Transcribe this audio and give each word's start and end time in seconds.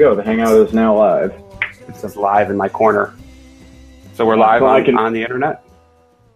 go. 0.00 0.14
The 0.14 0.22
Hangout 0.22 0.56
is 0.66 0.72
now 0.72 0.96
live. 0.96 1.32
It 1.86 1.94
says 1.94 2.16
live 2.16 2.50
in 2.50 2.56
my 2.56 2.68
corner. 2.70 3.14
So 4.14 4.24
we're 4.26 4.36
live 4.36 4.60
So 4.60 4.66
on, 4.66 4.84
can- 4.84 4.96
on 4.98 5.12
the 5.12 5.22
internet? 5.22 5.62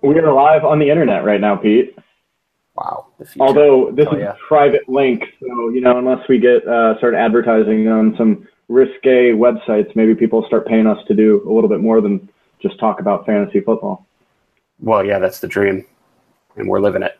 We 0.02 0.18
are 0.18 0.32
live 0.32 0.64
on 0.66 0.78
the 0.78 0.90
internet 0.90 1.24
right 1.24 1.40
now, 1.40 1.56
Pete. 1.56 1.96
Wow. 2.76 3.06
Although 3.40 3.90
this 3.92 4.06
Oh, 4.10 4.16
is 4.16 4.20
yeah. 4.20 4.32
a 4.32 4.36
private 4.48 4.86
link, 4.86 5.22
so 5.40 5.70
you 5.70 5.80
know, 5.80 5.96
unless 5.96 6.28
we 6.28 6.38
get 6.38 6.66
uh, 6.68 6.98
start 6.98 7.14
advertising 7.14 7.88
on 7.88 8.14
some 8.18 8.46
risque 8.68 9.30
websites, 9.32 9.96
maybe 9.96 10.14
people 10.14 10.44
start 10.46 10.66
paying 10.66 10.86
us 10.86 10.98
to 11.08 11.14
do 11.14 11.42
a 11.48 11.50
little 11.52 11.70
bit 11.70 11.80
more 11.80 12.02
than 12.02 12.28
just 12.60 12.78
talk 12.78 13.00
about 13.00 13.24
fantasy 13.24 13.60
football. 13.60 14.06
Well, 14.80 15.06
yeah, 15.06 15.18
that's 15.20 15.38
the 15.40 15.48
dream. 15.48 15.86
And 16.56 16.68
we're 16.68 16.80
living 16.80 17.02
it. 17.02 17.18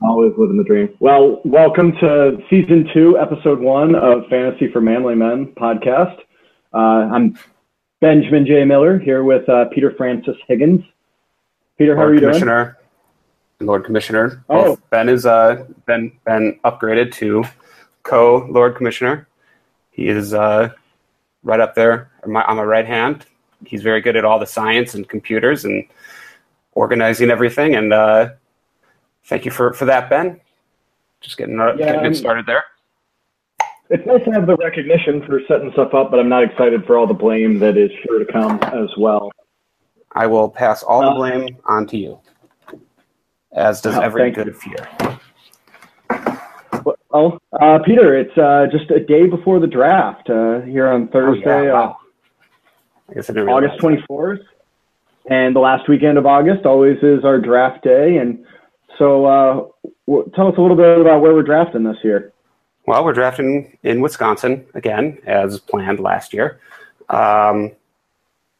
Always 0.00 0.32
living 0.38 0.56
the 0.56 0.62
dream. 0.62 0.90
Well, 1.00 1.40
welcome 1.44 1.90
to 2.00 2.38
season 2.48 2.88
two, 2.94 3.18
episode 3.18 3.58
one 3.58 3.96
of 3.96 4.28
Fantasy 4.28 4.70
for 4.70 4.80
Manly 4.80 5.16
Men 5.16 5.52
podcast. 5.56 6.20
Uh, 6.72 7.10
I'm 7.12 7.36
Benjamin 8.00 8.46
J. 8.46 8.64
Miller 8.64 9.00
here 9.00 9.24
with 9.24 9.48
uh, 9.48 9.64
Peter 9.74 9.92
Francis 9.96 10.36
Higgins. 10.46 10.84
Peter, 11.78 11.96
how 11.96 12.02
Lord 12.02 12.12
are 12.12 12.14
you 12.14 12.20
doing? 12.20 12.32
Commissioner. 12.32 12.78
Lord 13.58 13.84
Commissioner. 13.84 14.44
Oh. 14.48 14.64
Both 14.64 14.90
Ben 14.90 15.08
is 15.08 15.26
uh 15.26 15.64
Ben 15.86 16.12
been 16.24 16.60
upgraded 16.64 17.12
to 17.14 17.42
co 18.04 18.46
Lord 18.48 18.76
Commissioner. 18.76 19.26
He 19.90 20.06
is 20.06 20.32
uh 20.32 20.68
right 21.42 21.58
up 21.58 21.74
there 21.74 22.12
on 22.22 22.30
my, 22.30 22.44
on 22.44 22.56
my 22.56 22.62
right 22.62 22.86
hand. 22.86 23.26
He's 23.66 23.82
very 23.82 24.00
good 24.00 24.14
at 24.14 24.24
all 24.24 24.38
the 24.38 24.46
science 24.46 24.94
and 24.94 25.08
computers 25.08 25.64
and 25.64 25.84
organizing 26.72 27.30
everything. 27.30 27.74
And 27.74 27.92
uh, 27.92 28.30
thank 29.28 29.44
you 29.44 29.50
for, 29.50 29.72
for 29.72 29.84
that, 29.84 30.10
Ben. 30.10 30.40
Just 31.20 31.36
getting, 31.36 31.60
uh, 31.60 31.74
Yeah, 31.78 31.92
getting 31.94 32.14
started 32.14 32.46
there. 32.46 32.64
It's 33.90 34.06
nice 34.06 34.22
to 34.24 34.30
have 34.32 34.46
the 34.46 34.56
recognition 34.56 35.24
for 35.26 35.40
setting 35.48 35.72
stuff 35.72 35.94
up, 35.94 36.10
but 36.10 36.20
I'm 36.20 36.28
not 36.28 36.44
excited 36.44 36.84
for 36.84 36.98
all 36.98 37.06
the 37.06 37.14
blame 37.14 37.58
that 37.60 37.76
is 37.76 37.90
sure 38.04 38.18
to 38.18 38.30
come 38.30 38.58
as 38.64 38.90
well. 38.98 39.30
I 40.12 40.26
will 40.26 40.48
pass 40.48 40.82
all 40.82 41.00
the 41.00 41.08
Uh, 41.08 41.14
blame 41.14 41.56
on 41.64 41.86
to 41.86 41.96
you, 41.96 42.18
as 43.52 43.80
does 43.80 43.96
Oh, 43.96 44.00
every 44.00 44.30
good 44.30 44.54
fear. 44.56 44.76
Well, 47.10 47.40
uh, 47.60 47.78
Peter, 47.84 48.16
it's 48.16 48.36
uh, 48.36 48.66
just 48.70 48.90
a 48.90 49.00
day 49.00 49.26
before 49.26 49.60
the 49.60 49.66
draft 49.66 50.28
uh, 50.28 50.60
here 50.60 50.88
on 50.88 51.08
Thursday, 51.08 51.48
Oh, 51.48 51.62
yeah, 51.62 51.70
uh, 51.70 51.74
wow. 51.74 51.96
I 53.10 53.14
guess 53.14 53.30
I 53.30 53.32
August 53.40 53.78
24th, 53.78 54.44
and 55.30 55.56
the 55.56 55.60
last 55.60 55.88
weekend 55.88 56.18
of 56.18 56.26
August 56.26 56.66
always 56.66 56.98
is 57.02 57.24
our 57.24 57.38
draft 57.38 57.82
day. 57.82 58.18
And 58.18 58.44
so, 58.98 59.24
uh, 59.26 60.22
tell 60.34 60.48
us 60.48 60.58
a 60.58 60.60
little 60.60 60.76
bit 60.76 61.00
about 61.00 61.20
where 61.22 61.34
we're 61.34 61.42
drafting 61.42 61.84
this 61.84 61.98
year. 62.02 62.32
Well, 62.86 63.04
we're 63.04 63.12
drafting 63.12 63.76
in 63.82 64.00
Wisconsin 64.00 64.66
again, 64.74 65.18
as 65.26 65.60
planned 65.60 66.00
last 66.00 66.32
year. 66.32 66.60
Um, 67.08 67.72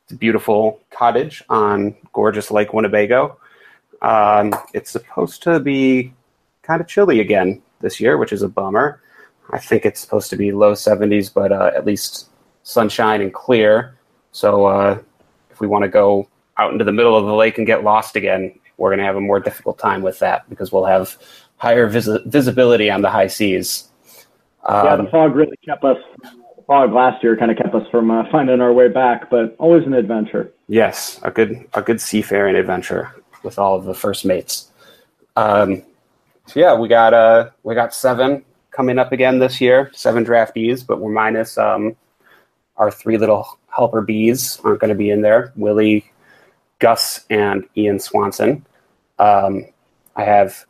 it's 0.05 0.12
a 0.12 0.16
beautiful 0.16 0.81
cottage 0.91 1.42
on 1.48 1.97
gorgeous 2.12 2.50
Lake 2.50 2.72
Winnebago. 2.72 3.39
Um, 4.03 4.55
it's 4.72 4.91
supposed 4.91 5.42
to 5.42 5.61
be 5.61 6.12
kind 6.62 6.81
of 6.81 6.86
chilly 6.86 7.20
again 7.20 7.62
this 7.81 8.00
year, 8.00 8.16
which 8.19 8.33
is 8.33 8.42
a 8.42 8.48
bummer. 8.48 9.00
I 9.50 9.59
think 9.59 9.87
it's 9.87 10.00
supposed 10.00 10.31
to 10.31 10.37
be 10.37 10.53
low 10.53 10.72
70s, 10.72 11.32
but 11.32 11.53
uh, 11.53 11.71
at 11.75 11.87
least 11.87 12.28
sunshine 12.62 13.22
and 13.22 13.32
clear. 13.32 13.97
So 14.32 14.66
uh, 14.66 14.98
if 15.50 15.60
we 15.60 15.66
want 15.66 15.84
to 15.84 15.88
go 15.88 16.28
out 16.59 16.72
into 16.72 16.84
the 16.84 16.93
middle 16.93 17.16
of 17.16 17.27
the 17.27 17.34
lake 17.34 17.59
and 17.59 17.66
get 17.66 17.82
lost 17.82 18.16
again, 18.16 18.59
we're 18.78 18.91
going 18.91 19.00
to 19.00 19.05
have 19.05 19.16
a 19.16 19.21
more 19.21 19.41
difficult 19.41 19.78
time 19.78 20.03
with 20.03 20.19
that 20.21 20.49
because 20.49 20.72
we'll 20.72 20.87
have 20.87 21.19
higher 21.56 21.87
vis- 21.87 22.09
visibility 22.25 22.91
on 22.91 23.03
the 23.03 23.11
high 23.11 23.27
seas. 23.27 23.89
yeah, 24.66 24.94
Um, 24.94 25.05
the 25.05 25.11
fog 25.11 25.34
really 25.34 25.56
kept 25.65 25.84
us. 25.84 25.99
The 26.22 26.62
fog 26.66 26.93
last 26.93 27.22
year 27.22 27.37
kind 27.37 27.50
of 27.50 27.56
kept 27.56 27.75
us 27.75 27.87
from 27.91 28.11
uh, 28.11 28.25
finding 28.31 28.61
our 28.61 28.72
way 28.72 28.89
back, 28.89 29.28
but 29.28 29.55
always 29.59 29.84
an 29.84 29.93
adventure. 29.94 30.53
Yes, 30.69 31.21
a 31.22 31.31
good 31.31 31.66
a 31.75 31.83
good 31.83 32.00
seafaring 32.00 32.56
adventure 32.56 33.15
with 33.43 33.59
all 33.59 33.77
of 33.77 33.84
the 33.84 33.94
first 33.94 34.25
mates. 34.25 34.71
Um, 35.37 35.83
so 36.47 36.60
yeah, 36.60 36.75
we 36.75 36.89
got 36.89 37.15
uh 37.15 37.50
we 37.62 37.75
got 37.75 37.95
seven 37.95 38.45
coming 38.71 38.99
up 38.99 39.12
again 39.12 39.39
this 39.39 39.60
year, 39.60 39.91
seven 39.93 40.25
draftees, 40.25 40.87
but 40.87 41.00
we're 41.00 41.10
minus 41.10 41.59
um, 41.59 41.97
our 42.77 42.91
three 42.91 43.19
little 43.19 43.59
helper 43.75 44.00
bees 44.00 44.60
aren't 44.62 44.81
going 44.81 44.89
to 44.91 44.95
be 44.95 45.10
in 45.10 45.21
there. 45.21 45.53
Willie, 45.56 46.10
Gus, 46.78 47.25
and 47.31 47.66
Ian 47.77 47.99
Swanson. 47.99 48.65
Um, 49.19 49.66
I 50.16 50.25
have 50.25 50.65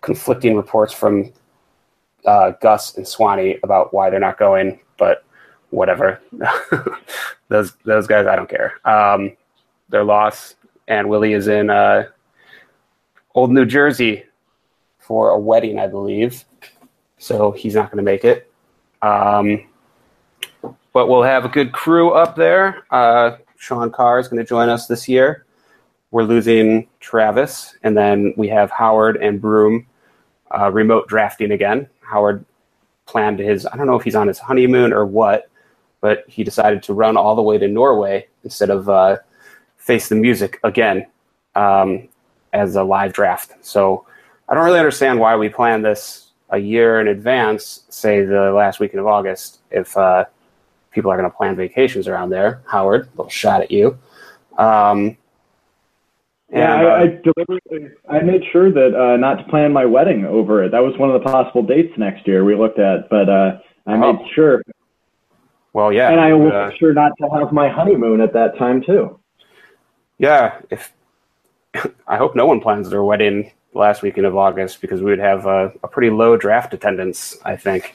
conflicting 0.00 0.56
reports 0.56 0.92
from 0.92 1.32
uh, 2.24 2.52
Gus 2.60 2.96
and 2.96 3.06
Swanee 3.06 3.58
about 3.62 3.92
why 3.94 4.10
they're 4.10 4.20
not 4.20 4.38
going, 4.38 4.80
but 4.96 5.24
whatever. 5.70 6.20
those 7.48 7.72
those 7.84 8.06
guys, 8.06 8.26
I 8.26 8.36
don't 8.36 8.48
care. 8.48 8.78
Um, 8.84 9.36
their 9.88 10.04
loss, 10.04 10.54
and 10.86 11.08
Willie 11.08 11.32
is 11.32 11.48
in 11.48 11.70
uh, 11.70 12.04
Old 13.34 13.50
New 13.50 13.64
Jersey 13.64 14.24
for 14.98 15.30
a 15.30 15.38
wedding, 15.38 15.78
I 15.78 15.86
believe. 15.86 16.44
So 17.18 17.52
he's 17.52 17.74
not 17.74 17.90
going 17.90 18.04
to 18.04 18.10
make 18.10 18.24
it. 18.24 18.50
Um, 19.02 19.66
but 20.92 21.08
we'll 21.08 21.22
have 21.22 21.44
a 21.44 21.48
good 21.48 21.72
crew 21.72 22.10
up 22.10 22.36
there. 22.36 22.84
Uh, 22.90 23.36
Sean 23.58 23.90
Carr 23.90 24.18
is 24.18 24.28
going 24.28 24.42
to 24.42 24.48
join 24.48 24.68
us 24.68 24.86
this 24.86 25.08
year. 25.08 25.44
We're 26.10 26.22
losing 26.22 26.88
Travis, 27.00 27.76
and 27.82 27.96
then 27.96 28.32
we 28.36 28.48
have 28.48 28.70
Howard 28.70 29.16
and 29.16 29.40
Broom 29.40 29.86
uh, 30.56 30.70
remote 30.72 31.08
drafting 31.08 31.50
again. 31.50 31.88
Howard 32.00 32.44
planned 33.04 33.40
his, 33.40 33.66
I 33.66 33.76
don't 33.76 33.86
know 33.86 33.96
if 33.96 34.04
he's 34.04 34.14
on 34.14 34.28
his 34.28 34.38
honeymoon 34.38 34.92
or 34.92 35.04
what, 35.04 35.50
but 36.00 36.24
he 36.28 36.44
decided 36.44 36.82
to 36.84 36.94
run 36.94 37.16
all 37.16 37.34
the 37.34 37.42
way 37.42 37.58
to 37.58 37.68
Norway 37.68 38.28
instead 38.44 38.70
of 38.70 38.88
uh, 38.88 39.18
face 39.76 40.08
the 40.08 40.14
music 40.14 40.60
again 40.62 41.06
um, 41.56 42.08
as 42.52 42.76
a 42.76 42.82
live 42.82 43.12
draft. 43.12 43.52
So 43.60 44.06
I 44.48 44.54
don't 44.54 44.64
really 44.64 44.78
understand 44.78 45.18
why 45.18 45.36
we 45.36 45.48
plan 45.48 45.82
this 45.82 46.30
a 46.50 46.58
year 46.58 47.00
in 47.00 47.08
advance, 47.08 47.82
say 47.90 48.24
the 48.24 48.52
last 48.52 48.78
weekend 48.80 49.00
of 49.00 49.06
August, 49.06 49.58
if 49.70 49.96
uh, 49.96 50.24
people 50.98 51.12
are 51.12 51.16
going 51.16 51.30
to 51.30 51.36
plan 51.36 51.54
vacations 51.54 52.08
around 52.08 52.30
there. 52.30 52.60
Howard, 52.66 53.08
little 53.16 53.30
shot 53.30 53.62
at 53.62 53.70
you. 53.70 53.96
Um, 54.58 55.16
Yeah, 56.50 56.78
and, 56.78 56.86
uh, 56.86 56.90
I, 56.90 57.02
I 57.02 57.06
deliberately 57.22 57.90
I 58.10 58.18
made 58.20 58.42
sure 58.50 58.72
that 58.72 58.98
uh, 59.00 59.16
not 59.16 59.34
to 59.36 59.44
plan 59.44 59.72
my 59.72 59.84
wedding 59.84 60.24
over 60.24 60.64
it. 60.64 60.72
That 60.72 60.80
was 60.82 60.98
one 60.98 61.08
of 61.08 61.22
the 61.22 61.30
possible 61.30 61.62
dates 61.62 61.96
next 61.96 62.26
year 62.26 62.42
we 62.44 62.56
looked 62.56 62.80
at, 62.80 63.08
but 63.10 63.28
uh, 63.28 63.58
I 63.86 63.96
made 63.96 64.16
Oh. 64.16 64.26
sure, 64.34 64.62
well, 65.72 65.92
yeah. 65.92 66.10
and 66.10 66.20
I 66.20 66.32
will 66.32 66.50
uh, 66.52 66.72
sure 66.76 66.92
not 66.92 67.12
to 67.20 67.28
have 67.38 67.52
my 67.52 67.68
honeymoon 67.68 68.20
at 68.20 68.32
that 68.32 68.58
time 68.58 68.82
too. 68.82 69.20
Yeah, 70.18 70.58
if 70.70 70.92
I 72.08 72.16
hope 72.16 72.34
no 72.34 72.46
one 72.46 72.58
plans 72.60 72.90
their 72.90 73.04
wedding 73.04 73.52
last 73.72 74.02
weekend 74.02 74.26
of 74.26 74.36
August 74.36 74.80
because 74.80 75.00
we 75.00 75.10
would 75.12 75.20
have 75.20 75.46
a, 75.46 75.72
a 75.84 75.86
pretty 75.86 76.10
low 76.10 76.36
draft 76.36 76.74
attendance. 76.74 77.36
I 77.44 77.54
think, 77.54 77.94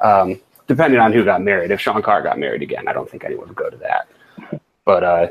um, 0.00 0.38
depending 0.66 1.00
on 1.00 1.12
who 1.12 1.24
got 1.24 1.42
married. 1.42 1.70
If 1.70 1.80
Sean 1.80 2.02
Carr 2.02 2.22
got 2.22 2.38
married 2.38 2.62
again, 2.62 2.88
I 2.88 2.92
don't 2.92 3.08
think 3.08 3.24
anyone 3.24 3.48
would 3.48 3.56
go 3.56 3.70
to 3.70 3.76
that. 3.78 4.08
But 4.84 5.04
uh, 5.04 5.28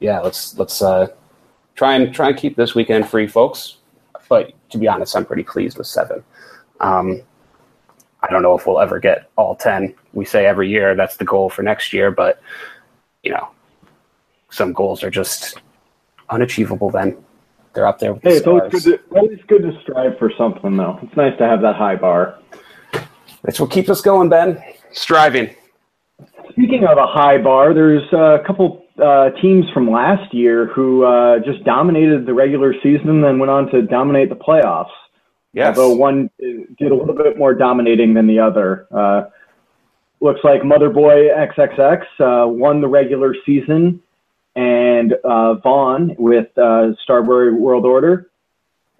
yeah, 0.00 0.20
let's 0.20 0.58
let's 0.58 0.82
uh, 0.82 1.08
try 1.74 1.94
and 1.94 2.14
try 2.14 2.28
and 2.28 2.36
keep 2.36 2.56
this 2.56 2.74
weekend 2.74 3.08
free, 3.08 3.26
folks. 3.26 3.76
But 4.28 4.52
to 4.70 4.78
be 4.78 4.88
honest, 4.88 5.16
I'm 5.16 5.24
pretty 5.24 5.42
pleased 5.42 5.78
with 5.78 5.86
seven. 5.86 6.22
Um, 6.80 7.22
I 8.22 8.28
don't 8.28 8.42
know 8.42 8.56
if 8.56 8.66
we'll 8.66 8.80
ever 8.80 8.98
get 8.98 9.30
all 9.36 9.56
ten. 9.56 9.94
We 10.12 10.24
say 10.24 10.46
every 10.46 10.68
year 10.68 10.94
that's 10.94 11.16
the 11.16 11.24
goal 11.24 11.50
for 11.50 11.62
next 11.62 11.92
year, 11.92 12.10
but 12.10 12.40
you 13.22 13.32
know, 13.32 13.48
some 14.50 14.72
goals 14.72 15.02
are 15.02 15.10
just 15.10 15.58
unachievable. 16.28 16.90
Then 16.90 17.16
they're 17.72 17.86
up 17.86 17.98
there 17.98 18.14
with 18.14 18.22
the 18.22 18.30
Hey, 18.30 18.36
it's 18.36 18.46
always 18.46 18.70
good 18.70 18.82
to 18.84 19.16
always 19.16 19.38
good 19.46 19.62
to 19.62 19.80
strive 19.82 20.18
for 20.18 20.32
something 20.36 20.76
though. 20.76 20.98
It's 21.02 21.16
nice 21.16 21.36
to 21.38 21.46
have 21.46 21.62
that 21.62 21.76
high 21.76 21.96
bar. 21.96 22.38
That's 23.42 23.60
what 23.60 23.70
keeps 23.70 23.88
us 23.88 24.00
going, 24.00 24.28
Ben. 24.28 24.62
Striving. 24.92 25.54
Speaking 26.50 26.84
of 26.84 26.98
a 26.98 27.06
high 27.06 27.38
bar, 27.38 27.72
there's 27.72 28.02
a 28.12 28.38
couple 28.46 28.84
uh, 29.02 29.30
teams 29.40 29.64
from 29.72 29.90
last 29.90 30.34
year 30.34 30.66
who 30.66 31.04
uh, 31.04 31.38
just 31.38 31.64
dominated 31.64 32.26
the 32.26 32.34
regular 32.34 32.74
season 32.82 33.08
and 33.08 33.24
then 33.24 33.38
went 33.38 33.50
on 33.50 33.70
to 33.70 33.82
dominate 33.82 34.28
the 34.28 34.36
playoffs. 34.36 34.90
Yes. 35.52 35.76
although 35.76 35.96
one 35.96 36.30
did 36.38 36.92
a 36.92 36.94
little 36.94 37.14
bit 37.14 37.36
more 37.36 37.54
dominating 37.54 38.14
than 38.14 38.28
the 38.28 38.38
other. 38.38 38.86
Uh, 38.92 39.24
looks 40.20 40.40
like 40.44 40.62
Motherboy 40.62 41.34
XXX 41.56 42.02
uh, 42.20 42.48
won 42.48 42.80
the 42.80 42.86
regular 42.86 43.34
season, 43.44 44.00
and 44.54 45.14
uh, 45.24 45.54
Vaughn 45.54 46.14
with 46.18 46.56
uh, 46.56 46.92
Starbury 47.02 47.52
World 47.52 47.84
Order. 47.84 48.30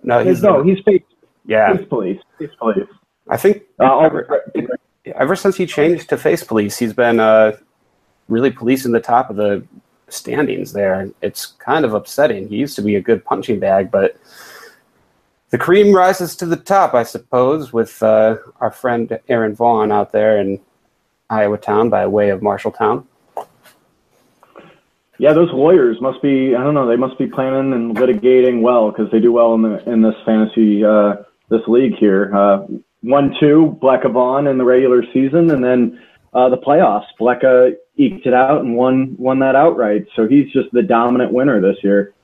no, 0.02 0.24
he's 0.24 0.42
no, 0.42 0.62
he's 0.62 0.78
Space, 0.78 1.02
yeah. 1.46 1.74
Space 1.74 1.88
Police. 1.88 2.20
Space 2.36 2.50
Police. 2.58 2.88
I 3.30 3.36
think 3.36 3.62
Uh, 3.78 4.00
ever, 4.00 4.44
ever 5.06 5.36
since 5.36 5.56
he 5.56 5.64
changed 5.64 6.08
to 6.10 6.18
Space 6.18 6.44
Police, 6.44 6.76
he's 6.78 6.92
been 6.92 7.20
uh, 7.20 7.56
really 8.28 8.50
policing 8.50 8.92
the 8.92 9.00
top 9.00 9.30
of 9.30 9.36
the 9.36 9.64
standings 10.08 10.72
there. 10.72 11.08
It's 11.22 11.46
kind 11.46 11.84
of 11.84 11.94
upsetting. 11.94 12.48
He 12.48 12.56
used 12.56 12.76
to 12.76 12.82
be 12.82 12.96
a 12.96 13.00
good 13.00 13.24
punching 13.24 13.60
bag, 13.60 13.90
but 13.90 14.16
the 15.50 15.58
cream 15.58 15.94
rises 15.94 16.36
to 16.36 16.46
the 16.46 16.56
top, 16.56 16.94
I 16.94 17.04
suppose, 17.04 17.72
with 17.72 18.02
uh, 18.02 18.36
our 18.60 18.70
friend 18.70 19.18
Aaron 19.28 19.54
Vaughn 19.54 19.90
out 19.92 20.12
there. 20.12 20.38
in 20.38 20.60
Iowa 21.30 21.58
town 21.58 21.88
by 21.90 22.06
way 22.06 22.30
of 22.30 22.40
Marshalltown. 22.40 23.04
Yeah, 25.18 25.32
those 25.32 25.52
lawyers 25.52 26.00
must 26.00 26.20
be, 26.22 26.56
I 26.56 26.64
don't 26.64 26.74
know, 26.74 26.88
they 26.88 26.96
must 26.96 27.18
be 27.18 27.26
planning 27.26 27.72
and 27.72 27.94
litigating 27.96 28.62
well 28.62 28.90
because 28.90 29.10
they 29.12 29.20
do 29.20 29.32
well 29.32 29.54
in 29.54 29.62
the 29.62 29.90
in 29.90 30.02
this 30.02 30.14
fantasy, 30.24 30.84
uh, 30.84 31.16
this 31.50 31.60
league 31.68 31.94
here. 31.94 32.34
Uh, 32.34 32.66
one, 33.02 33.34
two, 33.40 33.78
Blecka 33.82 34.10
Vaughn 34.12 34.46
in 34.46 34.58
the 34.58 34.64
regular 34.64 35.04
season, 35.12 35.50
and 35.50 35.62
then 35.64 36.02
uh, 36.34 36.48
the 36.48 36.58
playoffs. 36.58 37.06
Blecka 37.18 37.74
eked 37.96 38.26
it 38.26 38.34
out 38.34 38.62
and 38.62 38.76
won 38.76 39.14
won 39.18 39.38
that 39.40 39.56
outright. 39.56 40.06
So 40.16 40.26
he's 40.26 40.50
just 40.52 40.70
the 40.72 40.82
dominant 40.82 41.32
winner 41.32 41.60
this 41.60 41.76
year. 41.82 42.14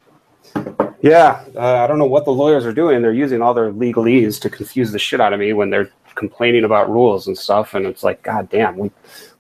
Yeah, 1.03 1.45
uh, 1.55 1.85
I 1.85 1.87
don't 1.87 1.99
know 1.99 2.07
what 2.07 2.25
the 2.25 2.33
lawyers 2.33 2.65
are 2.65 2.73
doing. 2.73 3.03
They're 3.03 3.13
using 3.13 3.43
all 3.43 3.55
their 3.55 3.73
legalese 3.73 4.41
to 4.41 4.51
confuse 4.51 4.93
the 4.93 4.99
shit 4.99 5.21
out 5.21 5.33
of 5.33 5.41
me 5.41 5.53
when 5.53 5.71
they're 5.71 5.91
complaining 6.15 6.65
about 6.65 6.91
rules 6.91 7.27
and 7.27 7.37
stuff. 7.37 7.75
And 7.75 7.87
it's 7.87 8.03
like, 8.03 8.23
God 8.23 8.49
damn, 8.49 8.79
we 8.79 8.91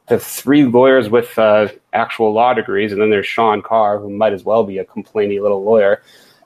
have 0.08 0.22
three 0.22 0.64
lawyers 0.64 1.08
with 1.08 1.36
uh, 1.38 1.68
actual 1.92 2.32
law 2.32 2.54
degrees, 2.54 2.92
and 2.92 3.00
then 3.00 3.10
there's 3.10 3.26
Sean 3.26 3.62
Carr, 3.62 3.98
who 3.98 4.10
might 4.10 4.32
as 4.32 4.44
well 4.44 4.64
be 4.64 4.78
a 4.78 4.84
complaining 4.84 5.42
little 5.42 5.64
lawyer. 5.64 6.02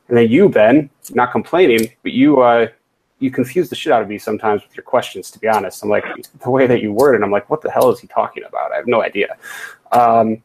And 0.09 0.17
then 0.17 0.29
you, 0.29 0.49
Ben, 0.49 0.91
not 1.11 1.33
complaining, 1.33 1.91
but 2.03 2.13
you 2.13 2.41
uh, 2.41 2.69
you 3.21 3.31
confuse 3.31 3.69
the 3.69 3.77
shit 3.77 3.93
out 3.93 4.03
of 4.03 4.09
me 4.09 4.19
sometimes 4.19 4.63
with 4.63 4.77
your 4.77 4.83
questions. 4.83 5.31
To 5.31 5.39
be 5.39 5.47
honest, 5.47 5.83
I'm 5.83 5.89
like 5.89 6.05
the 6.43 6.51
way 6.51 6.67
that 6.67 6.83
you 6.83 6.93
word 6.93 7.15
it. 7.15 7.23
I'm 7.23 7.31
like, 7.31 7.49
what 7.49 7.63
the 7.63 7.71
hell 7.71 7.91
is 7.91 8.01
he 8.01 8.09
talking 8.09 8.43
about? 8.45 8.73
I 8.73 8.77
have 8.77 8.87
no 8.87 9.03
idea. 9.03 9.37
Um, 9.93 10.43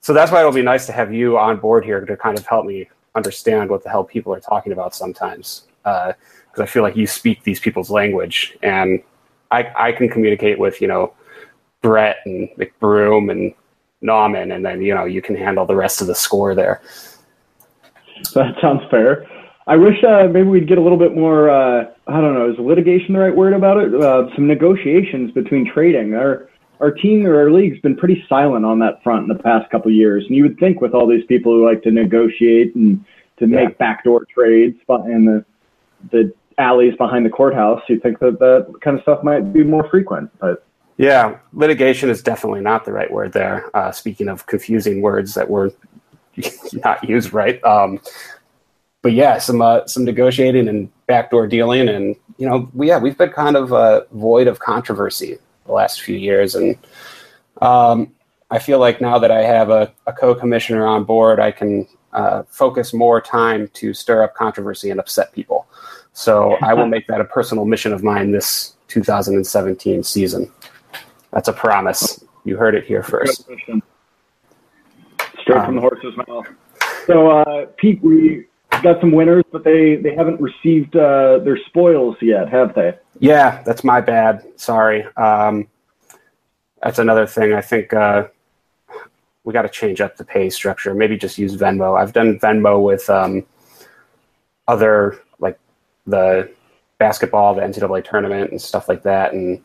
so 0.00 0.12
that's 0.12 0.32
why 0.32 0.40
it'll 0.40 0.52
be 0.52 0.62
nice 0.62 0.86
to 0.86 0.92
have 0.92 1.12
you 1.12 1.38
on 1.38 1.58
board 1.58 1.84
here 1.84 2.04
to 2.04 2.16
kind 2.16 2.38
of 2.38 2.46
help 2.46 2.66
me 2.66 2.88
understand 3.14 3.70
what 3.70 3.82
the 3.82 3.90
hell 3.90 4.04
people 4.04 4.32
are 4.32 4.40
talking 4.40 4.72
about 4.72 4.94
sometimes. 4.94 5.66
Because 5.82 6.14
uh, 6.58 6.62
I 6.62 6.66
feel 6.66 6.82
like 6.82 6.96
you 6.96 7.06
speak 7.06 7.42
these 7.42 7.60
people's 7.60 7.90
language, 7.90 8.56
and 8.62 9.02
I 9.50 9.72
I 9.76 9.92
can 9.92 10.08
communicate 10.08 10.58
with 10.58 10.80
you 10.80 10.88
know 10.88 11.14
Brett 11.82 12.18
and 12.24 12.48
McBroom 12.58 13.30
and 13.30 13.54
Nauman, 14.02 14.54
and 14.54 14.64
then 14.64 14.80
you 14.80 14.94
know 14.94 15.04
you 15.04 15.22
can 15.22 15.36
handle 15.36 15.66
the 15.66 15.76
rest 15.76 16.00
of 16.00 16.06
the 16.06 16.14
score 16.14 16.54
there. 16.54 16.80
That 18.34 18.54
sounds 18.60 18.82
fair. 18.90 19.26
I 19.66 19.76
wish 19.76 20.02
uh, 20.02 20.26
maybe 20.28 20.48
we'd 20.48 20.68
get 20.68 20.78
a 20.78 20.80
little 20.80 20.98
bit 20.98 21.14
more. 21.14 21.48
Uh, 21.50 21.84
I 22.06 22.20
don't 22.20 22.34
know. 22.34 22.50
Is 22.50 22.58
litigation 22.58 23.14
the 23.14 23.20
right 23.20 23.34
word 23.34 23.52
about 23.52 23.76
it? 23.76 23.94
Uh, 23.94 24.26
some 24.34 24.46
negotiations 24.46 25.30
between 25.32 25.70
trading. 25.72 26.14
Our 26.14 26.48
our 26.80 26.90
team 26.90 27.24
or 27.24 27.38
our 27.38 27.50
league's 27.50 27.78
been 27.80 27.96
pretty 27.96 28.24
silent 28.28 28.64
on 28.64 28.80
that 28.80 29.02
front 29.04 29.22
in 29.22 29.28
the 29.28 29.40
past 29.42 29.70
couple 29.70 29.88
of 29.88 29.94
years. 29.94 30.24
And 30.26 30.34
you 30.34 30.42
would 30.42 30.58
think 30.58 30.80
with 30.80 30.94
all 30.94 31.06
these 31.06 31.24
people 31.26 31.52
who 31.52 31.64
like 31.64 31.80
to 31.84 31.92
negotiate 31.92 32.74
and 32.74 33.04
to 33.38 33.46
yeah. 33.46 33.64
make 33.64 33.78
backdoor 33.78 34.26
trades 34.26 34.76
in 35.06 35.24
the 35.24 35.44
the 36.10 36.34
alleys 36.58 36.94
behind 36.96 37.24
the 37.24 37.30
courthouse, 37.30 37.80
you'd 37.88 38.02
think 38.02 38.18
that 38.18 38.40
that 38.40 38.74
kind 38.80 38.96
of 38.96 39.02
stuff 39.02 39.22
might 39.22 39.52
be 39.52 39.62
more 39.62 39.88
frequent. 39.88 40.28
But 40.40 40.66
yeah, 40.96 41.38
litigation 41.52 42.10
is 42.10 42.20
definitely 42.20 42.60
not 42.60 42.84
the 42.84 42.92
right 42.92 43.10
word 43.10 43.32
there. 43.32 43.74
Uh, 43.76 43.92
speaking 43.92 44.28
of 44.28 44.46
confusing 44.46 45.00
words 45.02 45.34
that 45.34 45.48
were 45.48 45.72
not 46.72 47.08
used 47.08 47.32
right. 47.32 47.62
Um, 47.64 48.00
but 49.02 49.12
yeah, 49.12 49.38
some 49.38 49.60
uh, 49.60 49.84
some 49.86 50.04
negotiating 50.04 50.68
and 50.68 50.88
backdoor 51.06 51.48
dealing, 51.48 51.88
and 51.88 52.16
you 52.38 52.48
know, 52.48 52.70
we, 52.72 52.88
yeah, 52.88 52.98
we've 52.98 53.18
been 53.18 53.30
kind 53.30 53.56
of 53.56 53.72
uh, 53.72 54.02
void 54.12 54.46
of 54.46 54.60
controversy 54.60 55.38
the 55.66 55.72
last 55.72 56.02
few 56.02 56.16
years, 56.16 56.54
and 56.54 56.78
um, 57.60 58.12
I 58.50 58.60
feel 58.60 58.78
like 58.78 59.00
now 59.00 59.18
that 59.18 59.30
I 59.30 59.42
have 59.42 59.70
a, 59.70 59.92
a 60.06 60.12
co-commissioner 60.12 60.86
on 60.86 61.04
board, 61.04 61.40
I 61.40 61.50
can 61.50 61.88
uh, 62.12 62.44
focus 62.48 62.92
more 62.92 63.20
time 63.20 63.68
to 63.74 63.92
stir 63.92 64.22
up 64.22 64.34
controversy 64.34 64.90
and 64.90 65.00
upset 65.00 65.32
people. 65.32 65.66
So 66.12 66.58
I 66.62 66.74
will 66.74 66.86
make 66.86 67.06
that 67.06 67.20
a 67.20 67.24
personal 67.24 67.64
mission 67.64 67.92
of 67.92 68.02
mine 68.02 68.32
this 68.32 68.76
2017 68.88 70.02
season. 70.02 70.52
That's 71.32 71.48
a 71.48 71.52
promise. 71.52 72.22
You 72.44 72.56
heard 72.58 72.74
it 72.74 72.84
here 72.84 73.02
first. 73.02 73.44
Straight 75.40 75.64
from 75.64 75.76
the 75.76 75.80
horse's 75.80 76.14
mouth. 76.28 76.46
So, 77.06 77.30
uh, 77.30 77.66
Pete, 77.78 78.02
we 78.02 78.44
got 78.82 79.00
some 79.00 79.12
winners, 79.12 79.44
but 79.50 79.64
they 79.64 79.96
they 79.96 80.14
haven't 80.14 80.40
received 80.40 80.96
uh, 80.96 81.38
their 81.38 81.56
spoils 81.66 82.16
yet, 82.20 82.48
have 82.48 82.74
they? 82.74 82.98
Yeah, 83.18 83.62
that's 83.64 83.84
my 83.84 84.00
bad. 84.00 84.44
Sorry. 84.56 85.04
Um, 85.16 85.68
that's 86.82 86.98
another 86.98 87.26
thing. 87.26 87.52
I 87.52 87.60
think 87.60 87.92
uh, 87.94 88.28
we 89.44 89.52
got 89.52 89.62
to 89.62 89.68
change 89.68 90.00
up 90.00 90.16
the 90.16 90.24
pay 90.24 90.50
structure. 90.50 90.94
Maybe 90.94 91.16
just 91.16 91.38
use 91.38 91.56
Venmo. 91.56 91.98
I've 92.00 92.12
done 92.12 92.38
Venmo 92.38 92.82
with 92.82 93.08
um, 93.08 93.46
other 94.68 95.20
like 95.38 95.58
the 96.06 96.50
basketball, 96.98 97.54
the 97.54 97.62
NCAA 97.62 98.08
tournament, 98.08 98.50
and 98.50 98.60
stuff 98.60 98.88
like 98.88 99.02
that, 99.04 99.32
and 99.32 99.62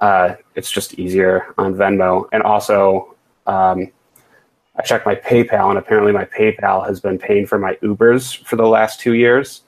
uh, 0.00 0.34
it's 0.54 0.70
just 0.70 0.94
easier 0.94 1.54
on 1.58 1.74
Venmo. 1.74 2.28
And 2.32 2.42
also, 2.42 3.14
um, 3.46 3.92
I 4.78 4.82
checked 4.82 5.06
my 5.06 5.14
PayPal, 5.14 5.70
and 5.70 5.78
apparently 5.78 6.12
my 6.12 6.24
PayPal 6.24 6.86
has 6.86 7.00
been 7.00 7.18
paying 7.18 7.46
for 7.46 7.58
my 7.58 7.74
Ubers 7.76 8.44
for 8.44 8.56
the 8.56 8.66
last 8.66 9.00
two 9.00 9.14
years. 9.14 9.62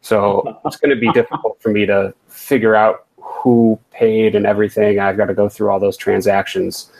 So 0.00 0.58
it's 0.64 0.76
going 0.76 0.94
to 0.94 1.00
be 1.00 1.10
difficult 1.12 1.60
for 1.60 1.70
me 1.70 1.86
to 1.86 2.14
figure 2.28 2.74
out 2.74 3.06
who 3.18 3.78
paid 3.90 4.34
and 4.34 4.46
everything. 4.46 4.98
I've 4.98 5.16
got 5.16 5.26
to 5.26 5.34
go 5.34 5.48
through 5.48 5.70
all 5.70 5.80
those 5.80 5.96
transactions. 5.96 6.90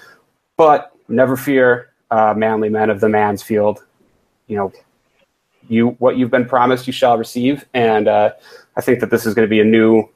But 0.57 0.93
never 1.09 1.37
fear, 1.37 1.91
uh, 2.11 2.35
manly 2.37 2.69
men 2.69 2.91
of 2.91 3.01
the 3.01 3.09
Mansfield. 3.09 3.85
You 4.47 4.57
know, 4.57 4.73
you 5.69 5.89
what 5.99 6.19
you've 6.19 6.31
been 6.31 6.45
promised, 6.45 6.87
you 6.87 6.93
shall 6.93 7.17
receive. 7.17 7.65
And 7.73 8.09
uh, 8.09 8.33
I 8.77 8.83
think 8.83 9.01
that 9.01 9.11
this 9.11 9.25
is 9.25 9.35
going 9.35 9.47
to 9.47 9.51
be 9.51 9.61
a 9.61 9.65
new 9.65 10.09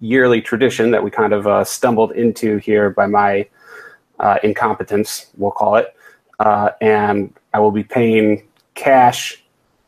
yearly 0.00 0.40
tradition 0.40 0.90
that 0.90 1.02
we 1.02 1.10
kind 1.10 1.32
of 1.32 1.46
uh, 1.46 1.64
stumbled 1.64 2.12
into 2.12 2.58
here 2.58 2.90
by 2.90 3.06
my 3.06 3.48
uh, 4.20 4.38
incompetence, 4.42 5.30
we'll 5.36 5.50
call 5.50 5.76
it 5.76 5.94
uh, 6.38 6.70
and 6.80 7.34
I 7.52 7.60
will 7.60 7.70
be 7.70 7.84
paying 7.84 8.46
cash 8.74 9.42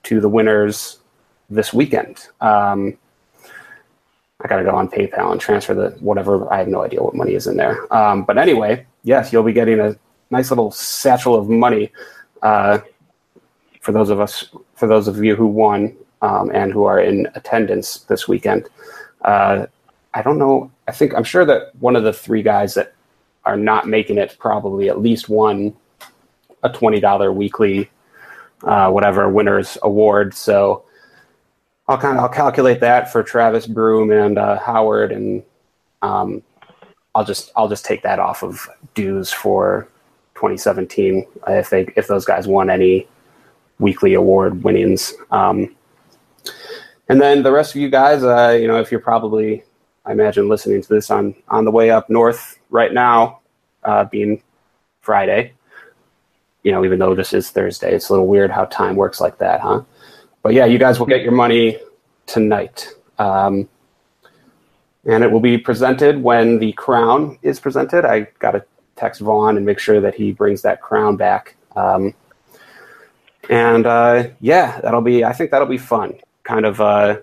to 0.04 0.20
the 0.20 0.28
winners 0.28 0.98
this 1.48 1.72
weekend. 1.72 2.26
Um, 2.40 2.96
I 4.42 4.48
got 4.48 4.56
to 4.56 4.64
go 4.64 4.74
on 4.74 4.88
PayPal 4.88 5.32
and 5.32 5.40
transfer 5.40 5.74
the 5.74 5.90
whatever. 6.00 6.50
I 6.52 6.58
have 6.58 6.68
no 6.68 6.82
idea 6.82 7.02
what 7.02 7.14
money 7.14 7.34
is 7.34 7.46
in 7.46 7.56
there. 7.56 7.92
Um, 7.94 8.24
but 8.24 8.38
anyway, 8.38 8.86
yes, 9.02 9.32
you'll 9.32 9.42
be 9.42 9.52
getting 9.52 9.80
a 9.80 9.96
nice 10.30 10.50
little 10.50 10.70
satchel 10.70 11.34
of 11.34 11.48
money 11.48 11.92
uh, 12.42 12.78
for 13.80 13.92
those 13.92 14.08
of 14.08 14.20
us, 14.20 14.50
for 14.74 14.86
those 14.86 15.08
of 15.08 15.22
you 15.22 15.36
who 15.36 15.46
won 15.46 15.94
um, 16.22 16.50
and 16.54 16.72
who 16.72 16.84
are 16.84 17.00
in 17.00 17.28
attendance 17.34 18.00
this 18.02 18.28
weekend. 18.28 18.68
Uh, 19.22 19.66
I 20.14 20.22
don't 20.22 20.38
know. 20.38 20.70
I 20.88 20.92
think 20.92 21.14
I'm 21.14 21.24
sure 21.24 21.44
that 21.44 21.74
one 21.76 21.94
of 21.94 22.04
the 22.04 22.12
three 22.12 22.42
guys 22.42 22.74
that 22.74 22.94
are 23.44 23.56
not 23.56 23.88
making 23.88 24.18
it 24.18 24.36
probably 24.38 24.88
at 24.88 25.00
least 25.00 25.28
one 25.28 25.74
a 26.62 26.70
twenty 26.70 27.00
dollar 27.00 27.32
weekly 27.32 27.90
uh, 28.64 28.90
whatever 28.90 29.28
winners 29.28 29.78
award. 29.82 30.34
So 30.34 30.84
I'll 31.88 31.98
kind 31.98 32.16
of 32.16 32.24
I'll 32.24 32.30
calculate 32.30 32.80
that 32.80 33.10
for 33.10 33.22
Travis 33.22 33.66
Broom 33.66 34.10
and 34.10 34.38
uh, 34.38 34.58
Howard, 34.58 35.12
and 35.12 35.42
um, 36.02 36.42
I'll 37.14 37.24
just 37.24 37.50
I'll 37.56 37.68
just 37.68 37.84
take 37.84 38.02
that 38.02 38.18
off 38.18 38.42
of 38.42 38.68
dues 38.94 39.32
for 39.32 39.88
2017 40.34 41.26
if 41.48 41.70
they 41.70 41.92
if 41.96 42.06
those 42.06 42.24
guys 42.24 42.46
won 42.46 42.70
any 42.70 43.08
weekly 43.78 44.14
award 44.14 44.62
winnings. 44.62 45.14
Um, 45.30 45.74
and 47.08 47.20
then 47.20 47.42
the 47.42 47.50
rest 47.50 47.74
of 47.74 47.80
you 47.80 47.90
guys, 47.90 48.22
uh, 48.22 48.56
you 48.60 48.68
know, 48.68 48.78
if 48.78 48.92
you're 48.92 49.00
probably, 49.00 49.64
I 50.04 50.12
imagine, 50.12 50.48
listening 50.48 50.82
to 50.82 50.88
this 50.88 51.10
on 51.10 51.34
on 51.48 51.64
the 51.64 51.70
way 51.72 51.90
up 51.90 52.08
north 52.08 52.58
right 52.70 52.92
now, 52.92 53.40
uh, 53.82 54.04
being 54.04 54.42
Friday, 55.00 55.54
you 56.62 56.72
know, 56.72 56.84
even 56.84 56.98
though 56.98 57.14
this 57.14 57.32
is 57.32 57.50
Thursday, 57.50 57.94
it's 57.94 58.08
a 58.08 58.12
little 58.12 58.26
weird 58.26 58.50
how 58.50 58.66
time 58.66 58.96
works 58.96 59.20
like 59.20 59.38
that, 59.38 59.60
huh? 59.60 59.82
But 60.42 60.54
yeah, 60.54 60.66
you 60.66 60.78
guys 60.78 60.98
will 60.98 61.06
get 61.06 61.22
your 61.22 61.32
money 61.32 61.78
tonight. 62.26 62.88
Um, 63.18 63.68
and 65.04 65.24
it 65.24 65.30
will 65.30 65.40
be 65.40 65.58
presented 65.58 66.22
when 66.22 66.58
the 66.58 66.72
crown 66.72 67.38
is 67.42 67.60
presented. 67.60 68.04
I 68.04 68.28
got 68.38 68.52
to 68.52 68.64
text 68.96 69.20
Vaughn 69.20 69.56
and 69.56 69.64
make 69.64 69.78
sure 69.78 70.00
that 70.00 70.14
he 70.14 70.32
brings 70.32 70.62
that 70.62 70.82
crown 70.82 71.16
back. 71.16 71.56
Um, 71.74 72.14
and 73.48 73.86
uh, 73.86 74.28
yeah, 74.40 74.80
that'll 74.80 75.00
be, 75.00 75.24
I 75.24 75.32
think 75.32 75.50
that'll 75.50 75.66
be 75.66 75.78
fun. 75.78 76.18
Kind 76.44 76.66
of, 76.66 76.80
uh, 76.80 77.20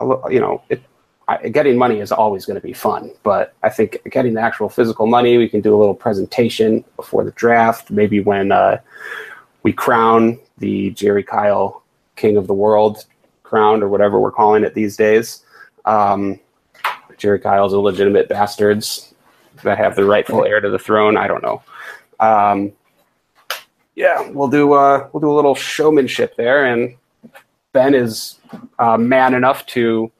you 0.00 0.40
know, 0.40 0.62
it, 0.68 0.82
I, 1.28 1.48
getting 1.48 1.76
money 1.76 2.00
is 2.00 2.12
always 2.12 2.46
going 2.46 2.54
to 2.60 2.66
be 2.66 2.72
fun, 2.72 3.10
but 3.22 3.54
I 3.62 3.68
think 3.68 3.98
getting 4.10 4.34
the 4.34 4.40
actual 4.40 4.68
physical 4.68 5.06
money, 5.06 5.38
we 5.38 5.48
can 5.48 5.60
do 5.60 5.74
a 5.74 5.78
little 5.78 5.94
presentation 5.94 6.84
before 6.94 7.24
the 7.24 7.32
draft. 7.32 7.90
Maybe 7.90 8.20
when 8.20 8.52
uh, 8.52 8.78
we 9.62 9.72
crown 9.72 10.38
the 10.58 10.90
Jerry 10.90 11.24
Kyle 11.24 11.82
King 12.14 12.36
of 12.36 12.46
the 12.46 12.54
World 12.54 13.04
crown 13.42 13.82
or 13.82 13.88
whatever 13.88 14.20
we're 14.20 14.30
calling 14.30 14.64
it 14.64 14.74
these 14.74 14.96
days. 14.96 15.44
Um, 15.84 16.38
Jerry 17.16 17.40
Kyle's 17.40 17.72
illegitimate 17.72 18.28
bastards 18.28 19.14
that 19.62 19.78
have 19.78 19.96
the 19.96 20.04
rightful 20.04 20.44
heir 20.44 20.60
to 20.60 20.70
the 20.70 20.78
throne. 20.78 21.16
I 21.16 21.26
don't 21.26 21.42
know. 21.42 21.62
Um, 22.20 22.72
yeah, 23.94 24.28
we'll 24.30 24.48
do 24.48 24.74
uh, 24.74 25.08
we'll 25.12 25.20
do 25.20 25.30
a 25.30 25.34
little 25.34 25.54
showmanship 25.54 26.36
there, 26.36 26.66
and 26.66 26.94
Ben 27.72 27.94
is 27.94 28.38
uh, 28.78 28.98
man 28.98 29.34
enough 29.34 29.64
to 29.66 30.12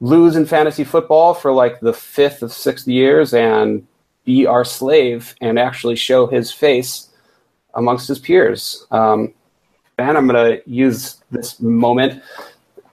lose 0.00 0.36
in 0.36 0.46
fantasy 0.46 0.84
football 0.84 1.34
for 1.34 1.52
like 1.52 1.80
the 1.80 1.92
fifth 1.92 2.42
of 2.42 2.52
sixth 2.52 2.86
years 2.86 3.32
and 3.32 3.86
be 4.24 4.46
our 4.46 4.64
slave 4.64 5.34
and 5.40 5.58
actually 5.58 5.96
show 5.96 6.26
his 6.26 6.52
face 6.52 7.10
amongst 7.74 8.08
his 8.08 8.18
peers. 8.18 8.86
Um, 8.90 9.32
and 9.98 10.16
I'm 10.16 10.26
going 10.26 10.58
to 10.58 10.70
use 10.70 11.22
this 11.30 11.60
moment 11.60 12.22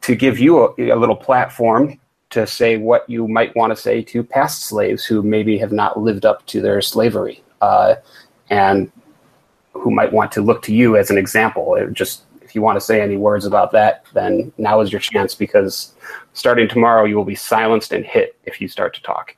to 0.02 0.16
give 0.16 0.40
you 0.40 0.60
a, 0.60 0.90
a, 0.92 0.96
little 0.96 1.16
platform 1.16 2.00
to 2.32 2.46
say 2.48 2.78
what 2.78 3.10
you 3.10 3.28
might 3.28 3.56
want 3.56 3.72
to 3.72 3.82
say 3.82 4.02
to 4.02 4.24
past 4.24 4.64
slaves 4.64 5.06
who 5.06 5.22
maybe 5.22 5.58
have 5.58 5.72
not 5.72 6.00
lived 6.00 6.26
up 6.26 6.46
to 6.48 6.62
their 6.62 6.82
slavery 6.82 7.44
uh, 7.62 7.96
and 8.50 8.92
who 9.74 9.92
might 9.92 10.12
want 10.12 10.32
to 10.32 10.42
look 10.42 10.62
to 10.64 10.74
you 10.74 10.98
as 10.98 11.10
an 11.10 11.18
example. 11.18 11.76
It 11.76 11.94
just 11.94 12.24
if 12.42 12.56
you 12.56 12.62
want 12.62 12.76
to 12.78 12.82
say 12.82 13.02
any 13.02 13.18
words 13.18 13.46
about 13.46 13.72
that, 13.72 14.01
then 14.14 14.52
now 14.58 14.82
is 14.82 14.92
your 14.92 15.02
chance 15.02 15.36
because 15.36 15.94
starting 16.34 16.68
tomorrow 16.68 17.06
you 17.06 17.16
will 17.16 17.26
be 17.26 17.36
silenced 17.36 17.92
and 17.94 18.06
hit 18.06 18.38
if 18.46 18.62
you 18.62 18.68
start 18.68 18.94
to 18.96 19.02
talk. 19.02 19.36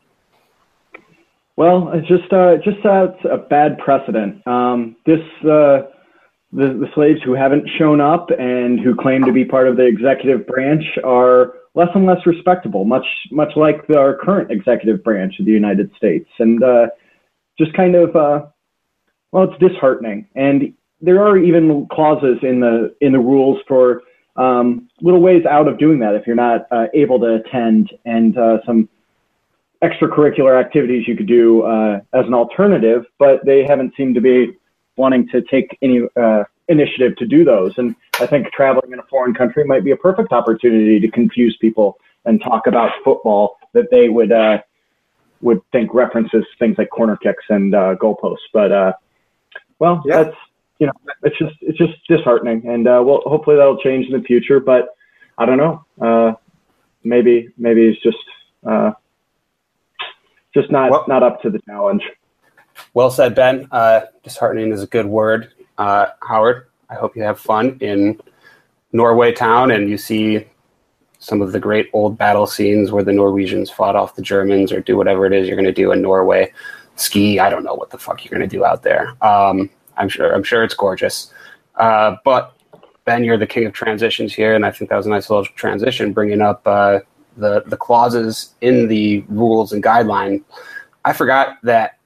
Well, 1.56 1.92
it's 1.94 2.08
just 2.08 2.32
uh, 2.34 2.58
just 2.58 2.82
sets 2.82 3.20
a 3.30 3.38
bad 3.38 3.78
precedent. 3.78 4.46
Um, 4.48 4.96
this 5.06 5.22
uh, 5.44 5.84
the, 6.52 6.68
the 6.80 6.88
slaves 6.96 7.22
who 7.24 7.34
haven't 7.34 7.68
shown 7.78 8.02
up 8.02 8.30
and 8.32 8.80
who 8.80 8.96
claim 8.96 9.24
to 9.26 9.32
be 9.32 9.46
part 9.46 9.68
of 9.68 9.78
the 9.78 9.86
executive 9.86 10.48
branch 10.48 10.84
are 11.04 11.54
less 11.76 11.90
and 11.96 12.06
less 12.06 12.26
respectable, 12.26 12.86
much 12.86 13.06
much 13.32 13.56
like 13.56 13.86
the, 13.88 13.98
our 13.98 14.16
current 14.16 14.52
executive 14.52 15.04
branch 15.04 15.40
of 15.40 15.46
the 15.46 15.52
United 15.52 15.92
States, 15.96 16.30
and 16.40 16.64
uh, 16.64 16.88
just 17.58 17.74
kind 17.74 17.96
of 17.96 18.16
uh, 18.16 18.46
well, 19.32 19.44
it's 19.52 19.60
disheartening. 19.60 20.28
And 20.36 20.74
there 21.02 21.22
are 21.22 21.38
even 21.38 21.88
clauses 21.92 22.38
in 22.42 22.62
the 22.62 22.96
in 23.02 23.12
the 23.12 23.20
rules 23.20 23.60
for 23.68 24.02
um, 24.36 24.90
little 25.02 25.22
ways 25.22 25.46
out 25.46 25.68
of 25.68 25.78
doing 25.78 26.00
that 26.00 26.16
if 26.16 26.26
you're 26.26 26.36
not 26.36 26.68
uh, 26.72 26.88
able 26.94 27.20
to 27.20 27.36
attend, 27.36 27.92
and 28.06 28.38
uh, 28.38 28.58
some 28.66 28.90
extracurricular 29.84 30.60
activities 30.60 31.08
you 31.08 31.16
could 31.16 31.28
do 31.28 31.64
uh, 31.64 32.00
as 32.14 32.26
an 32.26 32.34
alternative, 32.34 33.06
but 33.20 33.46
they 33.46 33.66
haven't 33.66 33.94
seemed 33.96 34.16
to 34.16 34.22
be 34.22 34.58
wanting 34.96 35.28
to 35.30 35.42
take 35.42 35.78
any 35.82 36.02
uh, 36.16 36.44
initiative 36.68 37.16
to 37.18 37.26
do 37.26 37.44
those. 37.44 37.78
And 37.78 37.96
I 38.20 38.26
think 38.26 38.52
traveling 38.52 38.94
in 38.94 39.00
a 39.00 39.04
foreign 39.04 39.34
country 39.34 39.66
might 39.66 39.84
be 39.84 39.92
a 39.92 39.98
perfect 39.98 40.32
opportunity 40.32 41.00
to 41.00 41.12
confuse 41.12 41.58
people 41.58 41.98
and 42.26 42.42
talk 42.42 42.68
about 42.68 42.92
football 43.04 43.58
that 43.74 43.90
they 43.92 44.08
would 44.08 44.32
uh, 44.32 44.60
would 45.42 45.62
think 45.72 45.94
references 45.94 46.46
things 46.58 46.78
like 46.78 46.90
corner 46.90 47.18
kicks 47.18 47.44
and 47.50 47.76
uh, 47.76 47.96
goalposts. 47.96 48.48
But 48.54 48.72
uh, 48.72 48.94
well, 49.80 50.02
yeah. 50.06 50.24
that's 50.24 50.38
you 50.84 50.88
know, 50.88 51.14
it's 51.24 51.38
just 51.38 51.56
it's 51.62 51.78
just 51.78 51.94
disheartening, 52.10 52.68
and 52.68 52.86
uh, 52.86 53.02
well, 53.06 53.22
hopefully 53.26 53.56
that'll 53.56 53.78
change 53.78 54.06
in 54.06 54.12
the 54.12 54.22
future. 54.26 54.60
But 54.60 54.90
I 55.38 55.46
don't 55.46 55.56
know. 55.56 55.86
Uh, 56.02 56.34
maybe 57.06 57.48
maybe 57.58 57.88
it's 57.88 58.04
just 58.04 58.18
uh, 58.68 58.92
just 60.54 60.70
not 60.72 60.92
well, 60.92 61.06
not 61.08 61.24
up 61.24 61.42
to 61.44 61.50
the 61.50 61.60
challenge. 61.60 62.04
Well 62.94 63.10
said, 63.10 63.34
Ben. 63.34 63.70
Uh, 63.72 64.02
disheartening 64.24 64.74
is 64.74 64.84
a 64.84 64.88
good 64.88 65.06
word. 65.06 65.54
Uh, 65.78 66.08
Howard, 66.22 66.68
I 66.90 66.96
hope 66.96 67.16
you 67.16 67.24
have 67.24 67.40
fun 67.40 67.78
in 67.80 68.20
Norway 68.92 69.32
town 69.32 69.72
and 69.72 69.90
you 69.90 69.98
see 69.98 70.46
some 71.20 71.42
of 71.42 71.54
the 71.54 71.62
great 71.62 71.90
old 71.94 72.18
battle 72.18 72.46
scenes 72.46 72.92
where 72.92 73.06
the 73.06 73.14
Norwegians 73.14 73.70
fought 73.70 73.96
off 73.96 74.16
the 74.16 74.22
Germans 74.22 74.74
or 74.74 74.82
do 74.82 74.98
whatever 74.98 75.26
it 75.26 75.32
is 75.32 75.48
you're 75.48 75.56
going 75.56 75.64
to 75.64 75.72
do 75.72 75.94
in 75.94 76.02
Norway. 76.02 76.52
Ski, 76.98 77.40
I 77.40 77.50
don't 77.50 77.64
know 77.64 77.74
what 77.74 77.90
the 77.90 77.98
fuck 77.98 78.26
you're 78.26 78.38
going 78.38 78.48
to 78.48 78.54
do 78.54 78.66
out 78.66 78.84
there. 78.84 79.16
Um, 79.24 79.70
I'm 79.98 80.10
sure 80.10 80.34
I'm 80.34 80.44
sure 80.44 80.64
it's 80.64 80.74
gorgeous. 80.74 81.34
Uh, 81.76 82.18
but 82.24 82.54
Ben, 83.06 83.24
you're 83.24 83.38
the 83.38 83.48
king 83.48 83.66
of 83.66 83.74
transitions 83.74 84.34
here, 84.34 84.56
and 84.56 84.66
I 84.66 84.72
think 84.72 84.90
that 84.90 84.98
was 84.98 85.06
a 85.06 85.10
nice 85.10 85.30
little 85.30 85.46
transition, 85.46 86.14
bringing 86.14 86.42
up 86.42 86.62
uh, 86.66 87.00
the 87.38 87.64
the 87.66 87.78
clauses 87.78 88.54
in 88.62 88.88
the 88.88 89.24
rules 89.28 89.74
and 89.74 89.84
guideline. 89.84 90.44
I 91.06 91.14
forgot 91.14 91.58
that 91.64 91.98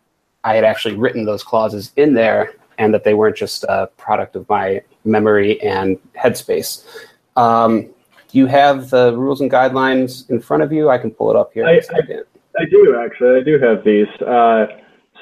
I 0.44 0.56
had 0.56 0.64
actually 0.64 0.96
written 0.96 1.26
those 1.26 1.44
clauses 1.44 1.92
in 1.98 2.14
there, 2.14 2.54
and 2.78 2.94
that 2.94 3.04
they 3.04 3.14
weren't 3.14 3.38
just 3.38 3.64
a 3.66 3.88
product 3.98 4.36
of 4.36 4.48
my 4.50 4.82
memory 5.06 5.62
and 5.62 6.00
headspace. 6.14 6.86
Um, 7.36 7.90
do 8.30 8.38
you 8.38 8.46
have 8.48 8.90
the 8.90 9.16
rules 9.16 9.42
and 9.42 9.52
guidelines 9.52 10.30
in 10.30 10.42
front 10.42 10.64
of 10.64 10.74
you? 10.74 10.90
I 10.90 10.98
can 10.98 11.12
pull 11.12 11.30
it 11.30 11.36
up 11.36 11.54
here. 11.54 11.66
I, 11.66 11.76
I, 11.94 12.02
I 12.60 12.66
do 12.66 13.00
actually. 13.00 13.40
I 13.40 13.44
do 13.44 13.60
have 13.60 13.84
these. 13.84 14.08
Uh, 14.22 14.68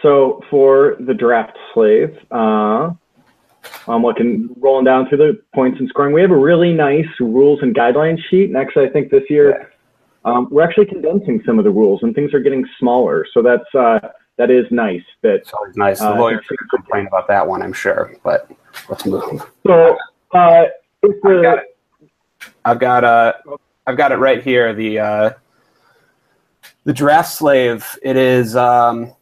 so 0.05 0.39
for 0.51 0.97
the 0.99 1.15
draft 1.15 1.57
slave, 1.73 2.15
uh, 2.29 2.91
I'm 3.87 4.03
looking, 4.03 4.49
rolling 4.59 4.85
down 4.85 5.09
through 5.09 5.17
the 5.17 5.41
points 5.55 5.79
and 5.79 5.89
scoring. 5.89 6.13
We 6.13 6.21
have 6.21 6.29
a 6.29 6.37
really 6.37 6.73
nice 6.73 7.07
rules 7.19 7.63
and 7.63 7.75
guidelines 7.75 8.19
sheet. 8.29 8.49
And 8.49 8.55
actually, 8.55 8.85
I 8.85 8.89
think 8.89 9.09
this 9.09 9.23
year 9.31 9.71
um, 10.23 10.47
we're 10.51 10.61
actually 10.61 10.85
condensing 10.85 11.41
some 11.43 11.57
of 11.57 11.65
the 11.65 11.71
rules 11.71 12.03
and 12.03 12.13
things 12.13 12.35
are 12.35 12.39
getting 12.39 12.67
smaller. 12.77 13.25
So 13.33 13.41
that's 13.41 13.73
uh, 13.73 13.99
that 14.37 14.51
is 14.51 14.67
nice. 14.69 15.01
That 15.23 15.37
it's 15.37 15.53
always 15.53 15.75
nice. 15.75 15.97
The 15.97 16.13
uh, 16.13 16.19
lawyers 16.19 16.45
could 16.47 16.59
complain 16.69 17.07
about 17.07 17.27
that 17.29 17.47
one, 17.47 17.63
I'm 17.63 17.73
sure. 17.73 18.15
But 18.23 18.51
let's 18.87 19.07
move. 19.07 19.49
So 19.65 19.97
uh, 20.35 20.65
I've 21.03 21.21
got 21.23 21.57
it. 21.57 21.77
I've 22.63 22.79
got 22.79 23.03
uh, 23.03 23.33
I've 23.87 23.97
got 23.97 24.11
it 24.11 24.17
right 24.17 24.43
here. 24.43 24.71
The 24.75 24.99
uh, 24.99 25.29
the 26.83 26.93
draft 26.93 27.33
slave. 27.33 27.97
It 28.03 28.17
is. 28.17 28.55
Um, 28.55 29.14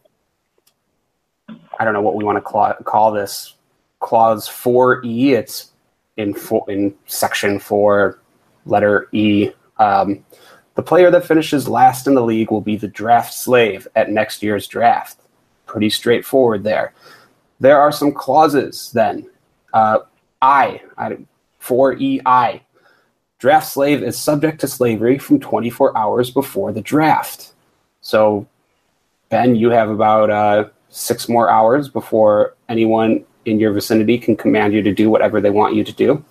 I 1.78 1.84
don't 1.84 1.94
know 1.94 2.02
what 2.02 2.14
we 2.14 2.24
want 2.24 2.36
to 2.36 2.42
call, 2.42 2.72
call 2.84 3.12
this 3.12 3.54
clause 4.00 4.48
4E. 4.48 5.32
It's 5.32 5.72
in 6.16 6.34
four, 6.34 6.64
in 6.68 6.94
section 7.06 7.58
4, 7.58 8.18
letter 8.66 9.08
E. 9.12 9.50
Um, 9.78 10.24
the 10.74 10.82
player 10.82 11.10
that 11.10 11.26
finishes 11.26 11.68
last 11.68 12.06
in 12.06 12.14
the 12.14 12.22
league 12.22 12.50
will 12.50 12.60
be 12.60 12.76
the 12.76 12.88
draft 12.88 13.34
slave 13.34 13.86
at 13.94 14.10
next 14.10 14.42
year's 14.42 14.66
draft. 14.66 15.20
Pretty 15.66 15.90
straightforward 15.90 16.64
there. 16.64 16.92
There 17.60 17.80
are 17.80 17.92
some 17.92 18.12
clauses 18.12 18.90
then. 18.92 19.28
Uh, 19.72 20.00
I, 20.42 20.82
I 20.98 21.18
4EI. 21.62 22.60
Draft 23.38 23.68
slave 23.68 24.02
is 24.02 24.18
subject 24.18 24.60
to 24.60 24.68
slavery 24.68 25.18
from 25.18 25.40
24 25.40 25.96
hours 25.96 26.30
before 26.30 26.72
the 26.72 26.80
draft. 26.80 27.52
So, 28.00 28.46
Ben, 29.28 29.56
you 29.56 29.70
have 29.70 29.90
about 29.90 30.30
uh, 30.30 30.68
six 30.94 31.28
more 31.28 31.50
hours 31.50 31.88
before 31.88 32.54
anyone 32.68 33.24
in 33.46 33.58
your 33.58 33.72
vicinity 33.72 34.16
can 34.16 34.36
command 34.36 34.72
you 34.72 34.80
to 34.80 34.92
do 34.92 35.10
whatever 35.10 35.40
they 35.40 35.50
want 35.50 35.74
you 35.74 35.82
to 35.82 35.92
do. 35.92 36.24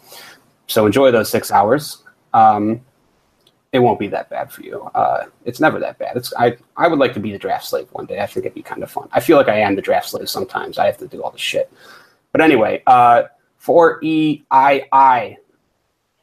So 0.68 0.86
enjoy 0.86 1.12
those 1.12 1.30
six 1.30 1.52
hours. 1.52 2.04
Um, 2.34 2.80
it 3.74 3.80
won't 3.80 4.00
be 4.00 4.08
that 4.08 4.30
bad 4.30 4.52
for 4.52 4.62
you. 4.64 4.84
Uh, 4.96 5.26
it's 5.44 5.60
never 5.60 5.80
that 5.80 6.00
bad. 6.00 6.16
It's 6.16 6.34
I 6.38 6.58
I 6.78 6.88
would 6.88 7.00
like 7.00 7.14
to 7.16 7.20
be 7.20 7.32
the 7.32 7.38
draft 7.38 7.66
slave 7.66 7.88
one 7.92 8.06
day. 8.06 8.22
I 8.22 8.26
think 8.26 8.46
it'd 8.46 8.56
be 8.56 8.62
kind 8.62 8.84
of 8.84 8.90
fun. 8.90 9.10
I 9.12 9.20
feel 9.20 9.36
like 9.36 9.50
I 9.50 9.60
am 9.60 9.76
the 9.76 9.82
draft 9.82 10.10
slave 10.10 10.30
sometimes. 10.30 10.78
I 10.78 10.86
have 10.86 10.98
to 11.00 11.08
do 11.08 11.22
all 11.22 11.32
the 11.32 11.38
shit. 11.38 11.72
But 12.32 12.40
anyway, 12.40 12.84
uh, 12.88 13.24
for 13.58 14.00
EII, 14.02 15.38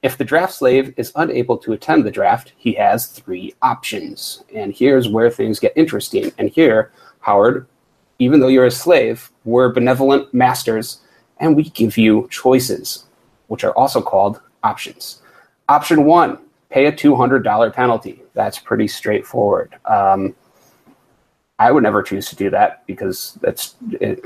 if 0.02 0.16
the 0.16 0.24
draft 0.24 0.54
slave 0.54 0.94
is 0.96 1.12
unable 1.14 1.58
to 1.58 1.72
attend 1.72 2.04
the 2.04 2.10
draft, 2.10 2.54
he 2.56 2.72
has 2.74 3.06
three 3.06 3.54
options. 3.60 4.44
And 4.54 4.72
here's 4.72 5.08
where 5.08 5.30
things 5.30 5.60
get 5.60 5.74
interesting. 5.76 6.32
And 6.38 6.48
here, 6.48 6.92
Howard, 7.20 7.66
even 8.20 8.38
though 8.38 8.48
you're 8.48 8.66
a 8.66 8.70
slave, 8.70 9.32
we're 9.44 9.72
benevolent 9.72 10.32
masters 10.32 11.00
and 11.38 11.56
we 11.56 11.64
give 11.64 11.96
you 11.96 12.28
choices, 12.30 13.06
which 13.48 13.64
are 13.64 13.72
also 13.72 14.00
called 14.00 14.40
options. 14.62 15.22
Option 15.68 16.04
one, 16.04 16.38
pay 16.68 16.86
a 16.86 16.92
$200 16.92 17.72
penalty. 17.72 18.22
That's 18.34 18.58
pretty 18.58 18.86
straightforward. 18.86 19.74
Um, 19.86 20.36
I 21.58 21.72
would 21.72 21.82
never 21.82 22.02
choose 22.02 22.28
to 22.28 22.36
do 22.36 22.50
that 22.50 22.86
because 22.86 23.38
that's 23.40 23.74
it 23.92 24.22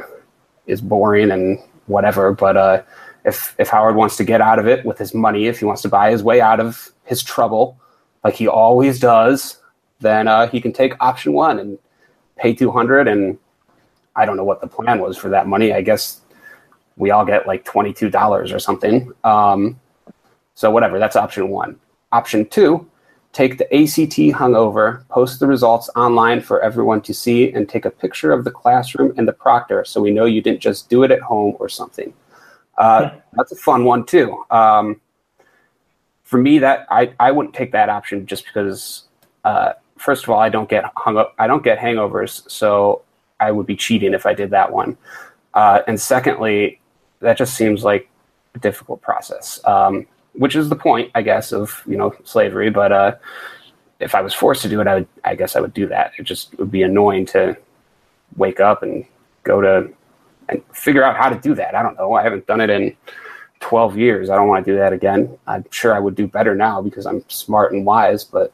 is 0.67 0.81
boring 0.81 1.31
and 1.31 1.59
whatever. 1.87 2.33
But 2.33 2.57
uh, 2.57 2.83
if 3.25 3.55
if 3.59 3.69
Howard 3.69 3.97
wants 3.97 4.17
to 4.19 4.25
get 4.25 4.41
out 4.41 4.59
of 4.59 4.69
it 4.69 4.85
with 4.85 4.99
his 4.99 5.15
money, 5.15 5.47
if 5.47 5.59
he 5.59 5.65
wants 5.65 5.83
to 5.83 5.89
buy 5.89 6.11
his 6.11 6.23
way 6.23 6.41
out 6.41 6.61
of 6.61 6.93
his 7.05 7.23
trouble, 7.23 7.77
like 8.23 8.35
he 8.35 8.47
always 8.47 9.01
does, 9.01 9.59
then 9.99 10.29
uh, 10.29 10.47
he 10.47 10.61
can 10.61 10.73
take 10.73 10.95
option 11.01 11.33
one 11.33 11.59
and 11.59 11.79
pay 12.37 12.55
two 12.55 12.71
hundred 12.71 13.09
and 13.09 13.37
I 14.17 14.25
don't 14.25 14.37
know 14.37 14.45
what 14.45 14.61
the 14.61 14.67
plan 14.67 15.01
was 15.01 15.17
for 15.17 15.29
that 15.31 15.47
money. 15.47 15.73
I 15.73 15.83
guess 15.83 16.21
we 16.97 17.11
all 17.11 17.25
get 17.25 17.47
like 17.47 17.65
$22 17.65 18.55
or 18.55 18.59
something. 18.59 19.13
Um, 19.25 19.81
so, 20.55 20.71
whatever, 20.71 20.99
that's 20.99 21.17
option 21.17 21.49
one. 21.49 21.79
Option 22.13 22.47
two, 22.47 22.89
take 23.33 23.59
the 23.59 23.65
ACT 23.75 24.39
hungover, 24.39 25.07
post 25.09 25.41
the 25.41 25.47
results 25.47 25.91
online 25.97 26.41
for 26.41 26.63
everyone 26.63 27.01
to 27.03 27.13
see, 27.13 27.53
and 27.53 27.69
take 27.69 27.85
a 27.85 27.91
picture 27.91 28.33
of 28.33 28.45
the 28.45 28.51
classroom 28.53 29.13
and 29.17 29.27
the 29.27 29.33
proctor 29.33 29.85
so 29.85 30.01
we 30.01 30.13
know 30.13 30.25
you 30.25 30.41
didn't 30.41 30.61
just 30.61 30.89
do 30.89 31.03
it 31.03 31.11
at 31.11 31.21
home 31.21 31.57
or 31.59 31.69
something. 31.69 32.15
Uh, 32.79 33.11
that's 33.33 33.53
a 33.53 33.57
fun 33.57 33.85
one 33.85 34.05
too. 34.05 34.45
Um, 34.51 35.01
for 36.23 36.39
me, 36.39 36.59
that 36.61 36.87
I, 36.91 37.13
I 37.19 37.33
wouldn't 37.33 37.55
take 37.55 37.73
that 37.73 37.89
option 37.89 38.27
just 38.27 38.47
because, 38.47 39.05
uh, 39.45 39.73
first 39.97 40.25
of 40.25 40.31
all, 40.31 40.39
I 40.39 40.49
don't 40.49 40.69
get 40.69 40.85
hung 40.97 41.17
up. 41.17 41.35
I 41.39 41.47
don't 41.49 41.65
get 41.65 41.79
hangovers, 41.79 42.49
so 42.51 43.03
I 43.41 43.51
would 43.51 43.67
be 43.67 43.77
cheating 43.77 44.15
if 44.15 44.27
I 44.27 44.35
did 44.35 44.51
that 44.51 44.73
one. 44.73 44.97
Uh, 45.55 45.81
and 45.87 46.01
secondly, 46.01 46.81
that 47.21 47.37
just 47.37 47.55
seems 47.55 47.85
like 47.85 48.09
a 48.55 48.59
difficult 48.59 49.01
process, 49.03 49.61
um, 49.65 50.07
which 50.33 50.57
is 50.57 50.69
the 50.69 50.77
point, 50.77 51.11
I 51.15 51.23
guess, 51.23 51.53
of 51.53 51.83
you 51.87 51.97
know 51.97 52.15
slavery. 52.25 52.71
But 52.71 52.93
uh, 52.93 53.17
if 54.01 54.15
I 54.15 54.21
was 54.21 54.35
forced 54.35 54.63
to 54.63 54.69
do 54.69 54.81
it, 54.81 54.87
I 54.87 54.97
would, 54.97 55.09
I 55.25 55.35
guess 55.35 55.57
I 55.57 55.61
would 55.61 55.75
do 55.75 55.87
that. 55.89 56.13
It 56.19 56.25
just 56.25 56.57
would 56.59 56.71
be 56.71 56.83
annoying 56.83 57.27
to 57.27 57.57
wake 58.37 58.61
up 58.61 58.83
and 58.83 59.05
go 59.43 59.61
to 59.61 59.91
and 60.49 60.63
figure 60.73 61.03
out 61.03 61.17
how 61.17 61.29
to 61.29 61.39
do 61.39 61.55
that. 61.55 61.75
I 61.75 61.83
don't 61.83 61.97
know. 61.97 62.15
I 62.15 62.23
haven't 62.23 62.47
done 62.47 62.61
it 62.61 62.71
in 62.71 62.95
12 63.61 63.97
years. 63.97 64.29
I 64.29 64.37
don't 64.37 64.49
want 64.49 64.65
to 64.65 64.73
do 64.73 64.79
that 64.79 64.93
again. 64.93 65.39
I'm 65.47 65.65
sure 65.71 65.95
I 65.95 65.99
would 65.99 66.15
do 66.15 66.27
better 66.27 66.55
now 66.55 66.83
because 66.83 67.07
I'm 67.07 67.25
smart 67.29 67.73
and 67.73 67.87
wise, 67.87 68.25
but 68.25 68.53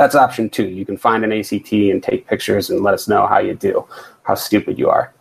that's 0.00 0.14
option 0.14 0.48
two. 0.48 0.66
You 0.66 0.86
can 0.86 0.96
find 0.96 1.24
an 1.24 1.30
ACT 1.30 1.72
and 1.72 2.02
take 2.02 2.26
pictures 2.26 2.70
and 2.70 2.80
let 2.80 2.94
us 2.94 3.06
know 3.06 3.26
how 3.26 3.38
you 3.38 3.52
do, 3.54 3.86
how 4.22 4.34
stupid 4.34 4.78
you 4.78 4.88
are, 4.88 5.12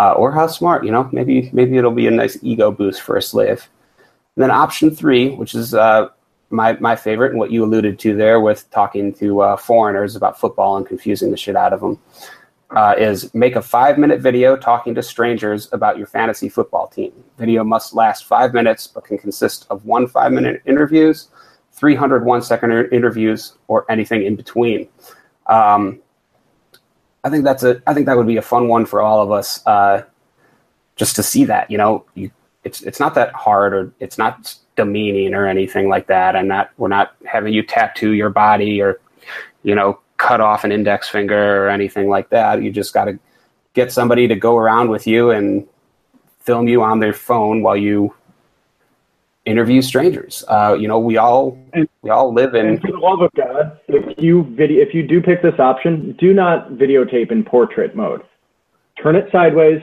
uh, 0.00 0.12
or 0.12 0.32
how 0.32 0.46
smart. 0.46 0.86
You 0.86 0.90
know, 0.90 1.06
maybe 1.12 1.50
maybe 1.52 1.76
it'll 1.76 1.90
be 1.90 2.06
a 2.06 2.10
nice 2.10 2.38
ego 2.42 2.70
boost 2.70 3.02
for 3.02 3.18
a 3.18 3.22
slave. 3.22 3.68
And 4.34 4.42
then 4.42 4.50
option 4.50 4.90
three, 4.90 5.28
which 5.28 5.54
is 5.54 5.74
uh, 5.74 6.08
my 6.48 6.78
my 6.80 6.96
favorite 6.96 7.32
and 7.32 7.38
what 7.38 7.50
you 7.50 7.62
alluded 7.62 7.98
to 7.98 8.16
there 8.16 8.40
with 8.40 8.70
talking 8.70 9.12
to 9.16 9.42
uh, 9.42 9.56
foreigners 9.58 10.16
about 10.16 10.40
football 10.40 10.78
and 10.78 10.86
confusing 10.86 11.30
the 11.30 11.36
shit 11.36 11.54
out 11.54 11.74
of 11.74 11.82
them 11.82 12.00
uh, 12.70 12.94
is 12.96 13.34
make 13.34 13.54
a 13.54 13.60
five 13.60 13.98
minute 13.98 14.20
video 14.20 14.56
talking 14.56 14.94
to 14.94 15.02
strangers 15.02 15.68
about 15.72 15.98
your 15.98 16.06
fantasy 16.06 16.48
football 16.48 16.86
team. 16.86 17.12
Video 17.36 17.62
must 17.62 17.92
last 17.92 18.24
five 18.24 18.54
minutes, 18.54 18.86
but 18.86 19.04
can 19.04 19.18
consist 19.18 19.66
of 19.68 19.84
one 19.84 20.06
five 20.06 20.32
minute 20.32 20.62
interviews, 20.64 21.28
300 21.76 22.24
one 22.24 22.42
second 22.42 22.72
interviews, 22.92 23.54
or 23.68 23.84
anything 23.90 24.24
in 24.24 24.34
between. 24.34 24.88
Um, 25.46 26.00
I 27.22 27.30
think 27.30 27.44
that's 27.44 27.62
a. 27.62 27.82
I 27.86 27.94
think 27.94 28.06
that 28.06 28.16
would 28.16 28.26
be 28.26 28.38
a 28.38 28.42
fun 28.42 28.68
one 28.68 28.86
for 28.86 29.00
all 29.00 29.20
of 29.20 29.30
us, 29.30 29.64
uh, 29.66 30.02
just 30.96 31.16
to 31.16 31.22
see 31.22 31.44
that. 31.44 31.70
You 31.70 31.78
know, 31.78 32.04
you, 32.14 32.30
it's 32.64 32.82
it's 32.82 32.98
not 32.98 33.14
that 33.14 33.32
hard, 33.34 33.74
or 33.74 33.92
it's 34.00 34.16
not 34.18 34.54
demeaning 34.76 35.34
or 35.34 35.46
anything 35.46 35.88
like 35.88 36.06
that. 36.06 36.34
I'm 36.34 36.48
not. 36.48 36.70
We're 36.78 36.88
not 36.88 37.14
having 37.26 37.52
you 37.52 37.62
tattoo 37.62 38.12
your 38.12 38.30
body 38.30 38.80
or, 38.80 39.00
you 39.62 39.74
know, 39.74 40.00
cut 40.16 40.40
off 40.40 40.64
an 40.64 40.72
index 40.72 41.08
finger 41.08 41.64
or 41.64 41.68
anything 41.68 42.08
like 42.08 42.30
that. 42.30 42.62
You 42.62 42.70
just 42.70 42.94
got 42.94 43.06
to 43.06 43.18
get 43.74 43.92
somebody 43.92 44.26
to 44.28 44.34
go 44.34 44.56
around 44.56 44.88
with 44.88 45.06
you 45.06 45.30
and 45.30 45.66
film 46.40 46.68
you 46.68 46.82
on 46.82 47.00
their 47.00 47.12
phone 47.12 47.62
while 47.62 47.76
you 47.76 48.14
interview 49.46 49.80
strangers. 49.80 50.44
Uh, 50.48 50.76
you 50.78 50.88
know, 50.88 50.98
we 50.98 51.16
all 51.16 51.58
and, 51.72 51.88
we 52.02 52.10
all 52.10 52.32
live 52.32 52.54
in. 52.54 52.78
For 52.80 52.92
the 52.92 52.98
love 52.98 53.22
of 53.22 53.30
God, 53.34 53.80
if 53.88 54.18
you 54.18 54.44
video, 54.56 54.82
if 54.82 54.92
you 54.92 55.06
do 55.06 55.22
pick 55.22 55.40
this 55.40 55.58
option, 55.58 56.12
do 56.18 56.34
not 56.34 56.70
videotape 56.72 57.30
in 57.30 57.44
portrait 57.44 57.96
mode. 57.96 58.22
Turn 59.02 59.16
it 59.16 59.28
sideways. 59.32 59.80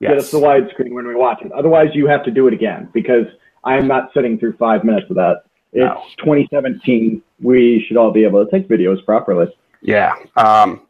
Yes. 0.00 0.10
Get 0.10 0.18
us 0.18 0.30
the 0.32 0.38
widescreen 0.38 0.92
when 0.92 1.06
we 1.06 1.14
watch 1.14 1.40
it. 1.42 1.52
Otherwise, 1.52 1.90
you 1.94 2.06
have 2.06 2.24
to 2.24 2.30
do 2.30 2.46
it 2.48 2.52
again 2.52 2.90
because 2.92 3.26
I 3.62 3.76
am 3.76 3.86
not 3.86 4.10
sitting 4.12 4.38
through 4.38 4.56
five 4.56 4.84
minutes 4.84 5.08
of 5.08 5.16
that. 5.16 5.44
It's 5.72 5.82
no. 5.82 6.02
2017. 6.18 7.22
We 7.40 7.84
should 7.86 7.96
all 7.96 8.10
be 8.10 8.24
able 8.24 8.44
to 8.44 8.50
take 8.50 8.68
videos 8.68 9.04
properly. 9.04 9.46
Yeah. 9.80 10.14
Um, 10.36 10.82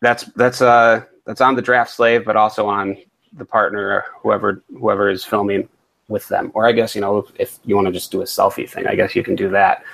that's 0.00 0.24
that's 0.36 0.60
uh 0.60 1.04
that's 1.24 1.40
on 1.40 1.56
the 1.56 1.62
draft 1.62 1.90
slave, 1.90 2.24
but 2.24 2.36
also 2.36 2.68
on 2.68 2.96
the 3.32 3.44
partner, 3.44 4.04
whoever 4.22 4.62
whoever 4.78 5.10
is 5.10 5.24
filming 5.24 5.68
with 6.08 6.28
them. 6.28 6.50
Or 6.54 6.66
I 6.66 6.72
guess 6.72 6.94
you 6.94 7.00
know 7.00 7.18
if, 7.18 7.32
if 7.38 7.58
you 7.64 7.74
want 7.76 7.86
to 7.86 7.92
just 7.92 8.10
do 8.10 8.20
a 8.20 8.24
selfie 8.24 8.68
thing, 8.68 8.86
I 8.86 8.94
guess 8.94 9.14
you 9.14 9.22
can 9.22 9.36
do 9.36 9.48
that. 9.50 9.84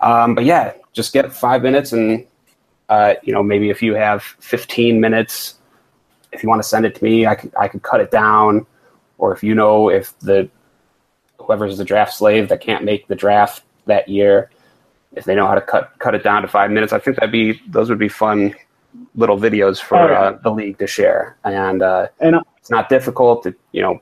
Um, 0.00 0.34
but 0.34 0.44
yeah, 0.44 0.72
just 0.92 1.12
get 1.12 1.32
five 1.32 1.62
minutes, 1.62 1.92
and 1.92 2.26
uh, 2.88 3.14
you 3.22 3.32
know 3.32 3.42
maybe 3.42 3.70
if 3.70 3.82
you 3.82 3.94
have 3.94 4.22
15 4.22 5.00
minutes, 5.00 5.56
if 6.32 6.42
you 6.42 6.48
want 6.48 6.62
to 6.62 6.68
send 6.68 6.86
it 6.86 6.94
to 6.96 7.04
me, 7.04 7.26
I 7.26 7.34
could 7.34 7.52
I 7.58 7.68
could 7.68 7.82
cut 7.82 8.00
it 8.00 8.10
down. 8.10 8.66
Or 9.18 9.32
if 9.32 9.42
you 9.42 9.54
know 9.54 9.90
if 9.90 10.18
the 10.20 10.48
whoever's 11.38 11.78
the 11.78 11.84
draft 11.84 12.14
slave 12.14 12.48
that 12.48 12.60
can't 12.60 12.84
make 12.84 13.06
the 13.08 13.14
draft 13.14 13.62
that 13.86 14.08
year 14.08 14.50
if 15.12 15.24
they 15.24 15.34
know 15.34 15.46
how 15.46 15.54
to 15.54 15.60
cut 15.60 15.92
cut 15.98 16.14
it 16.14 16.22
down 16.22 16.42
to 16.42 16.48
five 16.48 16.70
minutes, 16.70 16.92
I 16.92 16.98
think 16.98 17.16
that'd 17.16 17.32
be 17.32 17.60
those 17.68 17.88
would 17.88 17.98
be 17.98 18.08
fun 18.08 18.54
little 19.14 19.38
videos 19.38 19.80
for 19.80 19.96
oh, 19.96 20.14
uh, 20.14 20.38
the 20.42 20.50
league 20.50 20.78
to 20.78 20.86
share. 20.86 21.36
And 21.44 21.82
uh, 21.82 22.08
and 22.20 22.36
uh, 22.36 22.42
it's 22.58 22.70
not 22.70 22.88
difficult. 22.88 23.42
To, 23.44 23.54
you 23.72 23.82
know, 23.82 24.00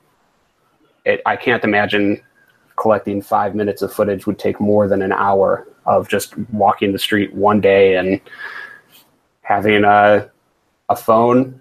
it, 1.05 1.21
I 1.27 1.37
can't 1.37 1.65
imagine 1.65 2.21
collecting 2.77 3.21
five 3.21 3.55
minutes 3.55 3.83
of 3.83 3.93
footage 3.93 4.27
would 4.27 4.39
take 4.39 4.61
more 4.61 4.87
than 4.89 5.03
an 5.03 5.13
hour 5.13 5.67
of 5.87 6.09
just 6.09 6.37
walking 6.53 6.93
the 6.93 6.99
street 6.99 7.33
one 7.35 7.61
day 7.61 7.97
and 7.97 8.21
having 9.43 9.85
a 9.85 10.31
a 10.91 10.97
phone 10.97 11.61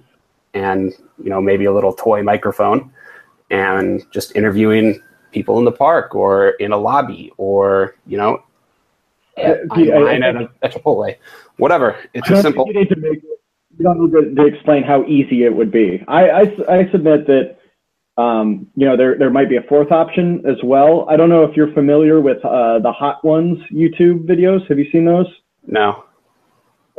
and 0.53 0.93
you 1.21 1.29
know 1.29 1.41
maybe 1.41 1.65
a 1.65 1.73
little 1.73 1.93
toy 1.93 2.21
microphone 2.21 2.91
and 3.49 4.05
just 4.11 4.35
interviewing 4.35 5.01
people 5.31 5.57
in 5.57 5.65
the 5.65 5.71
park 5.71 6.15
or 6.15 6.49
in 6.51 6.71
a 6.71 6.77
lobby 6.77 7.31
or 7.37 7.95
you 8.05 8.17
know 8.17 8.41
at, 9.37 9.59
online 9.69 10.23
at, 10.23 10.35
a, 10.35 10.49
at 10.63 10.73
Chipotle, 10.73 11.15
whatever. 11.57 11.97
It's 12.13 12.29
a 12.29 12.41
simple. 12.41 12.67
You, 12.67 12.73
need 12.73 12.89
to 12.89 12.95
make, 12.95 13.21
you 13.23 13.83
don't 13.83 13.99
need 13.99 14.11
to, 14.11 14.35
to, 14.35 14.45
explain 14.47 14.83
how 14.83 15.03
easy 15.05 15.43
it 15.43 15.55
would 15.55 15.71
be. 15.71 16.03
I, 16.07 16.29
I, 16.29 16.41
I 16.69 16.91
submit 16.91 17.27
that 17.27 17.57
um, 18.17 18.67
you 18.75 18.85
know 18.85 18.97
there 18.97 19.17
there 19.17 19.29
might 19.29 19.49
be 19.49 19.57
a 19.57 19.61
fourth 19.63 19.91
option 19.91 20.43
as 20.47 20.57
well. 20.63 21.05
I 21.09 21.17
don't 21.17 21.29
know 21.29 21.43
if 21.43 21.55
you're 21.55 21.73
familiar 21.73 22.19
with 22.19 22.43
uh, 22.43 22.79
the 22.79 22.91
Hot 22.91 23.23
Ones 23.23 23.59
YouTube 23.71 24.25
videos. 24.25 24.67
Have 24.67 24.79
you 24.79 24.89
seen 24.91 25.05
those? 25.05 25.27
No. 25.65 26.03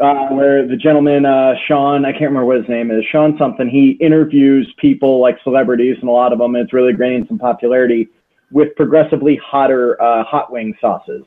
Uh, 0.00 0.28
where 0.28 0.66
the 0.68 0.76
gentleman 0.76 1.26
uh, 1.26 1.54
Sean, 1.66 2.04
I 2.04 2.12
can't 2.12 2.30
remember 2.30 2.44
what 2.44 2.58
his 2.58 2.68
name 2.68 2.92
is, 2.92 3.04
Sean 3.10 3.36
something. 3.36 3.68
He 3.68 3.98
interviews 4.00 4.72
people 4.78 5.20
like 5.20 5.38
celebrities, 5.42 5.96
and 6.00 6.08
a 6.08 6.12
lot 6.12 6.32
of 6.32 6.38
them, 6.38 6.54
it's 6.54 6.72
really 6.72 6.92
gaining 6.92 7.26
some 7.26 7.38
popularity 7.38 8.08
with 8.52 8.76
progressively 8.76 9.40
hotter 9.44 10.00
uh, 10.00 10.22
hot 10.22 10.52
wing 10.52 10.72
sauces 10.80 11.24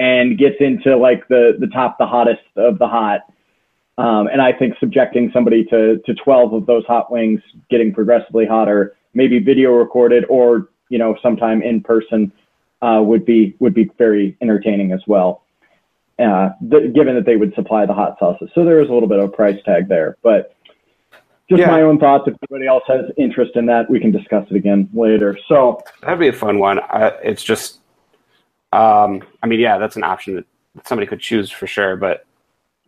and 0.00 0.36
gets 0.36 0.56
into 0.58 0.96
like 0.96 1.28
the 1.28 1.56
the 1.60 1.68
top, 1.68 1.96
the 1.98 2.06
hottest 2.06 2.42
of 2.56 2.78
the 2.80 2.88
hot. 2.88 3.20
Um, 3.98 4.26
and 4.26 4.42
I 4.42 4.52
think 4.52 4.74
subjecting 4.80 5.30
somebody 5.32 5.64
to 5.66 5.98
to 6.04 6.14
12 6.14 6.54
of 6.54 6.66
those 6.66 6.84
hot 6.86 7.12
wings, 7.12 7.40
getting 7.70 7.94
progressively 7.94 8.46
hotter, 8.46 8.96
maybe 9.14 9.38
video 9.38 9.72
recorded 9.72 10.24
or 10.28 10.68
you 10.88 10.98
know 10.98 11.16
sometime 11.22 11.62
in 11.62 11.82
person, 11.82 12.32
uh, 12.82 13.00
would 13.02 13.24
be 13.24 13.56
would 13.58 13.74
be 13.74 13.90
very 13.98 14.36
entertaining 14.40 14.92
as 14.92 15.02
well. 15.06 15.44
Uh, 16.18 16.50
th- 16.70 16.92
given 16.92 17.14
that 17.14 17.24
they 17.24 17.36
would 17.36 17.54
supply 17.54 17.86
the 17.86 17.94
hot 17.94 18.16
sauces, 18.18 18.48
so 18.54 18.64
there 18.64 18.80
is 18.80 18.88
a 18.88 18.92
little 18.92 19.08
bit 19.08 19.18
of 19.18 19.24
a 19.24 19.32
price 19.32 19.60
tag 19.64 19.88
there, 19.88 20.16
but 20.22 20.54
just 21.48 21.60
yeah. 21.60 21.70
my 21.70 21.82
own 21.82 21.98
thoughts. 21.98 22.24
If 22.26 22.34
anybody 22.50 22.68
else 22.68 22.84
has 22.86 23.06
interest 23.16 23.56
in 23.56 23.66
that, 23.66 23.90
we 23.90 23.98
can 23.98 24.10
discuss 24.12 24.46
it 24.50 24.56
again 24.56 24.88
later. 24.92 25.38
So 25.48 25.80
that'd 26.02 26.18
be 26.18 26.28
a 26.28 26.32
fun 26.32 26.58
one. 26.58 26.78
Uh, 26.78 27.12
it's 27.22 27.42
just 27.42 27.80
um, 28.72 29.22
I 29.42 29.46
mean, 29.46 29.60
yeah, 29.60 29.78
that's 29.78 29.96
an 29.96 30.04
option 30.04 30.34
that 30.36 30.86
somebody 30.86 31.06
could 31.06 31.20
choose 31.20 31.50
for 31.50 31.66
sure, 31.66 31.96
but 31.96 32.24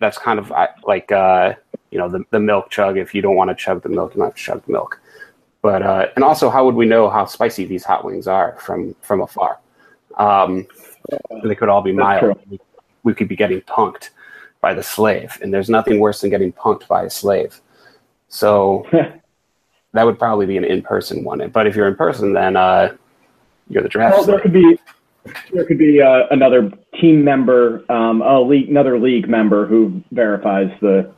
that's 0.00 0.18
kind 0.18 0.38
of 0.38 0.52
like 0.84 1.12
uh, 1.12 1.54
you 1.90 1.98
know 1.98 2.08
the 2.08 2.24
the 2.30 2.40
milk 2.40 2.70
chug. 2.70 2.96
If 2.96 3.14
you 3.14 3.22
don't 3.22 3.36
want 3.36 3.50
to 3.50 3.54
chug 3.54 3.82
the 3.82 3.90
milk, 3.90 4.14
you 4.14 4.18
don't 4.18 4.28
have 4.28 4.34
to 4.34 4.42
chug 4.42 4.64
the 4.64 4.72
milk. 4.72 5.00
But 5.64 5.82
uh, 5.82 6.08
and 6.14 6.22
also, 6.22 6.50
how 6.50 6.66
would 6.66 6.74
we 6.74 6.84
know 6.84 7.08
how 7.08 7.24
spicy 7.24 7.64
these 7.64 7.84
hot 7.84 8.04
wings 8.04 8.28
are 8.28 8.54
from 8.60 8.94
from 9.00 9.22
afar? 9.22 9.58
Um, 10.18 10.66
they 11.42 11.54
could 11.54 11.70
all 11.70 11.80
be 11.80 11.90
mild. 11.90 12.38
We, 12.50 12.60
we 13.02 13.14
could 13.14 13.28
be 13.28 13.34
getting 13.34 13.62
punked 13.62 14.10
by 14.60 14.74
the 14.74 14.82
slave, 14.82 15.38
and 15.40 15.54
there's 15.54 15.70
nothing 15.70 16.00
worse 16.00 16.20
than 16.20 16.28
getting 16.28 16.52
punked 16.52 16.86
by 16.86 17.04
a 17.04 17.08
slave. 17.08 17.62
So 18.28 18.86
that 19.92 20.04
would 20.04 20.18
probably 20.18 20.44
be 20.44 20.58
an 20.58 20.64
in-person 20.64 21.24
one. 21.24 21.48
But 21.48 21.66
if 21.66 21.74
you're 21.74 21.88
in 21.88 21.96
person, 21.96 22.34
then 22.34 22.56
uh, 22.56 22.94
you're 23.70 23.82
the 23.82 23.88
draft. 23.88 24.18
Well, 24.18 24.26
there 24.26 24.40
could 24.40 24.52
be 24.52 24.78
there 25.50 25.64
could 25.64 25.78
be 25.78 26.02
uh, 26.02 26.24
another 26.30 26.70
team 27.00 27.24
member, 27.24 27.90
um, 27.90 28.20
a 28.20 28.38
league, 28.38 28.68
another 28.68 28.98
league 28.98 29.30
member 29.30 29.64
who 29.64 30.02
verifies 30.12 30.70
the. 30.82 31.10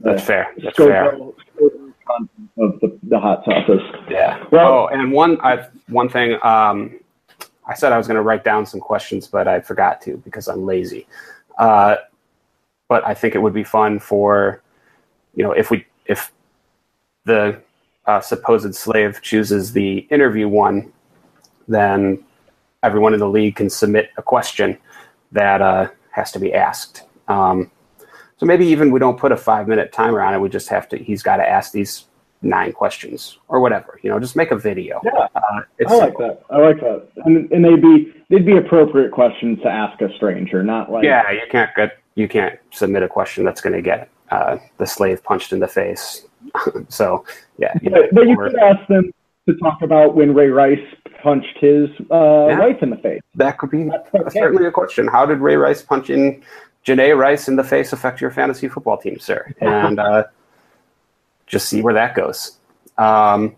the 0.00 0.10
That's 0.10 0.24
fair. 0.24 0.52
That's 0.60 0.76
fair. 0.76 1.16
Of 2.58 2.80
the, 2.80 2.98
the 3.04 3.18
hot 3.18 3.44
sauces. 3.44 3.80
Yeah. 4.08 4.44
Well, 4.50 4.72
oh, 4.72 4.86
and 4.88 5.12
one 5.12 5.40
I 5.40 5.66
one 5.88 6.08
thing 6.08 6.38
um, 6.42 6.98
I 7.66 7.74
said 7.74 7.92
I 7.92 7.98
was 7.98 8.06
going 8.06 8.16
to 8.16 8.22
write 8.22 8.44
down 8.44 8.66
some 8.66 8.80
questions, 8.80 9.28
but 9.28 9.46
I 9.46 9.60
forgot 9.60 10.00
to 10.02 10.16
because 10.18 10.48
I'm 10.48 10.66
lazy. 10.66 11.06
Uh, 11.58 11.96
but 12.88 13.06
I 13.06 13.14
think 13.14 13.34
it 13.34 13.38
would 13.38 13.54
be 13.54 13.62
fun 13.62 14.00
for, 14.00 14.62
you 15.34 15.44
know, 15.44 15.52
if 15.52 15.70
we 15.70 15.86
if 16.06 16.32
the 17.24 17.60
uh, 18.06 18.20
supposed 18.20 18.74
slave 18.74 19.22
chooses 19.22 19.72
the 19.72 19.98
interview 20.10 20.48
one, 20.48 20.92
then 21.68 22.24
everyone 22.82 23.14
in 23.14 23.20
the 23.20 23.28
league 23.28 23.56
can 23.56 23.70
submit 23.70 24.10
a 24.16 24.22
question 24.22 24.76
that 25.30 25.62
uh, 25.62 25.88
has 26.10 26.32
to 26.32 26.40
be 26.40 26.52
asked. 26.52 27.02
Um, 27.28 27.70
so 28.40 28.46
maybe 28.46 28.64
even 28.64 28.90
we 28.90 28.98
don't 28.98 29.18
put 29.18 29.32
a 29.32 29.36
five 29.36 29.68
minute 29.68 29.92
timer 29.92 30.22
on 30.22 30.32
it. 30.32 30.38
We 30.38 30.48
just 30.48 30.70
have 30.70 30.88
to. 30.88 30.96
He's 30.96 31.22
got 31.22 31.36
to 31.36 31.46
ask 31.46 31.72
these 31.72 32.06
nine 32.40 32.72
questions 32.72 33.36
or 33.48 33.60
whatever. 33.60 34.00
You 34.02 34.08
know, 34.08 34.18
just 34.18 34.34
make 34.34 34.50
a 34.50 34.56
video. 34.56 34.98
Yeah, 35.04 35.26
uh, 35.34 35.40
I 35.86 35.94
like 35.94 36.16
simple. 36.16 36.26
that. 36.26 36.42
I 36.48 36.56
like 36.56 36.80
that. 36.80 37.06
And, 37.26 37.52
and 37.52 37.62
they'd 37.62 37.82
be 37.82 38.14
they'd 38.30 38.46
be 38.46 38.56
appropriate 38.56 39.12
questions 39.12 39.58
to 39.60 39.68
ask 39.68 40.00
a 40.00 40.08
stranger, 40.16 40.62
not 40.62 40.90
like 40.90 41.04
yeah. 41.04 41.30
You 41.30 41.42
can't 41.50 41.68
get 41.76 41.98
you 42.14 42.28
can't 42.28 42.58
submit 42.70 43.02
a 43.02 43.08
question 43.08 43.44
that's 43.44 43.60
going 43.60 43.74
to 43.74 43.82
get 43.82 44.08
uh, 44.30 44.56
the 44.78 44.86
slave 44.86 45.22
punched 45.22 45.52
in 45.52 45.58
the 45.58 45.68
face. 45.68 46.24
so 46.88 47.26
yeah, 47.58 47.74
you 47.82 47.90
but, 47.90 48.00
know, 48.00 48.08
but 48.10 48.26
you 48.26 48.38
could 48.38 48.56
ask 48.56 48.88
them 48.88 49.12
to 49.50 49.54
talk 49.56 49.82
about 49.82 50.14
when 50.14 50.32
Ray 50.32 50.48
Rice 50.48 50.78
punched 51.22 51.58
his 51.58 51.90
uh, 52.10 52.46
yeah. 52.48 52.58
wife 52.58 52.82
in 52.82 52.88
the 52.88 52.96
face. 52.96 53.20
That 53.34 53.58
could 53.58 53.70
be 53.70 53.90
okay. 54.14 54.30
certainly 54.30 54.64
a 54.64 54.70
question. 54.70 55.08
How 55.08 55.26
did 55.26 55.40
Ray 55.40 55.56
Rice 55.56 55.82
punching 55.82 56.42
Janae 56.86 57.16
Rice 57.16 57.48
in 57.48 57.56
the 57.56 57.64
face 57.64 57.92
affect 57.92 58.20
your 58.20 58.30
fantasy 58.30 58.68
football 58.68 58.96
team, 58.96 59.18
sir? 59.18 59.52
And 59.60 59.98
uh, 59.98 60.24
just 61.46 61.68
see 61.68 61.82
where 61.82 61.94
that 61.94 62.14
goes. 62.14 62.56
Um, 62.96 63.56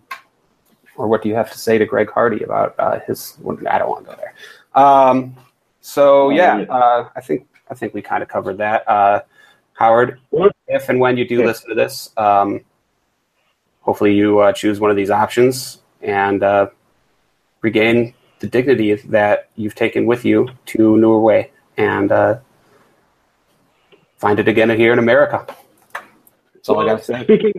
or 0.97 1.09
what 1.09 1.23
do 1.23 1.29
you 1.29 1.35
have 1.35 1.51
to 1.53 1.59
say 1.59 1.79
to 1.79 1.87
Greg 1.87 2.11
Hardy 2.11 2.43
about 2.43 2.75
uh, 2.79 3.01
his? 3.01 3.37
I 3.69 3.79
don't 3.79 3.89
want 3.89 4.07
to 4.07 4.11
go 4.13 4.17
there. 4.17 4.35
Um, 4.75 5.37
so 5.81 6.31
yeah, 6.31 6.65
uh, 6.69 7.09
I 7.15 7.21
think 7.21 7.49
I 7.71 7.75
think 7.75 7.95
we 7.95 8.03
kind 8.03 8.23
of 8.23 8.29
covered 8.29 8.59
that. 8.59 8.89
Uh, 8.89 9.23
Howard, 9.75 10.21
if 10.69 10.89
and 10.89 11.01
when 11.01 11.17
you 11.17 11.27
do 11.27 11.45
listen 11.45 11.69
to 11.71 11.75
this, 11.75 12.11
um, 12.17 12.61
hopefully 13.81 14.15
you 14.15 14.39
uh, 14.39 14.53
choose 14.53 14.81
one 14.81 14.91
of 14.91 14.97
these 14.97 15.11
options 15.11 15.81
and 16.03 16.43
uh, 16.43 16.69
regain 17.63 18.15
the 18.41 18.47
dignity 18.47 18.95
that 18.95 19.49
you've 19.57 19.75
taken 19.75 20.07
with 20.07 20.25
you 20.25 20.49
to 20.67 20.97
Norway 20.97 21.51
and 21.77 22.13
uh, 22.13 22.39
find 24.23 24.39
it 24.39 24.47
again 24.47 24.71
here 24.71 24.93
in 24.93 25.01
America. 25.01 25.45
That's 26.55 26.69
all 26.69 26.77
well, 26.77 26.89
I 26.89 26.93
got 26.93 26.99
to 27.01 27.05
say. 27.05 27.25
Speaking, 27.25 27.53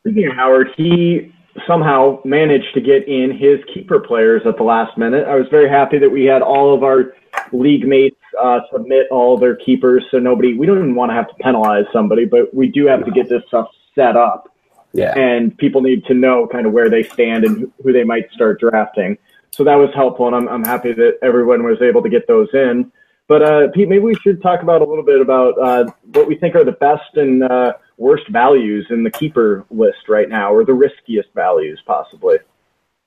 speaking 0.00 0.26
of 0.26 0.34
Howard, 0.34 0.68
he 0.76 1.34
somehow 1.66 2.20
managed 2.26 2.74
to 2.74 2.82
get 2.82 3.08
in 3.08 3.36
his 3.36 3.60
keeper 3.72 3.98
players 3.98 4.42
at 4.44 4.58
the 4.58 4.62
last 4.62 4.98
minute. 4.98 5.26
I 5.26 5.36
was 5.36 5.48
very 5.50 5.70
happy 5.70 5.98
that 5.98 6.10
we 6.10 6.26
had 6.26 6.42
all 6.42 6.74
of 6.74 6.84
our 6.84 7.14
league 7.52 7.86
mates 7.86 8.16
uh, 8.40 8.60
submit 8.70 9.06
all 9.10 9.38
their 9.38 9.56
keepers, 9.56 10.04
so 10.10 10.18
nobody. 10.18 10.52
We 10.52 10.66
don't 10.66 10.76
even 10.78 10.94
want 10.94 11.10
to 11.10 11.14
have 11.14 11.28
to 11.28 11.34
penalize 11.36 11.86
somebody, 11.94 12.26
but 12.26 12.52
we 12.52 12.68
do 12.68 12.84
have 12.86 13.06
to 13.06 13.10
get 13.10 13.30
this 13.30 13.42
stuff 13.48 13.68
set 13.94 14.14
up. 14.14 14.54
Yeah. 14.92 15.16
And 15.16 15.56
people 15.56 15.80
need 15.80 16.04
to 16.06 16.14
know 16.14 16.46
kind 16.46 16.66
of 16.66 16.72
where 16.74 16.90
they 16.90 17.04
stand 17.04 17.44
and 17.46 17.72
who 17.82 17.92
they 17.94 18.04
might 18.04 18.30
start 18.32 18.60
drafting. 18.60 19.16
So 19.50 19.64
that 19.64 19.76
was 19.76 19.88
helpful, 19.94 20.26
and 20.26 20.36
I'm 20.36 20.48
I'm 20.48 20.64
happy 20.64 20.92
that 20.92 21.18
everyone 21.22 21.62
was 21.62 21.80
able 21.80 22.02
to 22.02 22.10
get 22.10 22.26
those 22.26 22.48
in. 22.52 22.92
But 23.32 23.42
uh, 23.42 23.68
Pete, 23.68 23.88
maybe 23.88 24.04
we 24.04 24.14
should 24.16 24.42
talk 24.42 24.62
about 24.62 24.82
a 24.82 24.84
little 24.84 25.02
bit 25.02 25.22
about 25.22 25.58
uh, 25.58 25.86
what 26.12 26.28
we 26.28 26.34
think 26.34 26.54
are 26.54 26.64
the 26.64 26.72
best 26.72 27.16
and 27.16 27.42
uh, 27.42 27.72
worst 27.96 28.28
values 28.28 28.86
in 28.90 29.04
the 29.04 29.10
keeper 29.10 29.64
list 29.70 30.06
right 30.06 30.28
now, 30.28 30.52
or 30.52 30.66
the 30.66 30.74
riskiest 30.74 31.30
values 31.34 31.80
possibly. 31.86 32.36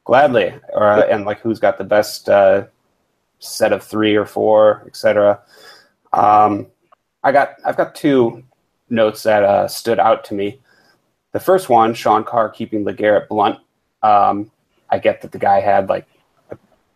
Gladly, 0.03 0.51
uh, 0.75 1.03
and 1.11 1.25
like 1.25 1.41
who's 1.41 1.59
got 1.59 1.77
the 1.77 1.83
best 1.83 2.27
uh, 2.27 2.65
set 3.37 3.71
of 3.71 3.83
three 3.83 4.15
or 4.15 4.25
four, 4.25 4.83
etc. 4.87 5.43
Um, 6.11 6.71
I 7.23 7.31
got 7.31 7.57
I've 7.63 7.77
got 7.77 7.93
two 7.93 8.43
notes 8.89 9.21
that 9.21 9.43
uh, 9.43 9.67
stood 9.67 9.99
out 9.99 10.23
to 10.23 10.33
me. 10.33 10.59
The 11.33 11.39
first 11.39 11.69
one, 11.69 11.93
Sean 11.93 12.23
Carr 12.23 12.49
keeping 12.49 12.83
LeGarrette 12.83 13.27
Blunt. 13.27 13.59
Um, 14.01 14.49
I 14.89 14.97
get 14.97 15.21
that 15.21 15.31
the 15.31 15.37
guy 15.37 15.59
had 15.59 15.87
like 15.87 16.07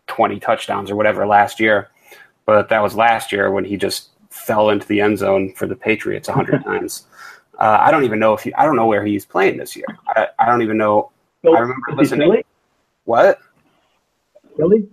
20 0.08 0.40
touchdowns 0.40 0.90
or 0.90 0.96
whatever 0.96 1.28
last 1.28 1.60
year, 1.60 1.92
but 2.50 2.68
that 2.68 2.82
was 2.82 2.96
last 2.96 3.32
year 3.32 3.52
when 3.52 3.64
he 3.64 3.78
just 3.78 4.10
fell 4.32 4.72
into 4.72 4.88
the 4.88 5.00
end 5.00 5.20
zone 5.20 5.54
for 5.54 5.68
the 5.68 5.76
Patriots 5.76 6.28
a 6.30 6.32
100 6.32 6.64
times. 6.66 7.06
Uh, 7.60 7.78
I 7.80 7.92
don't 7.92 8.04
even 8.06 8.18
know 8.18 8.34
if 8.34 8.42
he, 8.42 8.52
I 8.56 8.66
don't 8.66 8.76
know 8.76 8.88
where 8.88 9.06
he's 9.06 9.24
playing 9.24 9.58
this 9.58 9.76
year. 9.76 9.86
I, 10.08 10.30
I 10.40 10.48
don't 10.48 10.64
even 10.64 10.76
know. 10.76 11.12
I 11.46 11.60
remember 11.60 11.94
listening. 11.96 12.28
Philly? 12.28 12.46
What? 13.06 13.40
Philly? 14.58 14.90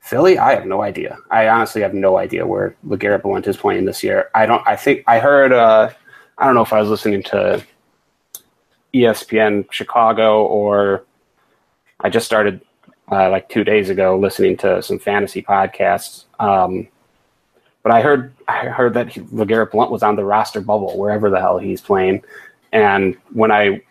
Philly? 0.00 0.36
I 0.36 0.54
have 0.54 0.66
no 0.66 0.82
idea. 0.82 1.16
I 1.30 1.48
honestly 1.48 1.80
have 1.80 1.94
no 1.94 2.18
idea 2.18 2.46
where 2.46 2.76
LeGarrette 2.86 3.22
Blunt 3.22 3.46
is 3.46 3.56
playing 3.56 3.86
this 3.86 4.02
year. 4.02 4.28
I 4.34 4.44
don't. 4.44 4.62
I 4.66 4.76
think 4.76 5.02
I 5.06 5.20
heard. 5.20 5.54
Uh, 5.54 5.88
I 6.36 6.44
don't 6.44 6.54
know 6.54 6.62
if 6.62 6.74
I 6.74 6.80
was 6.80 6.90
listening 6.90 7.22
to 7.24 7.64
ESPN 8.92 9.72
Chicago 9.72 10.44
or 10.44 11.06
I 12.00 12.10
just 12.10 12.26
started 12.26 12.60
uh, 13.10 13.30
like 13.30 13.48
two 13.48 13.64
days 13.64 13.90
ago 13.90 14.18
listening 14.18 14.56
to 14.58 14.82
some 14.82 14.98
fantasy 14.98 15.42
podcasts. 15.42 16.24
Um, 16.38 16.88
but 17.82 17.92
I 17.92 18.02
heard 18.02 18.32
I 18.46 18.66
heard 18.66 18.94
that 18.94 19.08
LeGarrette 19.08 19.70
Blunt 19.70 19.90
was 19.90 20.02
on 20.02 20.16
the 20.16 20.24
roster 20.24 20.60
bubble 20.60 20.98
wherever 20.98 21.30
the 21.30 21.40
hell 21.40 21.58
he's 21.58 21.80
playing. 21.80 22.22
And 22.72 23.16
when 23.32 23.50
I 23.50 23.82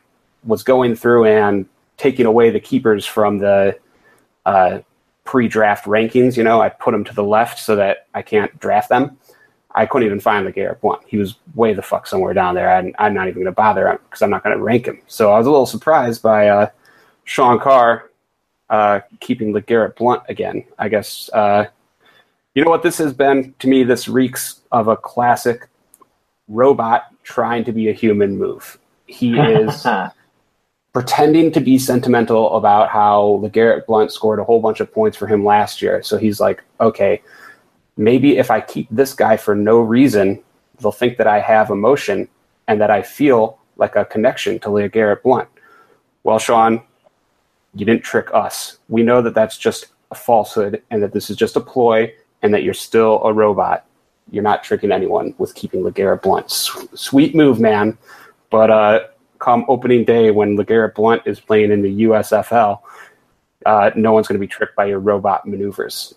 was 0.44 0.64
going 0.64 0.96
through 0.96 1.26
and 1.26 1.66
taking 1.98 2.26
away 2.26 2.50
the 2.50 2.60
keepers 2.60 3.06
from 3.06 3.40
the 3.40 3.78
uh, 4.46 4.80
pre-draft 5.26 5.86
rankings, 5.86 6.38
you 6.38 6.44
know, 6.44 6.62
I 6.62 6.70
put 6.70 6.92
them 6.92 7.04
to 7.04 7.14
the 7.14 7.24
left 7.24 7.60
so 7.60 7.76
that 7.76 8.08
I 8.14 8.22
can't 8.22 8.58
draft 8.60 8.90
them. 8.90 9.18
I 9.76 9.86
couldn't 9.86 10.06
even 10.06 10.20
find 10.20 10.48
LeGarrette 10.48 10.82
Blunt. 10.82 11.02
He 11.08 11.18
was 11.18 11.36
way 11.56 11.74
the 11.74 11.82
fuck 11.82 12.08
somewhere 12.08 12.34
down 12.34 12.56
there. 12.56 12.70
I, 12.70 13.08
am 13.08 13.14
not 13.14 13.28
even 13.28 13.36
going 13.36 13.46
to 13.46 13.52
bother 13.52 14.00
because 14.06 14.22
I'm 14.22 14.30
not 14.30 14.44
going 14.44 14.58
to 14.58 14.64
rank 14.64 14.86
him. 14.88 15.02
So 15.08 15.32
I 15.32 15.38
was 15.38 15.46
a 15.46 15.52
little 15.52 15.66
surprised 15.66 16.22
by 16.22 16.48
uh, 16.48 16.70
Sean 17.26 17.60
Carr 17.60 18.09
uh, 18.70 19.02
keeping 19.20 19.54
LeGarrette 19.54 19.96
Blunt 19.96 20.24
again. 20.30 20.64
I 20.78 20.90
guess 20.90 21.30
uh, 21.34 21.66
you 22.54 22.64
know 22.64 22.70
what 22.70 22.84
this 22.84 22.98
has 22.98 23.14
been 23.14 23.54
to 23.60 23.68
me. 23.68 23.84
This 23.84 24.08
reeks 24.08 24.62
of 24.72 24.88
a 24.88 24.98
classic 24.98 25.68
robot 26.48 27.04
trying 27.24 27.64
to 27.66 27.72
be 27.72 27.90
a 27.90 27.94
human 27.94 28.38
move. 28.38 28.80
He 29.06 29.38
is 29.38 29.86
pretending 30.94 31.52
to 31.52 31.60
be 31.60 31.78
sentimental 31.78 32.56
about 32.56 32.90
how 32.90 33.40
LeGarrette 33.44 33.86
Blunt 33.86 34.12
scored 34.12 34.40
a 34.40 34.44
whole 34.44 34.60
bunch 34.60 34.80
of 34.80 34.92
points 34.92 35.16
for 35.16 35.28
him 35.28 35.46
last 35.46 35.82
year. 35.82 36.02
So 36.02 36.18
he's 36.18 36.40
like, 36.40 36.64
okay, 36.82 37.22
maybe 37.98 38.38
if 38.38 38.50
I 38.50 38.62
keep 38.62 38.88
this 38.90 39.14
guy 39.14 39.38
for 39.38 39.56
no 39.56 39.80
reason, 39.80 40.42
they'll 40.80 40.92
think 40.92 41.18
that 41.18 41.28
I 41.28 41.40
have 41.40 41.70
emotion 41.70 42.28
and 42.68 42.82
that 42.82 42.90
I 42.90 43.02
feel 43.02 43.60
like 43.78 43.96
a 43.96 44.06
connection 44.06 44.60
to 44.60 44.70
LeGarrette 44.70 45.22
Blunt. 45.22 45.48
Well, 46.24 46.40
Sean, 46.40 46.82
you 47.74 47.86
didn't 47.86 48.04
trick 48.04 48.28
us. 48.34 48.80
We 48.88 49.04
know 49.04 49.22
that 49.22 49.36
that's 49.36 49.58
just 49.58 49.88
a 50.12 50.16
falsehood 50.16 50.82
and 50.90 51.02
that 51.04 51.14
this 51.14 51.30
is 51.30 51.38
just 51.38 51.56
a 51.56 51.62
ploy 51.62 52.14
and 52.42 52.54
that 52.54 52.64
you're 52.64 52.74
still 52.74 53.22
a 53.24 53.34
robot. 53.34 53.86
You're 54.32 54.44
not 54.44 54.64
tricking 54.64 54.92
anyone 54.92 55.34
with 55.38 55.56
keeping 55.56 55.82
LeGarrette 55.82 56.22
Blunt. 56.22 56.50
sweet 56.52 57.36
move, 57.36 57.60
man. 57.60 57.98
But 58.50 58.72
uh, 58.72 59.00
come 59.40 59.66
opening 59.68 60.06
day 60.06 60.32
when 60.32 60.58
LeGarrette 60.58 60.96
Blunt 60.96 61.24
is 61.26 61.40
playing 61.40 61.72
in 61.72 61.82
the 61.82 62.04
USFL, 62.04 62.80
uh, 63.66 63.92
no 63.96 64.14
one's 64.14 64.28
going 64.28 64.40
to 64.40 64.40
be 64.40 64.48
tricked 64.48 64.76
by 64.76 64.86
your 64.86 65.00
robot 65.00 65.46
maneuvers. 65.46 66.16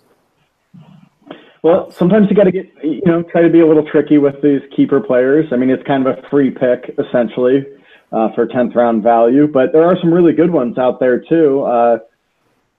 Well, 1.62 1.92
sometimes 1.92 2.28
you 2.28 2.34
got 2.34 2.44
to 2.44 2.52
get, 2.52 2.68
you 2.82 3.02
know, 3.06 3.22
try 3.22 3.42
to 3.42 3.48
be 3.48 3.60
a 3.60 3.66
little 3.66 3.86
tricky 3.86 4.18
with 4.18 4.42
these 4.42 4.60
keeper 4.74 5.00
players. 5.00 5.46
I 5.52 5.56
mean, 5.56 5.70
it's 5.70 5.82
kind 5.84 6.06
of 6.06 6.18
a 6.18 6.28
free 6.28 6.50
pick 6.50 6.94
essentially 6.98 7.64
uh, 8.12 8.32
for 8.34 8.46
10th 8.46 8.74
round 8.74 9.02
value, 9.02 9.46
but 9.46 9.72
there 9.72 9.84
are 9.84 9.98
some 10.00 10.12
really 10.12 10.32
good 10.32 10.50
ones 10.50 10.78
out 10.78 11.00
there 11.00 11.18
too. 11.20 11.62
Uh, 11.62 11.98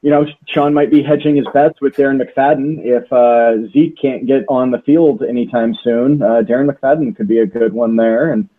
you 0.02 0.10
know, 0.10 0.26
Sean 0.48 0.74
might 0.74 0.92
be 0.92 1.02
hedging 1.02 1.38
his 1.38 1.48
bets 1.54 1.80
with 1.80 1.96
Darren 1.96 2.22
McFadden. 2.22 2.80
If 2.84 3.12
uh, 3.12 3.72
Zeke 3.72 3.98
can't 4.00 4.28
get 4.28 4.44
on 4.50 4.72
the 4.72 4.80
field 4.80 5.24
anytime 5.24 5.74
soon, 5.82 6.22
uh, 6.22 6.42
Darren 6.42 6.70
McFadden 6.70 7.16
could 7.16 7.28
be 7.28 7.40
a 7.40 7.46
good 7.46 7.72
one 7.72 7.96
there. 7.96 8.34
And 8.34 8.50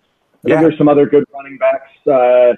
I 0.44 0.48
yeah. 0.48 0.62
there's 0.62 0.78
some 0.78 0.88
other 0.88 1.06
good 1.06 1.24
running 1.34 1.58
backs 1.58 1.90
uh, 2.06 2.56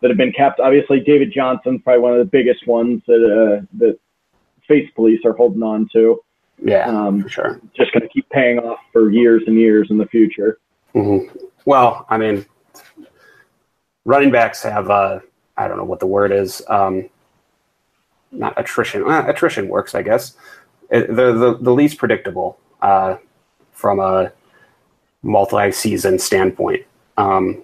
that 0.00 0.10
have 0.10 0.16
been 0.16 0.32
capped. 0.32 0.60
Obviously, 0.60 1.00
David 1.00 1.32
Johnson, 1.34 1.80
probably 1.80 2.02
one 2.02 2.12
of 2.12 2.18
the 2.18 2.24
biggest 2.24 2.68
ones 2.68 3.02
that 3.08 3.14
uh, 3.14 3.66
that 3.78 3.98
Space 4.62 4.88
Police 4.94 5.20
are 5.24 5.32
holding 5.32 5.64
on 5.64 5.88
to. 5.92 6.22
Yeah, 6.62 6.86
um, 6.86 7.26
sure. 7.26 7.60
Just 7.76 7.92
going 7.92 8.02
to 8.02 8.08
keep 8.08 8.28
paying 8.30 8.60
off 8.60 8.78
for 8.92 9.10
years 9.10 9.42
and 9.48 9.56
years 9.56 9.88
in 9.90 9.98
the 9.98 10.06
future. 10.06 10.58
Mm-hmm. 10.94 11.36
Well, 11.64 12.06
I 12.08 12.16
mean, 12.16 12.44
running 14.04 14.30
backs 14.30 14.62
have 14.62 14.90
uh, 14.90 15.20
I 15.56 15.68
don't 15.68 15.76
know 15.76 15.84
what 15.84 16.00
the 16.00 16.06
word 16.06 16.32
is. 16.32 16.62
Um, 16.68 17.08
not 18.32 18.58
attrition. 18.58 19.02
Uh, 19.02 19.24
attrition 19.26 19.68
works, 19.68 19.94
I 19.94 20.02
guess. 20.02 20.34
It, 20.90 21.14
they're 21.14 21.32
the, 21.32 21.56
the 21.56 21.72
least 21.72 21.98
predictable 21.98 22.58
uh, 22.82 23.16
from 23.72 24.00
a 24.00 24.32
multi-season 25.22 26.18
standpoint. 26.18 26.84
Um, 27.16 27.62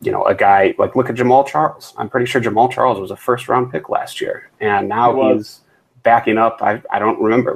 you 0.00 0.10
know, 0.10 0.24
a 0.24 0.34
guy 0.34 0.74
like 0.78 0.96
look 0.96 1.10
at 1.10 1.16
Jamaal 1.16 1.46
Charles. 1.46 1.94
I'm 1.96 2.08
pretty 2.08 2.26
sure 2.26 2.40
Jamaal 2.40 2.70
Charles 2.70 2.98
was 2.98 3.10
a 3.10 3.16
first 3.16 3.48
round 3.48 3.70
pick 3.70 3.88
last 3.88 4.20
year, 4.20 4.50
and 4.60 4.88
now 4.88 5.34
he's 5.34 5.60
backing 6.02 6.38
up. 6.38 6.62
I, 6.62 6.82
I 6.90 6.98
don't 6.98 7.20
remember 7.20 7.54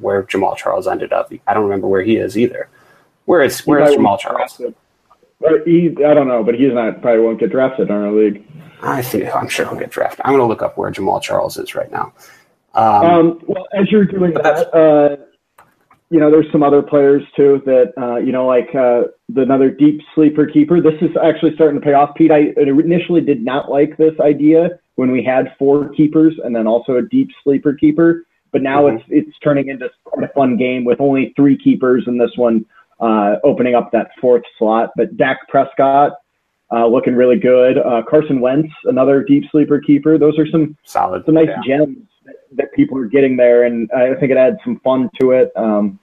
where 0.00 0.22
Jamaal 0.24 0.56
Charles 0.56 0.86
ended 0.86 1.12
up. 1.12 1.32
I 1.46 1.54
don't 1.54 1.64
remember 1.64 1.88
where 1.88 2.02
he 2.02 2.16
is 2.16 2.36
either. 2.36 2.68
Where 3.24 3.42
is 3.42 3.66
where 3.66 3.80
is 3.80 3.96
Jamaal 3.96 4.18
Charles? 4.18 4.60
He, 5.64 5.94
I 6.04 6.14
don't 6.14 6.28
know, 6.28 6.42
but 6.42 6.54
he's 6.54 6.72
not 6.72 7.00
probably 7.00 7.20
won't 7.20 7.38
get 7.38 7.50
drafted 7.50 7.88
in 7.88 7.94
our 7.94 8.12
league. 8.12 8.44
I 8.82 9.02
think 9.02 9.34
I'm 9.34 9.48
sure 9.48 9.66
he'll 9.66 9.78
get 9.78 9.90
drafted. 9.90 10.20
I'm 10.24 10.32
going 10.32 10.42
to 10.42 10.46
look 10.46 10.62
up 10.62 10.76
where 10.76 10.90
Jamaal 10.90 11.22
Charles 11.22 11.56
is 11.56 11.74
right 11.74 11.90
now. 11.90 12.12
Um, 12.74 13.04
um, 13.04 13.40
well, 13.46 13.66
as 13.72 13.90
you're 13.90 14.04
doing 14.04 14.34
that, 14.34 14.74
uh, 14.74 15.16
you 16.10 16.20
know, 16.20 16.30
there's 16.30 16.50
some 16.52 16.62
other 16.62 16.82
players 16.82 17.22
too 17.36 17.60
that, 17.66 17.92
uh, 17.98 18.16
you 18.16 18.32
know, 18.32 18.46
like 18.46 18.68
uh, 18.74 19.04
the, 19.28 19.42
another 19.42 19.70
deep 19.70 20.00
sleeper 20.14 20.46
keeper. 20.46 20.80
This 20.80 20.94
is 21.02 21.10
actually 21.22 21.54
starting 21.54 21.80
to 21.80 21.84
pay 21.84 21.92
off. 21.92 22.14
Pete, 22.14 22.30
I 22.30 22.52
initially 22.56 23.20
did 23.20 23.44
not 23.44 23.70
like 23.70 23.96
this 23.96 24.14
idea 24.20 24.78
when 24.94 25.10
we 25.10 25.22
had 25.22 25.54
four 25.58 25.90
keepers 25.90 26.34
and 26.42 26.54
then 26.54 26.66
also 26.66 26.96
a 26.96 27.02
deep 27.02 27.30
sleeper 27.44 27.74
keeper, 27.74 28.24
but 28.52 28.62
now 28.62 28.84
mm-hmm. 28.84 28.96
it's 28.96 29.28
it's 29.28 29.38
turning 29.40 29.68
into 29.68 29.90
a 30.22 30.28
fun 30.28 30.56
game 30.56 30.84
with 30.84 31.00
only 31.00 31.32
three 31.36 31.58
keepers 31.58 32.04
and 32.06 32.20
this 32.20 32.32
one 32.36 32.64
uh, 33.00 33.36
opening 33.44 33.74
up 33.74 33.90
that 33.92 34.10
fourth 34.20 34.42
slot. 34.58 34.90
But 34.96 35.16
Dak 35.16 35.48
Prescott, 35.48 36.12
uh, 36.72 36.86
looking 36.86 37.14
really 37.14 37.38
good. 37.38 37.78
Uh, 37.78 38.02
Carson 38.08 38.40
Wentz, 38.40 38.72
another 38.84 39.22
deep 39.22 39.44
sleeper 39.50 39.80
keeper. 39.80 40.18
Those 40.18 40.38
are 40.38 40.46
some 40.46 40.76
solid, 40.84 41.24
some 41.24 41.34
nice 41.34 41.48
yeah. 41.48 41.78
gems 41.78 41.98
that, 42.26 42.36
that, 42.52 42.72
people 42.74 42.98
are 42.98 43.06
getting 43.06 43.36
there, 43.36 43.64
and 43.64 43.90
I 43.92 44.14
think 44.14 44.30
it 44.30 44.36
adds 44.36 44.58
some 44.64 44.80
fun 44.80 45.08
to 45.20 45.30
it. 45.30 45.50
Um, 45.56 45.98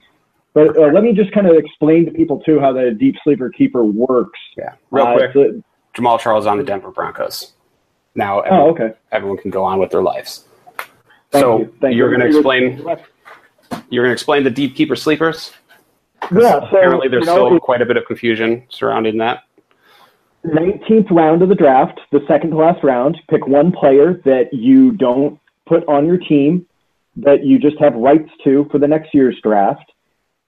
but 0.54 0.76
uh, 0.76 0.88
let 0.92 1.02
me 1.04 1.12
just 1.12 1.32
kind 1.32 1.46
of 1.46 1.56
explain 1.56 2.06
to 2.06 2.10
people 2.10 2.40
too 2.40 2.58
how 2.58 2.72
the 2.72 2.90
deep 2.90 3.16
sleeper 3.22 3.50
keeper 3.50 3.84
works. 3.84 4.40
Yeah, 4.56 4.72
real 4.90 5.06
uh, 5.06 5.14
quick. 5.14 5.32
So, 5.34 5.62
Jamaal 5.94 6.18
Charles 6.18 6.46
on 6.46 6.58
the 6.58 6.64
Denver 6.64 6.90
Broncos. 6.90 7.52
Now, 8.14 8.40
everyone, 8.40 8.66
oh, 8.66 8.70
okay. 8.70 8.96
everyone 9.12 9.38
can 9.38 9.50
go 9.50 9.62
on 9.62 9.78
with 9.78 9.90
their 9.90 10.02
lives. 10.02 10.44
Thank 11.30 11.42
so 11.42 11.58
you. 11.82 11.88
You're 11.90 12.08
going 12.08 12.20
to 12.20 12.26
explain. 12.26 12.78
You're 13.90 14.04
going 14.04 14.10
to 14.10 14.12
explain 14.12 14.44
the 14.44 14.50
deep 14.50 14.74
keeper 14.74 14.96
sleepers. 14.96 15.52
Yeah. 16.32 16.52
So, 16.52 16.58
apparently, 16.58 17.08
there's 17.08 17.26
you 17.26 17.34
know, 17.34 17.46
still 17.46 17.60
quite 17.60 17.82
a 17.82 17.86
bit 17.86 17.96
of 17.96 18.06
confusion 18.06 18.64
surrounding 18.68 19.18
that. 19.18 19.44
19th 20.44 21.10
round 21.10 21.42
of 21.42 21.48
the 21.48 21.54
draft, 21.54 22.00
the 22.12 22.20
second 22.28 22.50
to 22.50 22.56
last 22.56 22.82
round, 22.84 23.18
pick 23.28 23.46
one 23.46 23.72
player 23.72 24.20
that 24.24 24.52
you 24.52 24.92
don't 24.92 25.40
put 25.66 25.86
on 25.88 26.06
your 26.06 26.18
team 26.18 26.66
that 27.16 27.44
you 27.44 27.58
just 27.58 27.78
have 27.78 27.94
rights 27.94 28.30
to 28.44 28.68
for 28.70 28.78
the 28.78 28.86
next 28.86 29.14
year's 29.14 29.36
draft. 29.42 29.92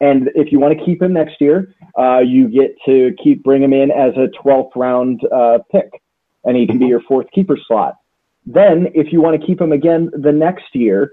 And 0.00 0.30
if 0.34 0.52
you 0.52 0.60
want 0.60 0.78
to 0.78 0.84
keep 0.84 1.02
him 1.02 1.12
next 1.12 1.40
year, 1.40 1.74
uh, 1.98 2.18
you 2.18 2.48
get 2.48 2.76
to 2.86 3.14
keep 3.22 3.42
bring 3.42 3.62
him 3.62 3.72
in 3.72 3.90
as 3.90 4.14
a 4.16 4.28
12th 4.40 4.70
round 4.76 5.20
uh, 5.32 5.58
pick, 5.72 5.90
and 6.44 6.56
he 6.56 6.66
can 6.66 6.78
be 6.78 6.86
your 6.86 7.00
fourth 7.00 7.26
keeper 7.32 7.58
slot. 7.66 7.96
Then, 8.46 8.88
if 8.94 9.12
you 9.12 9.20
want 9.20 9.40
to 9.40 9.46
keep 9.46 9.60
him 9.60 9.72
again 9.72 10.10
the 10.14 10.32
next 10.32 10.74
year, 10.74 11.12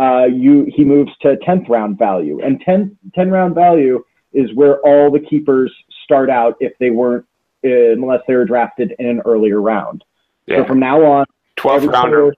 uh, 0.00 0.24
you 0.24 0.66
he 0.74 0.84
moves 0.84 1.10
to 1.22 1.36
10th 1.36 1.68
round 1.68 1.98
value, 1.98 2.40
and 2.42 2.60
10, 2.60 2.96
10 3.14 3.30
round 3.30 3.54
value 3.54 4.02
is 4.32 4.52
where 4.54 4.80
all 4.80 5.10
the 5.10 5.20
keepers 5.20 5.72
start 6.04 6.30
out 6.30 6.56
if 6.60 6.72
they 6.78 6.90
weren't 6.90 7.26
uh, 7.64 7.92
unless 7.92 8.20
they 8.26 8.34
were 8.34 8.44
drafted 8.44 8.94
in 8.98 9.06
an 9.06 9.20
earlier 9.24 9.60
round. 9.60 10.02
Yeah. 10.46 10.58
So 10.58 10.66
from 10.66 10.80
now 10.80 11.04
on, 11.04 11.26
12th 11.56 11.92
rounder. 11.92 12.34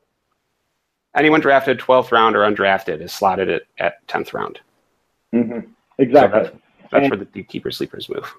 Anyone 1.14 1.40
drafted 1.40 1.78
12th 1.78 2.10
round 2.10 2.36
or 2.36 2.40
undrafted 2.40 3.00
is 3.00 3.12
slotted 3.12 3.48
at, 3.48 3.62
at 3.78 4.06
10th 4.08 4.32
round. 4.32 4.60
Mm-hmm. 5.34 5.70
Exactly. 5.98 6.44
So 6.44 6.44
that's, 6.44 6.56
that's 6.90 7.10
where 7.10 7.26
the 7.32 7.42
keeper 7.42 7.70
sleepers 7.70 8.08
move. 8.08 8.34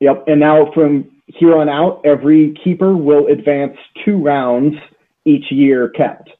Yep. 0.00 0.24
And 0.26 0.40
now 0.40 0.70
from 0.72 1.10
here 1.26 1.56
on 1.56 1.68
out, 1.68 2.02
every 2.04 2.54
keeper 2.62 2.96
will 2.96 3.28
advance 3.28 3.76
two 4.04 4.18
rounds 4.18 4.74
each 5.24 5.50
year 5.50 5.88
kept. 5.90 6.30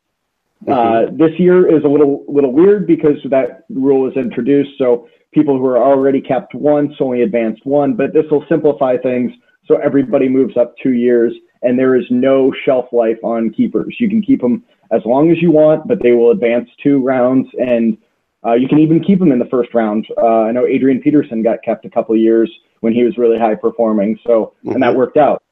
Mm-hmm. 0.64 0.73
Uh, 0.73 1.29
this 1.29 1.38
year 1.38 1.66
is 1.69 1.85
a 1.85 1.88
little 1.88 2.25
little 2.29 2.53
weird 2.53 2.87
because 2.87 3.19
that 3.31 3.64
rule 3.69 4.03
was 4.03 4.14
introduced. 4.16 4.71
So 4.79 5.09
people 5.33 5.59
who 5.59 5.66
are 5.66 5.79
already 5.79 6.21
kept 6.21 6.55
once 6.55 6.95
only 7.01 7.23
advanced 7.23 7.66
one, 7.66 7.95
but 7.95 8.12
this 8.12 8.25
will 8.31 8.45
simplify 8.49 8.97
things 8.97 9.33
so 9.66 9.77
everybody 9.77 10.29
moves 10.29 10.57
up 10.57 10.75
two 10.83 10.92
years 10.92 11.35
and 11.62 11.79
there 11.79 11.97
is 11.97 12.05
no 12.11 12.53
shelf 12.64 12.87
life 12.92 13.19
on 13.23 13.51
keepers. 13.51 13.97
You 13.99 14.09
can 14.09 14.23
keep 14.23 14.40
them 14.40 14.64
as 14.90 15.03
long 15.05 15.31
as 15.31 15.42
you 15.42 15.51
want, 15.51 15.87
but 15.88 16.03
they 16.03 16.12
will 16.12 16.31
advance 16.31 16.69
two 16.83 17.03
rounds 17.03 17.49
and 17.59 17.99
uh, 18.47 18.55
you 18.55 18.69
can 18.69 18.79
even 18.79 19.03
keep 19.03 19.19
them 19.19 19.33
in 19.33 19.38
the 19.38 19.47
first 19.47 19.75
round. 19.75 20.07
Uh, 20.16 20.42
I 20.42 20.53
know 20.53 20.66
Adrian 20.66 21.01
Peterson 21.01 21.42
got 21.42 21.62
kept 21.64 21.85
a 21.85 21.90
couple 21.90 22.14
of 22.14 22.21
years 22.21 22.51
when 22.81 22.92
he 22.92 23.03
was 23.03 23.19
really 23.19 23.38
high 23.38 23.57
performing, 23.57 24.19
so 24.25 24.55
mm-hmm. 24.59 24.73
and 24.73 24.83
that 24.83 24.90
mm-hmm. 24.90 24.99
worked 24.99 25.16
out. 25.16 25.42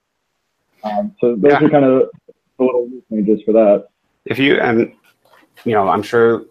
Um, 0.84 1.14
so 1.20 1.34
those 1.34 1.52
yeah. 1.52 1.64
are 1.64 1.70
kind 1.70 1.84
of 1.84 2.10
the 2.58 2.64
little 2.64 2.88
changes 3.10 3.40
for 3.44 3.52
that. 3.52 3.88
If 4.24 4.38
you 4.38 4.60
and 4.60 4.92
you 5.64 5.72
know, 5.72 5.88
I'm 5.88 6.02
sure 6.02 6.44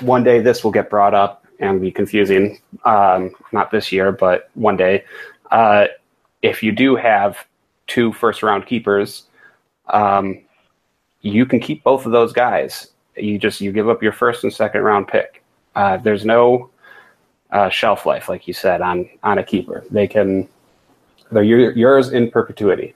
one 0.00 0.22
day 0.22 0.40
this 0.40 0.62
will 0.64 0.70
get 0.70 0.90
brought 0.90 1.14
up 1.14 1.46
and 1.60 1.80
be 1.80 1.90
confusing. 1.90 2.60
Um, 2.84 3.32
not 3.52 3.70
this 3.70 3.90
year, 3.90 4.12
but 4.12 4.50
one 4.54 4.76
day. 4.76 5.04
Uh, 5.50 5.86
if 6.42 6.62
you 6.62 6.72
do 6.72 6.94
have 6.94 7.38
two 7.86 8.12
first 8.12 8.42
round 8.42 8.66
keepers, 8.66 9.24
um, 9.88 10.40
you 11.20 11.46
can 11.46 11.58
keep 11.58 11.82
both 11.82 12.06
of 12.06 12.12
those 12.12 12.32
guys. 12.32 12.92
You 13.16 13.38
just 13.38 13.60
you 13.60 13.72
give 13.72 13.88
up 13.88 14.02
your 14.02 14.12
first 14.12 14.44
and 14.44 14.52
second 14.52 14.82
round 14.82 15.08
pick. 15.08 15.42
Uh, 15.74 15.96
there's 15.96 16.24
no 16.24 16.70
uh, 17.50 17.68
shelf 17.68 18.06
life, 18.06 18.28
like 18.28 18.46
you 18.46 18.54
said, 18.54 18.80
on 18.80 19.08
on 19.22 19.38
a 19.38 19.42
keeper. 19.42 19.84
They 19.90 20.06
can 20.06 20.48
they're 21.32 21.42
yours 21.42 22.10
in 22.10 22.30
perpetuity. 22.30 22.94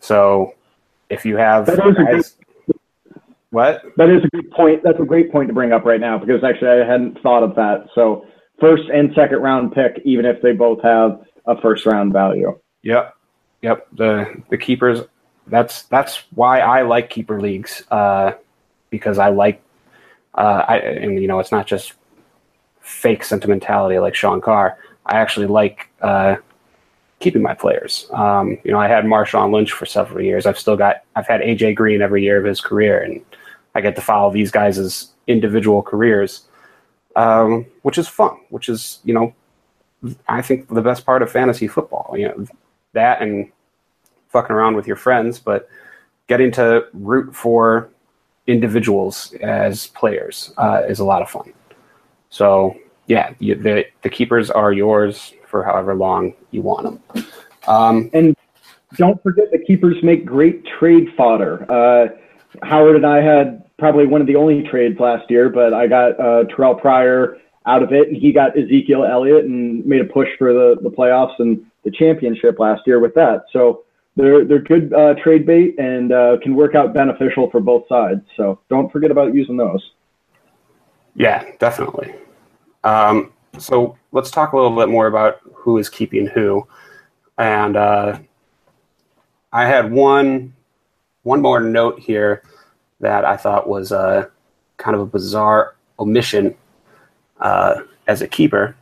So 0.00 0.54
if 1.10 1.24
you 1.24 1.36
have 1.36 1.66
guys, 1.66 2.36
what 3.50 3.82
that 3.96 4.10
is 4.10 4.22
a 4.24 4.28
good 4.36 4.50
point. 4.50 4.82
That's 4.82 5.00
a 5.00 5.04
great 5.04 5.32
point 5.32 5.48
to 5.48 5.54
bring 5.54 5.72
up 5.72 5.84
right 5.84 6.00
now 6.00 6.18
because 6.18 6.44
actually 6.44 6.68
I 6.68 6.84
hadn't 6.84 7.20
thought 7.22 7.42
of 7.42 7.54
that. 7.56 7.88
So 7.94 8.26
first 8.60 8.84
and 8.92 9.10
second 9.14 9.38
round 9.38 9.72
pick, 9.72 10.00
even 10.04 10.26
if 10.26 10.42
they 10.42 10.52
both 10.52 10.82
have 10.82 11.20
a 11.46 11.60
first 11.60 11.86
round 11.86 12.12
value. 12.12 12.58
Yep, 12.82 13.14
yep. 13.62 13.86
The 13.92 14.42
the 14.50 14.58
keepers. 14.58 15.00
That's 15.46 15.84
that's 15.84 16.24
why 16.34 16.60
I 16.60 16.82
like 16.82 17.08
keeper 17.08 17.40
leagues 17.40 17.82
uh, 17.90 18.32
because 18.90 19.18
I 19.18 19.30
like. 19.30 19.62
Uh, 20.34 20.64
I 20.68 20.76
and 20.78 21.20
you 21.20 21.26
know 21.26 21.38
it's 21.38 21.50
not 21.50 21.66
just 21.66 21.94
fake 22.80 23.24
sentimentality 23.24 23.98
like 23.98 24.14
Sean 24.14 24.40
Carr. 24.40 24.78
I 25.06 25.16
actually 25.16 25.46
like 25.46 25.88
uh, 26.02 26.36
keeping 27.20 27.42
my 27.42 27.54
players. 27.54 28.06
Um, 28.12 28.58
you 28.62 28.70
know, 28.72 28.78
I 28.78 28.88
had 28.88 29.04
Marshawn 29.04 29.52
Lynch 29.52 29.72
for 29.72 29.86
several 29.86 30.22
years. 30.22 30.46
I've 30.46 30.58
still 30.58 30.76
got 30.76 31.02
I've 31.16 31.26
had 31.26 31.40
AJ 31.40 31.76
Green 31.76 32.02
every 32.02 32.22
year 32.22 32.38
of 32.38 32.44
his 32.44 32.60
career, 32.60 33.00
and 33.00 33.22
I 33.78 33.80
get 33.80 33.94
to 33.94 34.02
follow 34.02 34.32
these 34.32 34.50
guys' 34.50 35.12
individual 35.28 35.82
careers, 35.82 36.42
um, 37.14 37.64
which 37.82 37.96
is 37.96 38.08
fun. 38.08 38.36
Which 38.50 38.68
is 38.68 38.98
you 39.04 39.14
know, 39.14 39.32
I 40.26 40.42
think 40.42 40.68
the 40.68 40.82
best 40.82 41.06
part 41.06 41.22
of 41.22 41.30
fantasy 41.30 41.68
football. 41.68 42.16
You 42.18 42.28
know, 42.28 42.46
that 42.94 43.22
and 43.22 43.52
fucking 44.30 44.54
around 44.54 44.74
with 44.74 44.88
your 44.88 44.96
friends, 44.96 45.38
but 45.38 45.68
getting 46.26 46.50
to 46.52 46.86
root 46.92 47.36
for 47.36 47.88
individuals 48.48 49.32
as 49.42 49.86
players 49.86 50.52
uh, 50.58 50.82
is 50.88 50.98
a 50.98 51.04
lot 51.04 51.22
of 51.22 51.30
fun. 51.30 51.52
So 52.30 52.76
yeah, 53.06 53.32
you, 53.38 53.54
the 53.54 53.84
the 54.02 54.10
keepers 54.10 54.50
are 54.50 54.72
yours 54.72 55.34
for 55.46 55.62
however 55.62 55.94
long 55.94 56.34
you 56.50 56.62
want 56.62 56.82
them. 56.82 57.24
Um, 57.68 58.10
and 58.12 58.36
don't 58.96 59.22
forget 59.22 59.52
the 59.52 59.58
keepers 59.58 60.02
make 60.02 60.26
great 60.26 60.66
trade 60.66 61.14
fodder. 61.16 61.64
Uh, 61.70 62.08
Howard 62.66 62.96
and 62.96 63.06
I 63.06 63.20
had 63.20 63.67
probably 63.78 64.06
one 64.06 64.20
of 64.20 64.26
the 64.26 64.36
only 64.36 64.62
trades 64.62 64.98
last 64.98 65.30
year, 65.30 65.48
but 65.48 65.72
I 65.72 65.86
got 65.86 66.18
uh, 66.20 66.44
Terrell 66.44 66.74
Pryor 66.74 67.38
out 67.66 67.82
of 67.82 67.92
it, 67.92 68.08
and 68.08 68.16
he 68.16 68.32
got 68.32 68.58
Ezekiel 68.58 69.04
Elliott 69.04 69.44
and 69.44 69.84
made 69.86 70.00
a 70.00 70.04
push 70.04 70.28
for 70.38 70.52
the, 70.52 70.76
the 70.82 70.90
playoffs 70.90 71.34
and 71.38 71.64
the 71.84 71.90
championship 71.90 72.58
last 72.58 72.82
year 72.86 72.98
with 72.98 73.14
that. 73.14 73.44
So 73.52 73.84
they're 74.16 74.44
they're 74.44 74.58
good 74.58 74.92
uh, 74.92 75.14
trade 75.22 75.46
bait 75.46 75.78
and 75.78 76.12
uh, 76.12 76.38
can 76.42 76.54
work 76.54 76.74
out 76.74 76.92
beneficial 76.92 77.50
for 77.50 77.60
both 77.60 77.86
sides. 77.88 78.22
So 78.36 78.58
don't 78.68 78.90
forget 78.90 79.10
about 79.10 79.34
using 79.34 79.56
those. 79.56 79.92
Yeah, 81.14 81.44
definitely. 81.58 82.14
Um, 82.84 83.32
so 83.58 83.96
let's 84.12 84.30
talk 84.30 84.52
a 84.52 84.56
little 84.56 84.76
bit 84.76 84.88
more 84.88 85.06
about 85.06 85.40
who 85.54 85.78
is 85.78 85.88
keeping 85.88 86.26
who. 86.26 86.66
And 87.38 87.76
uh, 87.76 88.18
I 89.52 89.66
had 89.66 89.92
one 89.92 90.54
one 91.22 91.40
more 91.40 91.60
note 91.60 92.00
here 92.00 92.42
that 93.00 93.24
I 93.24 93.36
thought 93.36 93.68
was 93.68 93.92
uh, 93.92 94.28
kind 94.76 94.94
of 94.94 95.00
a 95.00 95.06
bizarre 95.06 95.74
omission 95.98 96.54
uh, 97.40 97.82
as 98.06 98.22
a 98.22 98.28
keeper, 98.28 98.76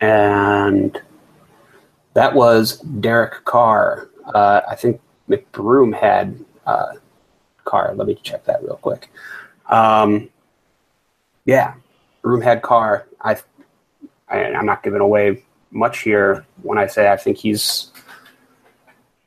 and 0.00 1.00
that 2.14 2.34
was 2.34 2.78
Derek 2.78 3.44
Carr. 3.44 4.08
Uh, 4.34 4.62
I 4.68 4.74
think 4.74 5.00
McBroom 5.28 5.94
had 5.94 6.38
uh, 6.66 6.94
Carr. 7.64 7.94
Let 7.94 8.08
me 8.08 8.16
check 8.16 8.44
that 8.44 8.62
real 8.62 8.76
quick. 8.76 9.10
Um, 9.68 10.28
yeah, 11.44 11.74
Broomhead 12.22 12.62
Carr. 12.62 13.06
I, 13.20 13.36
I 14.28 14.44
I'm 14.44 14.66
not 14.66 14.82
giving 14.82 15.00
away 15.00 15.42
much 15.70 16.00
here 16.00 16.44
when 16.62 16.78
I 16.78 16.86
say 16.86 17.10
I 17.10 17.16
think 17.16 17.38
he's 17.38 17.89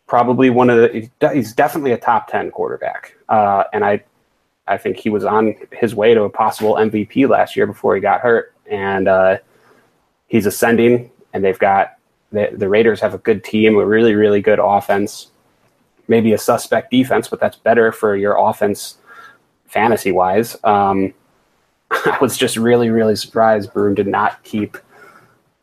probably 0.08 0.50
one 0.50 0.70
of 0.70 0.78
the 0.78 1.10
he's 1.34 1.54
definitely 1.54 1.92
a 1.92 1.98
top 1.98 2.28
10 2.28 2.52
quarterback. 2.52 3.16
Uh, 3.30 3.64
and 3.74 3.84
i 3.84 4.04
i 4.68 4.78
think 4.78 4.98
he 4.98 5.10
was 5.10 5.24
on 5.24 5.56
his 5.72 5.96
way 5.96 6.14
to 6.14 6.24
a 6.24 6.30
possible 6.30 6.76
mvp 6.76 7.28
last 7.28 7.56
year 7.56 7.68
before 7.68 7.96
he 7.96 8.02
got 8.02 8.22
hurt. 8.22 8.54
And 8.70 9.08
uh, 9.08 9.38
he's 10.28 10.46
ascending 10.46 11.12
and 11.34 11.44
they've 11.44 11.60
got 11.60 11.98
the, 12.32 12.50
the 12.54 12.70
raiders 12.70 13.02
have 13.02 13.14
a 13.14 13.18
good 13.20 13.44
team 13.44 13.78
a 13.78 13.86
really 13.86 14.16
really 14.16 14.42
good 14.42 14.60
offense 14.60 15.28
maybe 16.08 16.34
a 16.34 16.38
suspect 16.38 16.92
defense 16.92 17.28
but 17.28 17.40
that's 17.40 17.58
better 17.58 17.92
for 17.92 18.16
your 18.16 18.38
offense 18.38 18.98
fantasy 19.74 20.12
wise. 20.12 20.56
Um, 20.64 21.14
I 21.92 22.18
was 22.22 22.38
just 22.38 22.56
really, 22.56 22.90
really 22.90 23.16
surprised 23.16 23.74
Broom 23.74 23.96
did 23.96 24.08
not 24.08 24.42
keep 24.44 24.78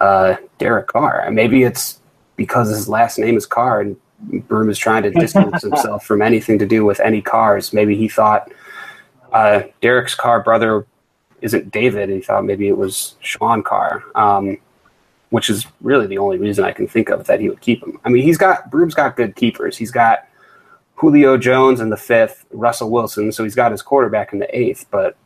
uh, 0.00 0.36
Derek 0.58 0.88
Carr. 0.88 1.30
Maybe 1.30 1.62
it's 1.62 2.00
because 2.36 2.68
his 2.68 2.88
last 2.88 3.18
name 3.18 3.36
is 3.36 3.46
Carr 3.46 3.80
and 3.80 3.96
Broom 4.20 4.70
is 4.70 4.78
trying 4.78 5.02
to 5.04 5.10
distance 5.20 5.62
himself 5.62 6.04
from 6.04 6.22
anything 6.22 6.58
to 6.58 6.66
do 6.66 6.84
with 6.84 7.00
any 7.00 7.22
cars. 7.22 7.72
Maybe 7.72 7.96
he 7.96 8.08
thought 8.08 8.50
uh, 9.32 9.62
Derek's 9.80 10.14
car 10.14 10.42
brother 10.42 10.86
isn't 11.40 11.70
David. 11.70 12.10
He 12.10 12.20
thought 12.20 12.44
maybe 12.44 12.68
it 12.68 12.76
was 12.76 13.16
Sean 13.20 13.62
Carr. 13.62 14.04
Um, 14.14 14.58
which 15.30 15.48
is 15.48 15.66
really 15.80 16.06
the 16.06 16.18
only 16.18 16.38
reason 16.38 16.64
I 16.64 16.72
can 16.72 16.86
think 16.86 17.08
of 17.08 17.26
that 17.26 17.40
he 17.40 17.48
would 17.48 17.60
keep 17.60 17.82
him. 17.82 17.98
I 18.04 18.08
mean, 18.08 18.24
he's 18.24 18.36
got 18.36 18.70
Broom's 18.70 18.94
got 18.94 19.16
good 19.16 19.36
keepers. 19.36 19.76
He's 19.76 19.90
got 19.90 20.28
Julio 20.96 21.36
Jones 21.36 21.80
in 21.80 21.88
the 21.88 21.96
fifth, 21.96 22.44
Russell 22.50 22.90
Wilson, 22.90 23.32
so 23.32 23.44
he's 23.44 23.54
got 23.54 23.72
his 23.72 23.80
quarterback 23.80 24.32
in 24.32 24.38
the 24.40 24.56
eighth. 24.56 24.86
But 24.90 25.16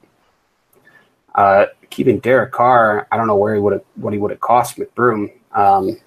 uh, 1.34 1.66
keeping 1.90 2.18
Derek 2.18 2.52
Carr, 2.52 3.08
I 3.10 3.16
don't 3.16 3.26
know 3.26 3.36
where 3.36 3.54
he 3.54 3.60
would 3.60 3.72
have 3.72 3.84
what 3.96 4.12
he 4.12 4.18
would 4.18 4.30
have 4.30 4.40
cost 4.40 4.76
McBroom. 4.76 5.32
Um, 5.52 5.98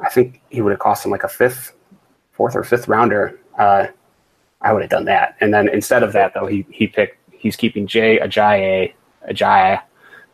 I 0.00 0.08
think 0.08 0.40
he 0.50 0.60
would 0.60 0.70
have 0.70 0.80
cost 0.80 1.04
him 1.04 1.10
like 1.10 1.24
a 1.24 1.28
fifth, 1.28 1.72
fourth 2.34 2.54
or 2.54 2.64
fifth 2.64 2.88
rounder. 2.88 3.38
Uh, 3.58 3.86
I 4.60 4.72
would 4.72 4.82
have 4.82 4.90
done 4.90 5.04
that. 5.06 5.36
And 5.40 5.52
then 5.52 5.68
instead 5.68 6.02
of 6.02 6.12
that, 6.12 6.34
though, 6.34 6.46
he 6.46 6.66
he 6.70 6.86
picked 6.86 7.18
he's 7.32 7.56
keeping 7.56 7.86
Jay 7.86 8.18
Ajayi 8.18 8.94
Ajayi 9.28 9.80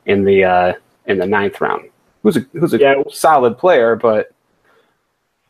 in 0.06 0.24
the 0.24 0.44
uh, 0.44 0.72
in 1.06 1.18
the 1.18 1.26
ninth 1.26 1.60
round. 1.60 1.90
Who's 2.22 2.36
a 2.36 2.40
who's 2.52 2.74
a 2.74 2.78
yeah. 2.78 3.02
solid 3.10 3.58
player, 3.58 3.96
but 3.96 4.32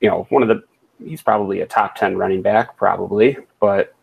you 0.01 0.09
know 0.09 0.27
one 0.31 0.43
of 0.43 0.49
the 0.49 0.63
he's 1.05 1.23
probably 1.23 1.61
a 1.61 1.67
top 1.67 1.95
ten 1.95 2.17
running 2.17 2.43
back, 2.43 2.77
probably. 2.77 3.37
But 3.61 3.95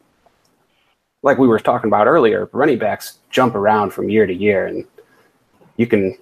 like 1.24 1.38
we 1.38 1.48
were 1.48 1.60
talking 1.60 1.90
about 1.90 2.08
earlier, 2.08 2.50
running 2.54 2.78
backs 2.78 3.20
jump 3.30 3.56
around 3.56 3.92
from 3.92 4.10
year 4.10 4.26
to 4.26 4.34
year, 4.34 4.68
and 4.68 4.86
you 5.78 5.88
can 5.88 6.18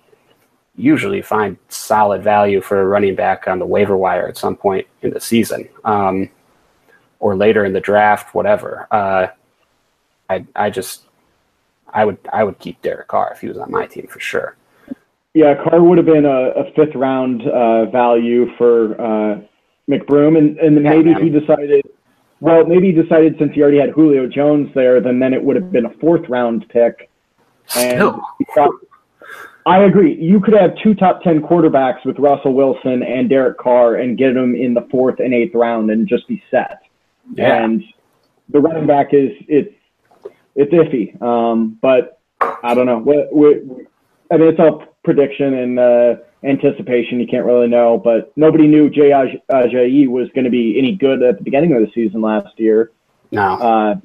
usually 0.77 1.21
find 1.21 1.57
solid 1.69 2.23
value 2.23 2.61
for 2.61 2.81
a 2.81 2.85
running 2.85 3.15
back 3.15 3.47
on 3.47 3.59
the 3.59 3.65
waiver 3.65 3.95
wire 3.95 4.27
at 4.27 4.37
some 4.37 4.55
point 4.55 4.87
in 5.01 5.11
the 5.11 5.21
season. 5.21 5.67
Um, 5.83 6.29
or 7.19 7.35
later 7.35 7.65
in 7.65 7.73
the 7.73 7.79
draft, 7.79 8.35
whatever. 8.35 8.87
Uh, 8.91 9.27
I 10.29 10.45
I 10.55 10.69
just 10.69 11.03
I 11.93 12.05
would 12.05 12.17
I 12.31 12.43
would 12.43 12.59
keep 12.59 12.81
Derek 12.81 13.07
Carr 13.07 13.31
if 13.33 13.41
he 13.41 13.47
was 13.47 13.57
on 13.57 13.71
my 13.71 13.87
team 13.87 14.07
for 14.07 14.19
sure. 14.19 14.55
Yeah, 15.33 15.55
Carr 15.63 15.81
would 15.81 15.97
have 15.97 16.05
been 16.05 16.25
a, 16.25 16.51
a 16.51 16.71
fifth 16.75 16.95
round 16.95 17.47
uh, 17.47 17.85
value 17.87 18.47
for 18.57 18.99
uh, 19.01 19.41
McBroom, 19.89 20.37
and 20.37 20.57
and 20.59 20.75
yeah, 20.75 20.89
maybe 20.89 21.13
man. 21.13 21.23
he 21.23 21.29
decided. 21.29 21.85
Well, 22.41 22.65
maybe 22.65 22.91
he 22.91 23.01
decided 23.01 23.37
since 23.39 23.53
he 23.53 23.61
already 23.61 23.79
had 23.79 23.91
Julio 23.91 24.27
Jones 24.27 24.69
there, 24.75 24.99
then 25.01 25.19
then 25.19 25.33
it 25.33 25.43
would 25.43 25.55
have 25.55 25.71
been 25.71 25.85
a 25.85 25.93
fourth 26.01 26.27
round 26.29 26.67
pick. 26.69 27.09
And 27.75 27.93
Still. 27.93 28.21
I 29.67 29.85
agree. 29.85 30.15
You 30.15 30.39
could 30.39 30.53
have 30.53 30.75
two 30.83 30.93
top 30.93 31.23
ten 31.23 31.41
quarterbacks 31.41 32.05
with 32.05 32.19
Russell 32.19 32.53
Wilson 32.53 33.01
and 33.01 33.27
Derek 33.29 33.57
Carr, 33.57 33.95
and 33.95 34.17
get 34.17 34.33
them 34.33 34.55
in 34.55 34.73
the 34.73 34.87
fourth 34.91 35.19
and 35.19 35.33
eighth 35.33 35.55
round, 35.55 35.89
and 35.89 36.07
just 36.07 36.27
be 36.27 36.43
set. 36.51 36.81
Yeah. 37.33 37.63
And 37.63 37.83
the 38.49 38.59
running 38.59 38.85
back 38.85 39.13
is 39.13 39.31
it's 39.47 39.73
it's 40.55 40.71
iffy. 40.71 41.19
Um, 41.21 41.79
but 41.81 42.19
I 42.63 42.75
don't 42.75 42.85
know. 42.85 42.99
We, 42.99 43.27
we, 43.33 43.87
I 44.31 44.37
mean, 44.37 44.49
it's 44.49 44.59
all 44.59 44.85
prediction 45.03 45.55
and 45.55 45.79
uh, 45.79 46.15
anticipation. 46.43 47.19
You 47.19 47.27
can't 47.27 47.45
really 47.45 47.67
know. 47.67 47.97
But 47.97 48.31
nobody 48.37 48.67
knew 48.67 48.89
Jay 48.89 49.09
Ajayi 49.09 50.07
was 50.07 50.29
going 50.35 50.45
to 50.45 50.51
be 50.51 50.77
any 50.77 50.95
good 50.95 51.23
at 51.23 51.39
the 51.39 51.43
beginning 51.43 51.73
of 51.73 51.81
the 51.81 51.91
season 51.93 52.21
last 52.21 52.59
year. 52.59 52.91
No. 53.31 53.55
Uh, 53.55 53.95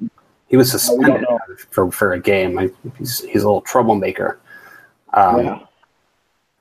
he 0.47 0.57
was 0.57 0.71
suspended 0.71 1.23
for, 1.69 1.91
for 1.91 2.13
a 2.13 2.19
game. 2.19 2.57
I, 2.57 2.71
he's, 2.97 3.19
he's 3.19 3.43
a 3.43 3.47
little 3.47 3.61
troublemaker. 3.61 4.40
Um, 5.13 5.45
yeah. 5.45 5.59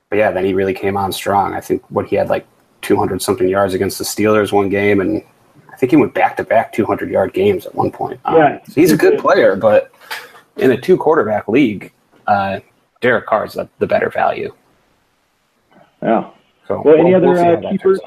But 0.08 0.16
yeah, 0.16 0.30
then 0.32 0.44
he 0.44 0.54
really 0.54 0.74
came 0.74 0.96
on 0.96 1.12
strong. 1.12 1.54
I 1.54 1.60
think 1.60 1.82
what 1.90 2.06
he 2.06 2.16
had 2.16 2.28
like 2.28 2.46
200 2.82 3.22
something 3.22 3.48
yards 3.48 3.74
against 3.74 3.98
the 3.98 4.04
Steelers 4.04 4.52
one 4.52 4.68
game 4.68 5.00
and 5.00 5.22
I 5.72 5.76
think 5.76 5.90
he 5.90 5.96
went 5.96 6.14
back 6.14 6.36
to 6.36 6.44
back 6.44 6.72
200 6.72 7.10
yard 7.10 7.32
games 7.32 7.64
at 7.64 7.74
one 7.74 7.90
point. 7.90 8.20
Um, 8.24 8.36
yeah, 8.36 8.64
so 8.64 8.72
he's 8.74 8.92
a 8.92 8.96
good 8.96 9.18
player, 9.18 9.56
but 9.56 9.92
in 10.56 10.72
a 10.72 10.80
two 10.80 10.96
quarterback 10.96 11.48
league, 11.48 11.92
uh, 12.26 12.60
Derek 13.00 13.26
Carr 13.26 13.46
is 13.46 13.54
the, 13.54 13.68
the 13.78 13.86
better 13.86 14.10
value. 14.10 14.54
Yeah. 16.02 16.30
So 16.68 16.82
well, 16.84 16.94
any 16.94 17.14
we'll, 17.14 17.16
other 17.16 17.32
we'll 17.32 17.66
uh, 17.66 17.70
keepers? 17.70 18.00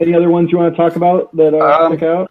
Any 0.00 0.14
other 0.14 0.28
ones 0.28 0.50
you 0.50 0.58
want 0.58 0.74
to 0.74 0.76
talk 0.76 0.96
about 0.96 1.34
that 1.36 1.54
uh, 1.54 1.84
um, 1.84 1.92
stick 1.92 2.02
out? 2.02 2.30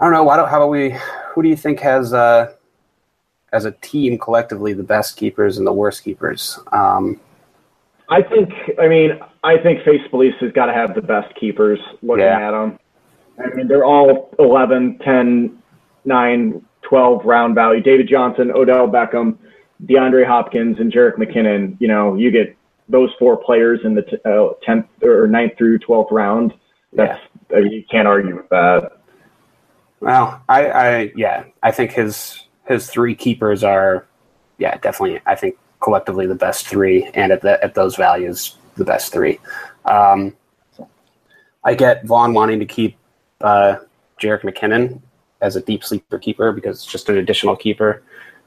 I 0.00 0.04
don't 0.04 0.12
know. 0.12 0.24
Why 0.24 0.36
don't? 0.36 0.48
How 0.48 0.56
about 0.56 0.70
we? 0.70 0.96
Who 1.34 1.42
do 1.42 1.48
you 1.48 1.56
think 1.56 1.80
has, 1.80 2.12
uh, 2.12 2.54
as 3.52 3.64
a 3.64 3.72
team, 3.72 4.18
collectively, 4.18 4.72
the 4.72 4.82
best 4.82 5.16
keepers 5.16 5.58
and 5.58 5.66
the 5.66 5.72
worst 5.72 6.04
keepers? 6.04 6.58
Um, 6.72 7.20
I 8.08 8.22
think. 8.22 8.50
I 8.80 8.88
mean, 8.88 9.18
I 9.44 9.58
think 9.58 9.82
Space 9.82 10.06
Police 10.10 10.34
has 10.40 10.52
got 10.52 10.66
to 10.66 10.72
have 10.72 10.94
the 10.94 11.02
best 11.02 11.34
keepers 11.38 11.78
looking 12.02 12.24
yeah. 12.24 12.48
at 12.48 12.50
them. 12.52 12.78
I 13.38 13.54
mean, 13.54 13.68
they're 13.68 13.84
all 13.84 14.34
11, 14.38 14.98
10, 14.98 15.62
9, 16.04 16.66
12 16.82 17.24
round 17.24 17.54
value. 17.54 17.82
David 17.82 18.08
Johnson, 18.08 18.50
Odell 18.50 18.88
Beckham, 18.88 19.38
DeAndre 19.84 20.26
Hopkins, 20.26 20.78
and 20.80 20.92
Jerick 20.92 21.16
McKinnon. 21.16 21.76
You 21.80 21.88
know, 21.88 22.16
you 22.16 22.30
get 22.30 22.56
those 22.88 23.10
four 23.18 23.36
players 23.36 23.80
in 23.84 23.94
the 23.94 24.02
t- 24.02 24.16
uh, 24.24 24.54
10th 24.66 24.86
or 25.02 25.28
9th 25.28 25.56
through 25.56 25.78
12th 25.80 26.10
round. 26.10 26.54
That's 26.92 27.20
yeah. 27.50 27.56
uh, 27.58 27.60
you 27.60 27.84
can't 27.90 28.08
argue 28.08 28.36
with 28.36 28.48
that. 28.48 28.92
Well, 30.00 30.42
I, 30.48 30.70
I 30.70 31.12
yeah, 31.16 31.44
I 31.62 31.70
think 31.72 31.92
his 31.92 32.47
his 32.68 32.88
three 32.88 33.14
keepers 33.14 33.64
are 33.64 34.06
yeah, 34.58 34.76
definitely. 34.78 35.20
I 35.26 35.34
think 35.34 35.56
collectively 35.80 36.26
the 36.26 36.34
best 36.34 36.66
three, 36.66 37.04
and 37.14 37.32
at 37.32 37.40
the, 37.42 37.62
at 37.62 37.74
those 37.74 37.96
values, 37.96 38.56
the 38.76 38.84
best 38.84 39.12
three. 39.12 39.38
Um, 39.84 40.36
I 41.64 41.74
get 41.74 42.04
Vaughn 42.04 42.34
wanting 42.34 42.58
to 42.58 42.66
keep 42.66 42.96
uh, 43.40 43.76
Jerick 44.20 44.42
McKinnon 44.42 45.00
as 45.40 45.54
a 45.54 45.60
deep 45.60 45.84
sleeper 45.84 46.18
keeper 46.18 46.52
because 46.52 46.78
it's 46.78 46.90
just 46.90 47.08
an 47.08 47.18
additional 47.18 47.56
keeper, 47.56 48.02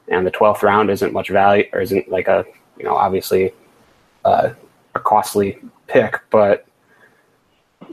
and 0.08 0.26
the 0.26 0.30
twelfth 0.30 0.62
round 0.62 0.90
isn't 0.90 1.12
much 1.12 1.30
value 1.30 1.64
or 1.72 1.80
isn't 1.80 2.08
like 2.08 2.28
a 2.28 2.44
you 2.78 2.84
know 2.84 2.94
obviously 2.94 3.52
uh, 4.24 4.50
a 4.94 5.00
costly 5.00 5.58
pick, 5.86 6.20
but 6.30 6.66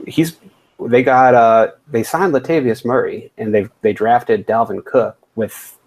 he's 0.06 0.36
they 0.78 1.02
got 1.02 1.34
uh, 1.34 1.68
they 1.88 2.02
signed 2.02 2.34
Latavius 2.34 2.84
Murray 2.84 3.32
and 3.38 3.54
they 3.54 3.68
they 3.82 3.92
drafted 3.92 4.46
Dalvin 4.46 4.84
Cook 4.84 5.16
with 5.34 5.78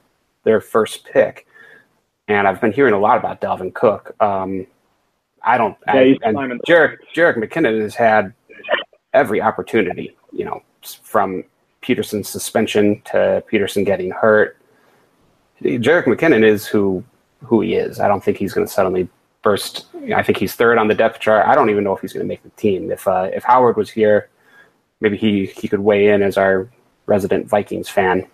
their 0.43 0.61
first 0.61 1.05
pick 1.05 1.47
and 2.27 2.47
I've 2.47 2.61
been 2.61 2.71
hearing 2.71 2.93
a 2.93 2.99
lot 2.99 3.17
about 3.17 3.41
Dalvin 3.41 3.73
Cook. 3.73 4.15
Um, 4.21 4.65
I 5.41 5.57
don't. 5.57 5.77
Yeah, 5.87 5.93
I, 5.93 6.17
and 6.23 6.37
Jerick, 6.67 6.97
Jerick 7.13 7.37
McKinnon 7.37 7.81
has 7.81 7.95
had 7.95 8.33
every 9.13 9.41
opportunity, 9.41 10.15
you 10.31 10.45
know, 10.45 10.63
from 11.03 11.43
Peterson's 11.81 12.29
suspension 12.29 13.01
to 13.05 13.43
Peterson 13.47 13.83
getting 13.83 14.11
hurt. 14.11 14.57
Jerick 15.61 16.05
McKinnon 16.05 16.43
is 16.43 16.65
who 16.65 17.03
who 17.41 17.61
he 17.61 17.75
is. 17.75 17.99
I 17.99 18.07
don't 18.07 18.23
think 18.23 18.37
he's 18.37 18.53
going 18.53 18.65
to 18.65 18.71
suddenly 18.71 19.09
burst. 19.41 19.87
I 20.15 20.23
think 20.23 20.37
he's 20.37 20.55
third 20.55 20.77
on 20.77 20.87
the 20.87 20.95
depth 20.95 21.19
chart. 21.19 21.45
I 21.45 21.55
don't 21.55 21.69
even 21.69 21.83
know 21.83 21.93
if 21.93 22.01
he's 22.01 22.13
going 22.13 22.25
to 22.25 22.27
make 22.27 22.43
the 22.43 22.49
team. 22.51 22.89
If 22.89 23.07
uh, 23.07 23.29
if 23.33 23.43
Howard 23.43 23.75
was 23.75 23.89
here, 23.89 24.29
maybe 25.01 25.17
he 25.17 25.47
he 25.47 25.67
could 25.67 25.81
weigh 25.81 26.07
in 26.07 26.23
as 26.23 26.37
our 26.37 26.69
resident 27.05 27.49
Vikings 27.49 27.89
fan. 27.89 28.25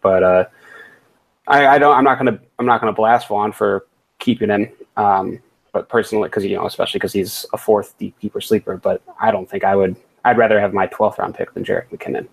But 0.00 0.22
uh, 0.22 0.44
I, 1.46 1.66
I 1.66 1.78
don't. 1.78 1.96
I'm 1.96 2.04
not 2.04 2.18
gonna. 2.18 2.38
I'm 2.58 2.66
not 2.66 2.80
gonna 2.80 2.92
blast 2.92 3.28
Vaughn 3.28 3.52
for 3.52 3.86
keeping 4.18 4.50
him. 4.50 4.70
Um, 4.96 5.40
but 5.72 5.88
personally, 5.88 6.28
because 6.28 6.44
you 6.44 6.56
know, 6.56 6.66
especially 6.66 6.98
because 6.98 7.12
he's 7.12 7.44
a 7.52 7.58
fourth 7.58 7.98
deep 7.98 8.18
keeper 8.20 8.40
sleeper. 8.40 8.76
But 8.76 9.02
I 9.20 9.30
don't 9.30 9.48
think 9.48 9.64
I 9.64 9.76
would. 9.76 9.96
I'd 10.24 10.38
rather 10.38 10.58
have 10.58 10.72
my 10.72 10.86
12th 10.86 11.18
round 11.18 11.34
pick 11.34 11.52
than 11.52 11.64
Jerick 11.64 11.90
McKinnon. 11.90 12.26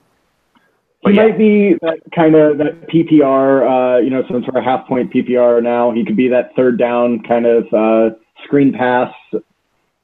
But 1.04 1.12
he 1.12 1.18
yeah. 1.18 1.28
might 1.28 1.38
be 1.38 1.74
that 1.82 2.00
kind 2.16 2.36
of 2.36 2.58
that 2.60 2.88
PPR, 2.88 3.98
uh, 3.98 4.00
you 4.00 4.10
know, 4.12 4.24
some 4.30 4.44
sort 4.44 4.56
of 4.56 4.64
half 4.64 4.88
point 4.88 5.12
PPR 5.12 5.62
now. 5.62 5.92
He 5.92 6.06
could 6.06 6.16
be 6.16 6.28
that 6.30 6.56
third 6.56 6.78
down 6.78 7.22
kind 7.24 7.46
of 7.46 7.74
uh, 7.74 8.16
screen 8.46 8.72
pass. 8.72 9.14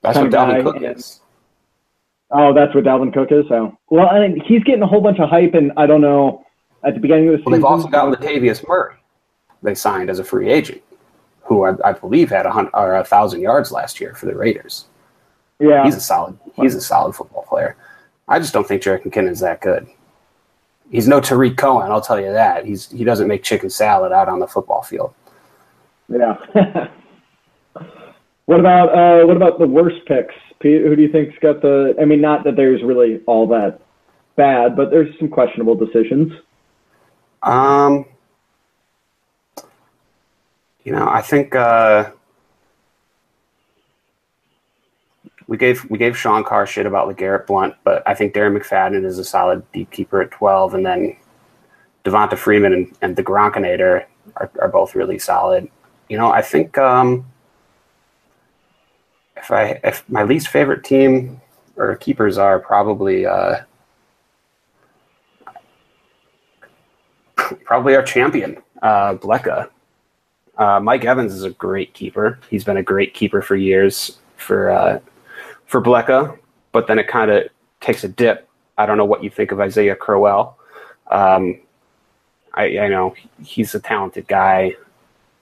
That's 0.02 0.18
what 0.18 0.32
Dalvin 0.32 0.64
Cook 0.64 0.82
is. 0.82 1.22
Oh, 2.32 2.54
that's 2.54 2.74
what 2.76 2.84
Dalvin 2.84 3.14
Cook 3.14 3.32
is. 3.32 3.46
So, 3.48 3.78
well, 3.90 4.10
I 4.10 4.28
mean, 4.28 4.42
he's 4.46 4.64
getting 4.64 4.82
a 4.82 4.88
whole 4.88 5.00
bunch 5.00 5.20
of 5.20 5.30
hype, 5.30 5.54
and 5.54 5.72
I 5.78 5.86
don't 5.86 6.02
know 6.02 6.46
at 6.84 6.94
the 6.96 7.00
beginning 7.00 7.30
of 7.30 7.34
the 7.34 7.44
well, 7.46 7.54
season. 7.54 7.54
They've 7.54 7.66
also 7.66 7.88
got 7.88 8.20
Latavius 8.20 8.68
Murray. 8.68 8.96
They 9.64 9.76
signed 9.76 10.10
as 10.10 10.20
a 10.20 10.24
free 10.24 10.50
agent, 10.50 10.82
who 11.42 11.66
I, 11.66 11.74
I 11.84 11.94
believe 11.94 12.30
had 12.30 12.46
a 12.46 12.52
hundred 12.52 12.72
or 12.74 12.96
a 12.96 13.04
thousand 13.04 13.42
yards 13.42 13.72
last 13.72 14.00
year 14.00 14.14
for 14.16 14.26
the 14.26 14.36
Raiders. 14.36 14.86
Yeah, 15.60 15.84
he's 15.84 15.96
a 15.96 16.02
solid. 16.02 16.38
He's 16.56 16.76
a 16.76 16.82
solid 16.82 17.14
football 17.14 17.44
player. 17.44 17.76
I 18.28 18.40
just 18.40 18.54
don't 18.54 18.68
think 18.68 18.82
Jerick 18.82 19.04
McKinnon 19.04 19.32
is 19.32 19.40
that 19.40 19.62
good. 19.62 19.88
He's 20.92 21.08
no 21.08 21.20
Tarik 21.20 21.58
Cohen, 21.58 21.92
I'll 21.92 22.02
tell 22.02 22.20
you 22.20 22.32
that. 22.32 22.66
He's 22.66 22.90
he 22.92 23.04
doesn't 23.04 23.28
make 23.28 23.44
chicken 23.44 23.70
salad 23.70 24.12
out 24.12 24.30
on 24.30 24.40
the 24.40 24.48
football 24.48 24.84
field. 24.84 25.14
Yeah. 26.08 26.38
what 28.46 28.60
about 28.60 28.90
uh, 28.90 29.26
what 29.26 29.36
about 29.36 29.60
the 29.60 29.68
worst 29.68 30.06
picks? 30.06 30.36
Pete, 30.60 30.82
who 30.82 30.96
do 30.96 31.02
you 31.02 31.12
think's 31.12 31.38
got 31.40 31.62
the? 31.62 31.96
I 32.02 32.06
mean, 32.06 32.22
not 32.22 32.44
that 32.46 32.56
there's 32.56 32.82
really 32.84 33.22
all 33.26 33.48
that 33.48 33.82
bad, 34.36 34.76
but 34.76 34.90
there's 34.90 35.18
some 35.20 35.28
questionable 35.28 35.76
decisions. 35.76 36.32
Um, 37.44 38.06
you 40.88 40.94
know, 40.94 41.06
I 41.06 41.22
think 41.22 41.54
uh, 41.54 42.12
we 45.46 45.58
gave 45.58 45.84
we 45.90 45.98
gave 45.98 46.18
Sean 46.18 46.46
Carr 46.46 46.66
shit 46.66 46.86
about 46.86 47.10
LeGarrette 47.10 47.46
Blunt, 47.46 47.76
but 47.84 48.04
I 48.08 48.14
think 48.14 48.34
Darren 48.34 48.58
McFadden 48.58 49.04
is 49.04 49.20
a 49.20 49.26
solid 49.26 49.70
deep 49.74 49.92
keeper 49.92 50.22
at 50.22 50.32
twelve, 50.32 50.74
and 50.74 50.86
then 50.86 51.18
Devonta 52.06 52.38
Freeman 52.38 52.72
and, 52.72 52.96
and 53.02 53.18
the 53.18 53.22
Gronkinator 53.22 54.06
are, 54.38 54.50
are 54.62 54.70
both 54.70 54.96
really 54.96 55.20
solid. 55.20 55.70
You 56.08 56.18
know, 56.18 56.32
I 56.32 56.42
think 56.42 56.78
um, 56.78 57.26
if 59.36 59.52
I 59.52 59.82
if 59.84 60.10
my 60.10 60.24
least 60.24 60.48
favorite 60.48 60.86
team 60.86 61.42
or 61.76 61.98
keepers 61.98 62.38
are 62.38 62.60
probably 62.60 63.26
uh, 63.26 63.58
probably 67.36 67.94
our 67.94 68.04
champion, 68.04 68.56
uh, 68.82 69.16
Blecka. 69.16 69.70
Uh, 70.58 70.80
Mike 70.80 71.06
Evans 71.06 71.34
is 71.34 71.44
a 71.44 71.52
great 71.52 71.94
keeper. 71.94 72.40
He's 72.50 72.64
been 72.64 72.78
a 72.78 72.84
great 72.84 73.14
keeper 73.14 73.42
for 73.42 73.56
years 73.56 74.18
for 74.38 74.72
uh, 74.72 75.00
for 75.66 75.82
Blecka, 75.82 76.38
but 76.72 76.88
then 76.88 77.00
it 77.00 77.08
kind 77.08 77.30
of 77.30 77.48
takes 77.80 78.04
a 78.04 78.08
dip. 78.08 78.48
I 78.78 78.86
don't 78.86 78.98
know 78.98 79.06
what 79.06 79.24
you 79.24 79.30
think 79.30 79.52
of 79.52 79.60
Isaiah 79.60 79.96
Crowell. 79.96 80.58
Um, 81.12 81.60
I, 82.54 82.80
I 82.80 82.88
know 82.88 83.16
he's 83.44 83.76
a 83.76 83.80
talented 83.80 84.28
guy. 84.28 84.76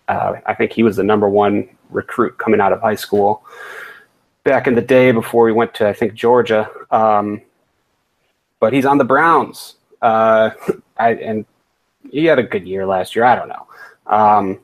Uh, 0.07 0.36
I 0.45 0.53
think 0.53 0.74
he 0.74 0.84
was 0.84 0.97
the 0.97 1.03
number 1.03 1.30
one 1.30 1.70
recruit 1.89 2.38
coming 2.38 2.59
out 2.59 2.74
of 2.74 2.82
high 2.82 2.95
school 2.95 3.45
back 4.43 4.68
in 4.68 4.76
the 4.76 4.82
day 4.82 5.11
before 5.11 5.45
we 5.45 5.51
went 5.51 5.74
to 5.76 5.88
I 5.88 5.93
think 5.93 6.13
Georgia. 6.13 6.70
Um, 6.91 7.41
but 8.59 8.74
he's 8.74 8.86
on 8.86 8.97
the 8.97 9.03
Browns, 9.03 9.76
uh, 10.01 10.51
I, 10.97 11.13
and 11.13 11.45
he 12.11 12.26
had 12.26 12.39
a 12.39 12.43
good 12.43 12.68
year 12.68 12.86
last 12.86 13.16
year. 13.16 13.26
I 13.26 13.36
don't 13.36 13.49
know. 13.49 13.68
Um, 14.07 14.59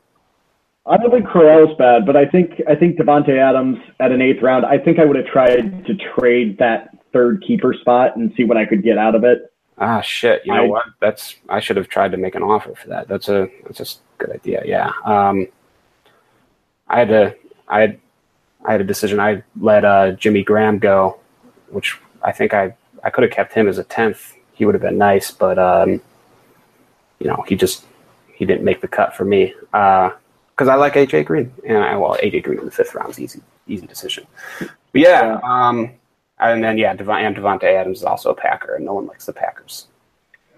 I 0.84 0.96
don't 0.96 1.10
think 1.12 1.26
Crowell's 1.26 1.76
bad, 1.78 2.04
but 2.04 2.16
I 2.16 2.26
think 2.26 2.60
I 2.68 2.74
think 2.74 2.96
Davante 2.96 3.38
Adams 3.38 3.78
at 4.00 4.10
an 4.10 4.20
eighth 4.20 4.42
round. 4.42 4.66
I 4.66 4.78
think 4.78 4.98
I 4.98 5.04
would 5.04 5.16
have 5.16 5.26
tried 5.26 5.86
to 5.86 5.94
trade 5.94 6.58
that 6.58 6.96
third 7.12 7.44
keeper 7.46 7.72
spot 7.72 8.16
and 8.16 8.32
see 8.36 8.44
what 8.44 8.56
I 8.56 8.64
could 8.64 8.82
get 8.82 8.98
out 8.98 9.14
of 9.14 9.22
it. 9.22 9.52
Ah, 9.78 10.00
shit. 10.00 10.42
You 10.44 10.54
know 10.54 10.64
I, 10.64 10.66
what? 10.66 10.84
That's 11.00 11.36
I 11.48 11.60
should 11.60 11.76
have 11.76 11.88
tried 11.88 12.10
to 12.12 12.16
make 12.16 12.34
an 12.34 12.42
offer 12.42 12.74
for 12.74 12.88
that. 12.88 13.06
That's 13.06 13.28
a 13.28 13.48
that's 13.64 13.80
a 13.80 13.86
good 14.18 14.34
idea. 14.34 14.62
Yeah. 14.64 14.90
Um, 15.04 15.46
I 16.88 16.98
had 16.98 17.08
to. 17.08 17.36
I 17.68 17.80
had. 17.80 18.00
I 18.64 18.72
had 18.72 18.80
a 18.80 18.84
decision. 18.84 19.18
I 19.18 19.42
let 19.60 19.84
uh, 19.84 20.12
Jimmy 20.12 20.44
Graham 20.44 20.78
go, 20.78 21.18
which 21.70 21.98
I 22.22 22.32
think 22.32 22.54
I 22.54 22.74
I 23.04 23.10
could 23.10 23.22
have 23.22 23.32
kept 23.32 23.52
him 23.52 23.68
as 23.68 23.78
a 23.78 23.84
tenth. 23.84 24.34
He 24.52 24.64
would 24.64 24.74
have 24.74 24.82
been 24.82 24.98
nice, 24.98 25.30
but 25.30 25.58
um, 25.58 26.00
you 27.20 27.28
know, 27.28 27.44
he 27.46 27.54
just 27.54 27.84
he 28.34 28.44
didn't 28.44 28.64
make 28.64 28.80
the 28.80 28.88
cut 28.88 29.14
for 29.14 29.24
me 29.24 29.54
because 30.54 30.68
I 30.68 30.74
like 30.74 30.94
AJ 30.94 31.24
Green, 31.26 31.52
and 31.66 31.78
I, 31.78 31.96
well, 31.96 32.16
AJ 32.22 32.44
Green 32.44 32.58
in 32.58 32.64
the 32.64 32.70
fifth 32.70 32.94
round 32.94 33.10
is 33.10 33.20
easy 33.20 33.40
easy 33.66 33.86
decision. 33.86 34.26
But 34.58 34.70
yeah, 34.94 35.22
yeah. 35.22 35.40
Um, 35.42 35.92
and 36.38 36.62
then 36.62 36.78
yeah, 36.78 36.94
Dev- 36.94 37.08
and 37.08 37.36
Davante 37.36 37.64
Adams 37.64 37.98
is 37.98 38.04
also 38.04 38.30
a 38.30 38.34
Packer, 38.34 38.74
and 38.74 38.84
no 38.84 38.94
one 38.94 39.06
likes 39.06 39.26
the 39.26 39.32
Packers. 39.32 39.86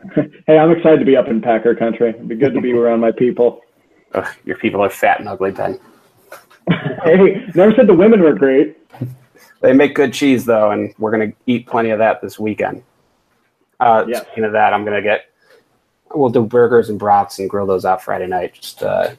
hey, 0.14 0.58
I'm 0.58 0.70
excited 0.70 0.98
to 0.98 1.04
be 1.04 1.16
up 1.16 1.28
in 1.28 1.40
Packer 1.40 1.74
country. 1.74 2.10
It'd 2.10 2.28
be 2.28 2.34
good 2.34 2.54
to 2.54 2.60
be 2.60 2.72
around 2.78 3.00
my 3.00 3.12
people. 3.12 3.62
Ugh, 4.12 4.28
your 4.44 4.56
people 4.58 4.82
are 4.82 4.90
fat 4.90 5.20
and 5.20 5.28
ugly, 5.28 5.50
Ben. 5.50 5.78
hey, 7.04 7.46
never 7.54 7.74
said 7.74 7.86
the 7.86 7.94
women 7.94 8.20
were 8.20 8.34
great. 8.34 8.78
They 9.60 9.72
make 9.72 9.94
good 9.94 10.12
cheese 10.12 10.44
though, 10.44 10.70
and 10.70 10.94
we're 10.98 11.10
gonna 11.10 11.32
eat 11.46 11.66
plenty 11.66 11.90
of 11.90 11.98
that 11.98 12.20
this 12.20 12.38
weekend. 12.38 12.82
Uh, 13.80 14.04
yes. 14.06 14.22
Speaking 14.22 14.44
of 14.44 14.52
that, 14.52 14.72
I'm 14.72 14.84
gonna 14.84 15.02
get. 15.02 15.30
We'll 16.14 16.30
do 16.30 16.44
burgers 16.44 16.90
and 16.90 16.98
brats 16.98 17.38
and 17.38 17.50
grill 17.50 17.66
those 17.66 17.84
out 17.84 18.02
Friday 18.02 18.26
night. 18.26 18.54
Just, 18.54 18.82
uh, 18.82 19.10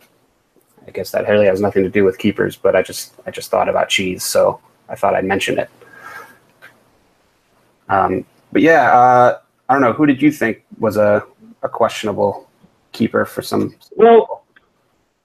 I 0.87 0.91
guess 0.91 1.11
that 1.11 1.27
really 1.27 1.47
has 1.47 1.61
nothing 1.61 1.83
to 1.83 1.89
do 1.89 2.03
with 2.03 2.17
keepers, 2.17 2.55
but 2.55 2.75
I 2.75 2.81
just, 2.81 3.13
I 3.25 3.31
just 3.31 3.49
thought 3.49 3.69
about 3.69 3.89
cheese, 3.89 4.23
so 4.23 4.59
I 4.87 4.95
thought 4.95 5.15
I'd 5.15 5.25
mention 5.25 5.57
it. 5.57 5.69
Um, 7.89 8.25
but 8.51 8.61
yeah, 8.61 8.91
uh, 8.91 9.39
I 9.69 9.73
don't 9.73 9.81
know. 9.81 9.93
Who 9.93 10.05
did 10.05 10.21
you 10.21 10.31
think 10.31 10.63
was 10.79 10.97
a, 10.97 11.23
a 11.63 11.69
questionable 11.69 12.49
keeper 12.91 13.25
for 13.25 13.41
some? 13.41 13.75
Well, 13.95 14.43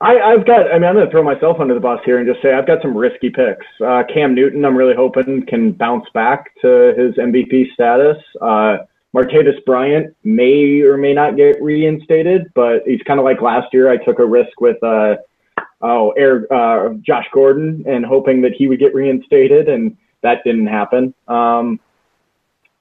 I, 0.01 0.15
have 0.31 0.47
got. 0.47 0.71
I 0.71 0.75
mean, 0.75 0.85
I'm 0.85 0.95
going 0.95 1.07
to 1.07 1.11
throw 1.11 1.23
myself 1.23 1.61
under 1.61 1.75
the 1.75 1.81
bus 1.81 2.01
here 2.05 2.19
and 2.19 2.27
just 2.27 2.43
say 2.43 2.55
I've 2.55 2.67
got 2.67 2.81
some 2.81 2.97
risky 2.97 3.29
picks. 3.29 3.67
Uh, 3.85 4.03
Cam 4.13 4.35
Newton, 4.35 4.65
I'm 4.65 4.77
really 4.77 4.95
hoping 4.95 5.45
can 5.47 5.73
bounce 5.73 6.07
back 6.15 6.55
to 6.63 6.95
his 6.97 7.15
MVP 7.17 7.73
status. 7.75 8.17
Uh, 8.41 8.79
Martavis 9.15 9.63
Bryant 9.67 10.17
may 10.25 10.81
or 10.83 10.97
may 10.97 11.13
not 11.13 11.37
get 11.37 11.61
reinstated, 11.63 12.51
but 12.55 12.83
he's 12.87 13.03
kind 13.03 13.19
of 13.19 13.25
like 13.25 13.43
last 13.43 13.75
year. 13.75 13.91
I 13.91 13.97
took 13.97 14.21
a 14.21 14.25
risk 14.25 14.61
with 14.61 14.83
uh, 14.83 15.17
oh, 15.81 16.11
Air, 16.13 16.53
uh, 16.53 16.95
Josh 17.01 17.27
Gordon 17.33 17.85
and 17.87 18.05
hoping 18.05 18.43
that 18.43 18.53
he 18.53 18.67
would 18.67 18.79
get 18.79 18.95
reinstated, 18.95 19.69
and 19.69 19.97
that 20.23 20.45
didn't 20.45 20.67
happen. 20.67 21.15
Um, 21.29 21.81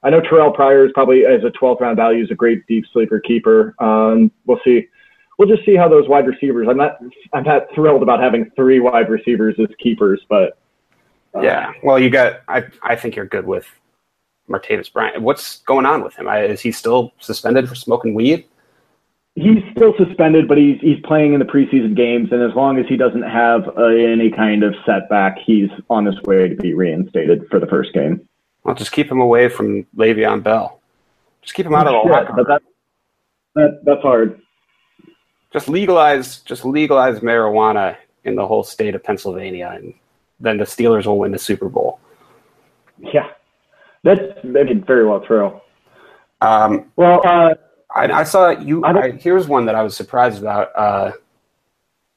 I 0.02 0.10
know 0.10 0.20
Terrelle 0.20 0.54
Pryor 0.54 0.86
is 0.86 0.92
probably 0.92 1.26
as 1.26 1.44
a 1.44 1.50
12th 1.50 1.80
round 1.80 1.96
value 1.96 2.24
is 2.24 2.30
a 2.30 2.34
great 2.34 2.66
deep 2.66 2.84
sleeper 2.92 3.20
keeper. 3.20 3.74
Um, 3.78 4.30
we'll 4.46 4.60
see. 4.64 4.88
We'll 5.38 5.48
just 5.48 5.64
see 5.64 5.74
how 5.74 5.88
those 5.88 6.08
wide 6.08 6.26
receivers. 6.26 6.68
I'm 6.68 6.76
not. 6.76 6.98
I'm 7.32 7.44
not 7.44 7.66
thrilled 7.74 8.02
about 8.02 8.20
having 8.20 8.50
three 8.56 8.80
wide 8.80 9.08
receivers 9.08 9.56
as 9.58 9.68
keepers, 9.78 10.20
but 10.28 10.58
uh, 11.34 11.40
yeah. 11.40 11.72
Well, 11.82 11.98
you 11.98 12.10
got. 12.10 12.40
I 12.48 12.64
I 12.82 12.96
think 12.96 13.16
you're 13.16 13.26
good 13.26 13.46
with 13.46 13.66
Martavis 14.48 14.92
Bryant. 14.92 15.22
What's 15.22 15.58
going 15.60 15.86
on 15.86 16.02
with 16.02 16.14
him? 16.14 16.28
Is 16.28 16.60
he 16.60 16.72
still 16.72 17.12
suspended 17.20 17.68
for 17.68 17.74
smoking 17.74 18.14
weed? 18.14 18.46
He's 19.40 19.62
still 19.74 19.94
suspended, 19.96 20.48
but 20.48 20.58
he's 20.58 20.78
he's 20.80 21.00
playing 21.04 21.32
in 21.32 21.38
the 21.38 21.46
preseason 21.46 21.96
games, 21.96 22.28
and 22.30 22.42
as 22.42 22.54
long 22.54 22.78
as 22.78 22.86
he 22.86 22.96
doesn't 22.96 23.22
have 23.22 23.66
uh, 23.78 23.84
any 23.84 24.30
kind 24.30 24.62
of 24.62 24.74
setback, 24.84 25.38
he's 25.38 25.70
on 25.88 26.04
his 26.04 26.20
way 26.22 26.48
to 26.48 26.56
be 26.56 26.74
reinstated 26.74 27.48
for 27.48 27.58
the 27.58 27.66
first 27.66 27.94
game. 27.94 28.28
Well, 28.64 28.74
just 28.74 28.92
keep 28.92 29.10
him 29.10 29.20
away 29.20 29.48
from 29.48 29.84
Le'Veon 29.96 30.42
Bell. 30.42 30.80
Just 31.40 31.54
keep 31.54 31.64
him 31.64 31.74
out 31.74 31.86
of 31.86 31.92
the 31.92 32.10
locker 32.10 32.34
room. 32.34 32.46
That, 32.48 32.62
that, 33.54 33.84
that's 33.84 34.02
hard. 34.02 34.42
Just 35.52 35.68
legalize, 35.68 36.40
just 36.40 36.64
legalize 36.66 37.20
marijuana 37.20 37.96
in 38.24 38.34
the 38.34 38.46
whole 38.46 38.62
state 38.62 38.94
of 38.94 39.02
Pennsylvania, 39.02 39.72
and 39.74 39.94
then 40.38 40.58
the 40.58 40.64
Steelers 40.64 41.06
will 41.06 41.18
win 41.18 41.32
the 41.32 41.38
Super 41.38 41.68
Bowl. 41.68 41.98
Yeah, 42.98 43.30
that's 44.02 44.20
I 44.44 44.46
mean 44.46 44.84
very 44.84 45.06
well 45.06 45.20
true. 45.20 45.58
Um, 46.42 46.92
well, 46.96 47.22
uh, 47.24 47.54
I, 47.94 48.06
I, 48.06 48.24
saw 48.24 48.50
you. 48.50 48.84
I, 48.84 49.12
here's 49.12 49.48
one 49.48 49.66
that 49.66 49.74
I 49.74 49.82
was 49.82 49.96
surprised 49.96 50.40
about. 50.40 50.70
Uh, 50.76 51.12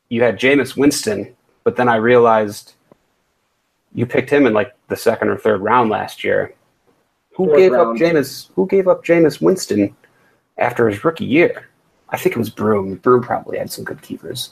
you 0.10 0.22
had 0.22 0.40
Jameis 0.40 0.78
Winston, 0.78 1.36
but 1.64 1.76
then 1.76 1.90
I 1.90 1.96
realized 1.96 2.74
you 3.94 4.06
picked 4.06 4.30
him 4.30 4.46
in 4.46 4.54
like 4.54 4.76
the 4.88 4.96
second 4.96 5.30
or 5.30 5.38
third 5.38 5.62
round 5.62 5.90
last 5.90 6.24
year. 6.24 6.54
Who 7.36 7.46
Fourth 7.46 7.58
gave 7.58 7.72
round. 7.72 8.02
up 8.02 8.02
Jameis? 8.02 8.50
Who 8.56 8.68
gave 8.68 8.88
up 8.88 9.04
Jameis 9.04 9.42
Winston 9.42 9.96
after 10.58 10.88
his 10.88 11.04
rookie 11.04 11.26
year? 11.26 11.70
I 12.10 12.18
think 12.18 12.36
it 12.36 12.40
was 12.40 12.50
Broom. 12.50 12.96
Broom 12.98 13.24
probably 13.24 13.58
had 13.58 13.72
some 13.72 13.84
good 13.84 14.02
keepers. 14.02 14.52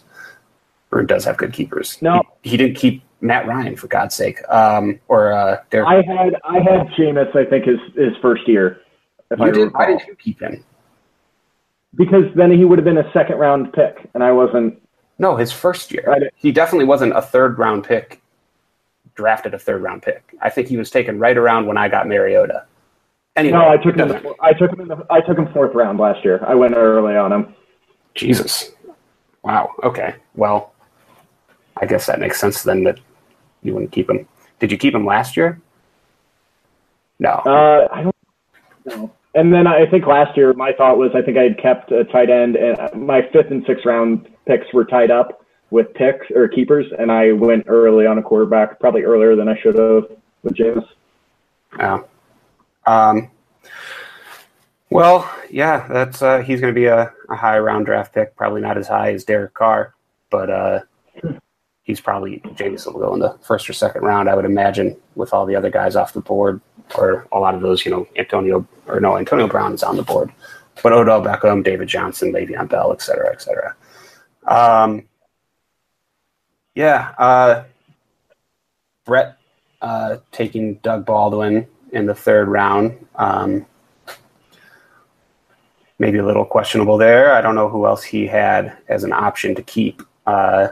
Broom 0.90 1.06
does 1.06 1.26
have 1.26 1.38
good 1.38 1.54
keepers. 1.54 2.02
No, 2.02 2.24
he, 2.42 2.52
he 2.52 2.58
didn't 2.58 2.76
keep 2.76 3.04
Matt 3.22 3.48
Ryan 3.48 3.76
for 3.76 3.88
God's 3.88 4.16
sake. 4.16 4.40
Um, 4.50 5.00
or 5.08 5.32
uh, 5.32 5.58
Derek. 5.70 5.88
I 5.88 5.96
had 5.96 6.36
I 6.44 6.60
had 6.60 6.88
Jameis. 6.98 7.36
I 7.36 7.46
think 7.46 7.66
his 7.66 7.80
his 7.96 8.14
first 8.22 8.48
year. 8.48 8.82
If 9.30 9.40
you 9.40 9.46
I 9.46 9.52
did. 9.52 9.74
Why 9.74 9.86
did 9.86 10.02
you 10.08 10.16
keep 10.16 10.42
him? 10.42 10.64
Because 11.96 12.26
then 12.36 12.52
he 12.52 12.64
would 12.66 12.78
have 12.78 12.86
been 12.86 12.98
a 12.98 13.12
second 13.12 13.38
round 13.38 13.74
pick, 13.74 14.10
and 14.14 14.24
I 14.24 14.32
wasn't. 14.32 14.82
No, 15.20 15.36
his 15.36 15.52
first 15.52 15.92
year. 15.92 16.30
He 16.36 16.52
definitely 16.52 16.86
wasn't 16.86 17.16
a 17.16 17.22
third 17.22 17.60
round 17.60 17.84
pick 17.84 18.22
drafted 19.16 19.54
a 19.54 19.60
third 19.60 19.82
round 19.82 20.02
pick. 20.02 20.36
I 20.42 20.50
think 20.50 20.68
he 20.68 20.78
was 20.78 20.90
taken 20.90 21.20
right 21.20 21.38
around 21.38 21.68
when 21.68 21.78
I 21.78 21.88
got 21.88 22.08
Mariota. 22.08 22.66
Anyway, 23.36 23.58
no, 23.58 23.70
I 23.70 23.78
took 23.78 23.96
him. 23.96 24.10
The, 24.10 24.36
I 24.42 24.54
took 24.54 24.72
him 24.72 24.82
in 24.82 24.88
the. 24.88 25.06
I 25.10 25.22
took 25.22 25.38
him 25.38 25.52
fourth 25.54 25.74
round 25.74 26.00
last 26.00 26.26
year. 26.26 26.44
I 26.46 26.56
went 26.56 26.76
early 26.76 27.16
on 27.16 27.32
him. 27.32 27.56
Jesus. 28.14 28.72
Wow. 29.44 29.72
Okay. 29.84 30.16
Well, 30.36 30.74
I 31.78 31.86
guess 31.86 32.08
that 32.08 32.20
makes 32.20 32.40
sense 32.40 32.64
then 32.64 32.84
that 32.84 33.00
you 33.64 33.74
wouldn't 33.74 33.92
keep 33.92 34.10
him. 34.10 34.28
Did 34.60 34.72
you 34.72 34.78
keep 34.78 34.94
him 34.94 35.06
last 35.06 35.38
year? 35.38 35.62
No. 37.20 37.30
Uh, 37.30 37.88
I 37.92 38.04
don't 38.04 38.16
know. 38.86 39.12
And 39.34 39.54
then 39.54 39.66
I 39.66 39.86
think 39.86 40.06
last 40.06 40.36
year 40.36 40.54
my 40.54 40.74
thought 40.74 40.98
was 40.98 41.12
I 41.16 41.22
think 41.22 41.38
I 41.38 41.44
had 41.44 41.58
kept 41.58 41.92
a 41.92 42.04
tight 42.06 42.30
end 42.30 42.58
and 42.58 43.06
my 43.06 43.22
fifth 43.32 43.50
and 43.50 43.64
sixth 43.66 43.86
round 43.86 44.28
picks 44.46 44.74
were 44.74 44.86
tied 44.86 45.12
up 45.12 45.42
with 45.72 45.94
picks 45.94 46.30
or 46.36 46.48
keepers, 46.48 46.86
and 47.00 47.12
I 47.12 47.32
went 47.32 47.64
early 47.68 48.06
on 48.06 48.18
a 48.18 48.22
quarterback, 48.22 48.80
probably 48.80 49.04
earlier 49.04 49.36
than 49.36 49.48
I 49.48 49.58
should 49.58 49.78
have 49.80 50.06
with 50.44 50.54
James. 50.54 50.84
Yeah. 51.78 52.00
Um, 52.86 53.32
well, 54.90 55.34
yeah, 55.50 55.88
that's 55.88 56.22
uh, 56.22 56.40
he's 56.40 56.60
going 56.60 56.74
to 56.74 56.80
be 56.80 56.88
a, 56.88 57.14
a, 57.30 57.36
high 57.36 57.58
round 57.60 57.86
draft 57.86 58.14
pick. 58.14 58.36
Probably 58.36 58.60
not 58.60 58.78
as 58.78 58.88
high 58.88 59.14
as 59.14 59.24
Derek 59.24 59.54
Carr, 59.54 59.94
but 60.30 60.50
uh, 60.50 60.80
he's 61.84 62.02
probably 62.02 62.44
James 62.56 62.86
will 62.86 63.00
go 63.00 63.14
in 63.14 63.20
the 63.20 63.38
first 63.42 63.70
or 63.70 63.74
second 63.74 64.02
round, 64.02 64.28
I 64.28 64.36
would 64.36 64.46
imagine, 64.46 64.98
with 65.16 65.34
all 65.34 65.46
the 65.46 65.56
other 65.56 65.70
guys 65.70 65.96
off 65.96 66.12
the 66.12 66.20
board, 66.20 66.60
or 66.96 67.28
a 67.32 67.40
lot 67.40 67.56
of 67.56 67.62
those. 67.62 67.86
You 67.86 67.92
know, 67.92 68.08
Antonio 68.18 68.68
or 68.88 69.00
no, 69.00 69.18
Antonio 69.18 69.48
Brown 69.48 69.74
is 69.74 69.84
on 69.84 69.98
the 69.98 70.04
board, 70.04 70.32
but 70.82 70.94
Odell 70.94 71.22
Beckham, 71.22 71.64
David 71.64 71.88
Johnson, 71.88 72.32
Le'Veon 72.34 72.70
Bell, 72.70 72.92
et 72.92 73.02
cetera, 73.02 73.32
et 73.32 73.42
cetera. 73.42 73.76
Um, 74.46 75.08
yeah, 76.76 77.14
uh, 77.18 77.64
Brett 79.06 79.38
uh, 79.82 80.18
taking 80.32 80.76
Doug 80.76 81.06
Baldwin 81.06 81.68
in 81.92 82.06
the 82.06 82.16
third 82.16 82.48
round. 82.48 83.08
Um, 83.16 83.66
maybe 86.00 86.18
a 86.18 86.26
little 86.26 86.46
questionable 86.46 86.98
there. 86.98 87.34
I 87.34 87.42
don't 87.42 87.54
know 87.54 87.70
who 87.70 87.86
else 87.86 88.04
he 88.04 88.26
had 88.26 88.78
as 88.88 89.04
an 89.04 89.14
option 89.14 89.54
to 89.56 89.62
keep. 89.62 90.02
Uh, 90.26 90.70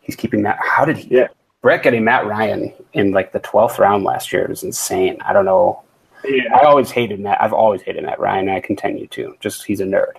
he's 0.00 0.16
keeping 0.16 0.42
that. 0.42 0.58
How 0.60 0.84
did 0.84 0.98
he? 0.98 1.16
Yeah. 1.16 1.28
Brett 1.60 1.82
getting 1.82 2.04
Matt 2.04 2.26
Ryan 2.26 2.72
in 2.92 3.12
like 3.12 3.32
the 3.32 3.40
twelfth 3.40 3.78
round 3.78 4.04
last 4.04 4.32
year 4.32 4.46
was 4.48 4.62
insane. 4.62 5.18
I 5.22 5.32
don't 5.32 5.44
know. 5.44 5.82
Yeah. 6.24 6.54
I 6.54 6.64
always 6.64 6.90
hated 6.90 7.20
Matt. 7.20 7.40
I've 7.40 7.52
always 7.52 7.82
hated 7.82 8.04
Matt 8.04 8.20
Ryan, 8.20 8.48
and 8.48 8.56
I 8.56 8.60
continue 8.60 9.06
to. 9.08 9.36
Just 9.40 9.64
he's 9.64 9.80
a 9.80 9.84
nerd. 9.84 10.14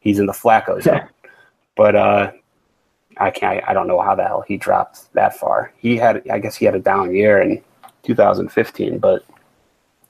He's 0.00 0.18
in 0.18 0.26
the 0.26 0.32
Flacco 0.32 0.82
zone. 0.82 1.08
but 1.76 1.94
uh, 1.94 2.32
I 3.18 3.30
can't. 3.30 3.62
I 3.68 3.72
don't 3.72 3.86
know 3.86 4.00
how 4.00 4.14
the 4.14 4.24
hell 4.24 4.42
he 4.46 4.56
dropped 4.56 5.12
that 5.14 5.36
far. 5.36 5.72
He 5.78 5.96
had. 5.96 6.28
I 6.28 6.38
guess 6.38 6.56
he 6.56 6.64
had 6.64 6.74
a 6.74 6.80
down 6.80 7.14
year 7.14 7.40
in 7.40 7.62
2015, 8.02 8.98
but 8.98 9.24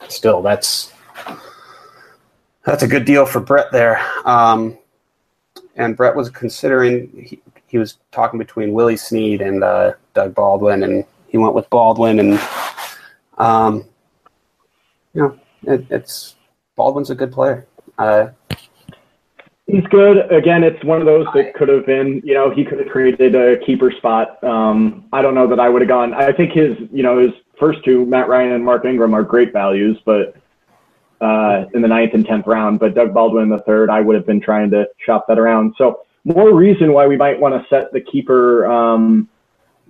still, 0.09 0.41
that's 0.43 0.93
that's 2.65 2.83
a 2.83 2.89
good 2.89 3.05
deal 3.05 3.27
for 3.27 3.41
Brett 3.41 3.73
there. 3.73 4.01
Um, 4.25 4.79
and 5.77 5.97
Brett 5.97 6.17
was 6.17 6.31
considering. 6.31 7.11
He, 7.27 7.41
he 7.67 7.79
was 7.79 7.97
talking 8.11 8.39
between 8.39 8.75
Willie 8.75 8.99
Snead 8.99 9.41
and 9.41 9.65
uh, 9.65 9.95
Doug 10.15 10.35
Baldwin, 10.35 10.83
and 10.83 11.05
he 11.29 11.39
went 11.39 11.55
with 11.55 11.69
Baldwin. 11.71 12.19
And 12.21 12.41
um, 13.39 13.85
you 15.15 15.23
know, 15.23 15.39
it, 15.65 15.87
it's 15.91 16.37
Baldwin's 16.77 17.11
a 17.11 17.15
good 17.15 17.33
player. 17.33 17.67
Uh, 17.99 18.29
He's 19.67 19.87
good. 19.87 20.31
Again, 20.31 20.65
it's 20.65 20.85
one 20.85 21.01
of 21.01 21.07
those 21.07 21.27
that 21.35 21.55
could 21.55 21.69
have 21.69 21.87
been, 21.87 22.21
you 22.25 22.35
know, 22.35 22.51
he 22.51 22.65
could 22.65 22.79
have 22.79 22.89
created 22.89 23.35
a 23.35 23.59
keeper 23.65 23.91
spot. 23.91 24.43
Um, 24.45 25.07
I 25.15 25.23
don't 25.23 25.35
know 25.35 25.47
that 25.47 25.61
I 25.61 25.69
would 25.69 25.81
have 25.81 25.89
gone. 25.89 26.13
I 26.13 26.33
think 26.33 26.53
his, 26.53 26.77
you 26.93 27.03
know, 27.03 27.19
his 27.19 27.31
first 27.59 27.83
two, 27.85 28.05
Matt 28.05 28.29
Ryan 28.29 28.53
and 28.53 28.65
Mark 28.65 28.85
Ingram, 28.85 29.15
are 29.15 29.23
great 29.23 29.53
values, 29.53 29.97
but 30.05 30.37
uh, 31.23 31.67
in 31.73 31.81
the 31.81 31.89
ninth 31.89 32.13
and 32.13 32.27
tenth 32.27 32.47
round. 32.47 32.81
But 32.81 32.95
Doug 32.95 33.15
Baldwin 33.15 33.45
in 33.45 33.49
the 33.49 33.61
third, 33.61 33.89
I 33.89 34.01
would 34.01 34.17
have 34.17 34.27
been 34.27 34.41
trying 34.41 34.69
to 34.73 34.89
shop 34.99 35.27
that 35.29 35.39
around. 35.39 35.75
So 35.79 36.03
more 36.25 36.53
reason 36.53 36.93
why 36.93 37.07
we 37.07 37.17
might 37.17 37.41
want 37.41 37.55
to 37.55 37.67
set 37.69 37.93
the 37.93 38.01
keeper 38.01 38.67
um, 38.67 39.29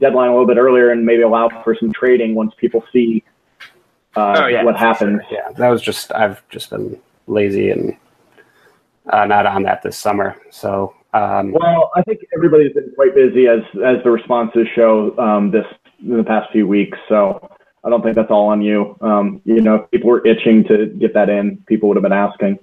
deadline 0.01 0.29
a 0.29 0.33
little 0.33 0.47
bit 0.47 0.57
earlier 0.57 0.91
and 0.91 1.05
maybe 1.05 1.23
allow 1.23 1.49
for 1.63 1.75
some 1.79 1.93
trading 1.93 2.35
once 2.35 2.53
people 2.57 2.85
see 2.93 3.23
uh, 4.17 4.35
Oh, 4.43 4.47
yeah, 4.47 4.63
what 4.63 4.77
happens. 4.77 5.21
sure. 5.29 5.39
Yeah, 5.39 5.53
that 5.53 5.69
was 5.69 5.81
just 5.81 6.13
I've 6.15 6.47
just 6.49 6.71
been 6.71 6.99
lazy 7.27 7.71
and 7.71 7.97
uh, 9.11 9.25
not 9.27 9.47
on 9.47 9.63
that 9.65 9.83
this 9.83 9.97
summer. 9.97 10.37
So 10.51 10.95
um, 11.15 11.53
Well, 11.53 11.91
I 11.97 12.03
think 12.03 12.21
everybody's 12.35 12.73
been 12.73 12.93
quite 12.95 13.15
busy 13.15 13.47
as 13.49 13.61
as 13.85 14.03
the 14.05 14.11
responses 14.11 14.67
show 14.75 15.17
um, 15.19 15.51
this 15.51 15.67
in 16.01 16.17
the 16.17 16.25
past 16.25 16.51
few 16.53 16.67
weeks. 16.67 16.99
So 17.09 17.51
I 17.85 17.91
don't 17.91 18.03
think 18.03 18.15
that's 18.17 18.31
all 18.31 18.49
on 18.49 18.61
you. 18.63 18.97
Um, 19.01 19.41
you 19.45 19.61
know, 19.61 19.75
if 19.77 19.91
people 19.91 20.11
were 20.11 20.27
itching 20.27 20.65
to 20.65 20.87
get 20.87 21.15
that 21.15 21.29
in. 21.29 21.59
People 21.67 21.89
would 21.89 21.97
have 21.97 22.03
been 22.03 22.13
asking. 22.13 22.59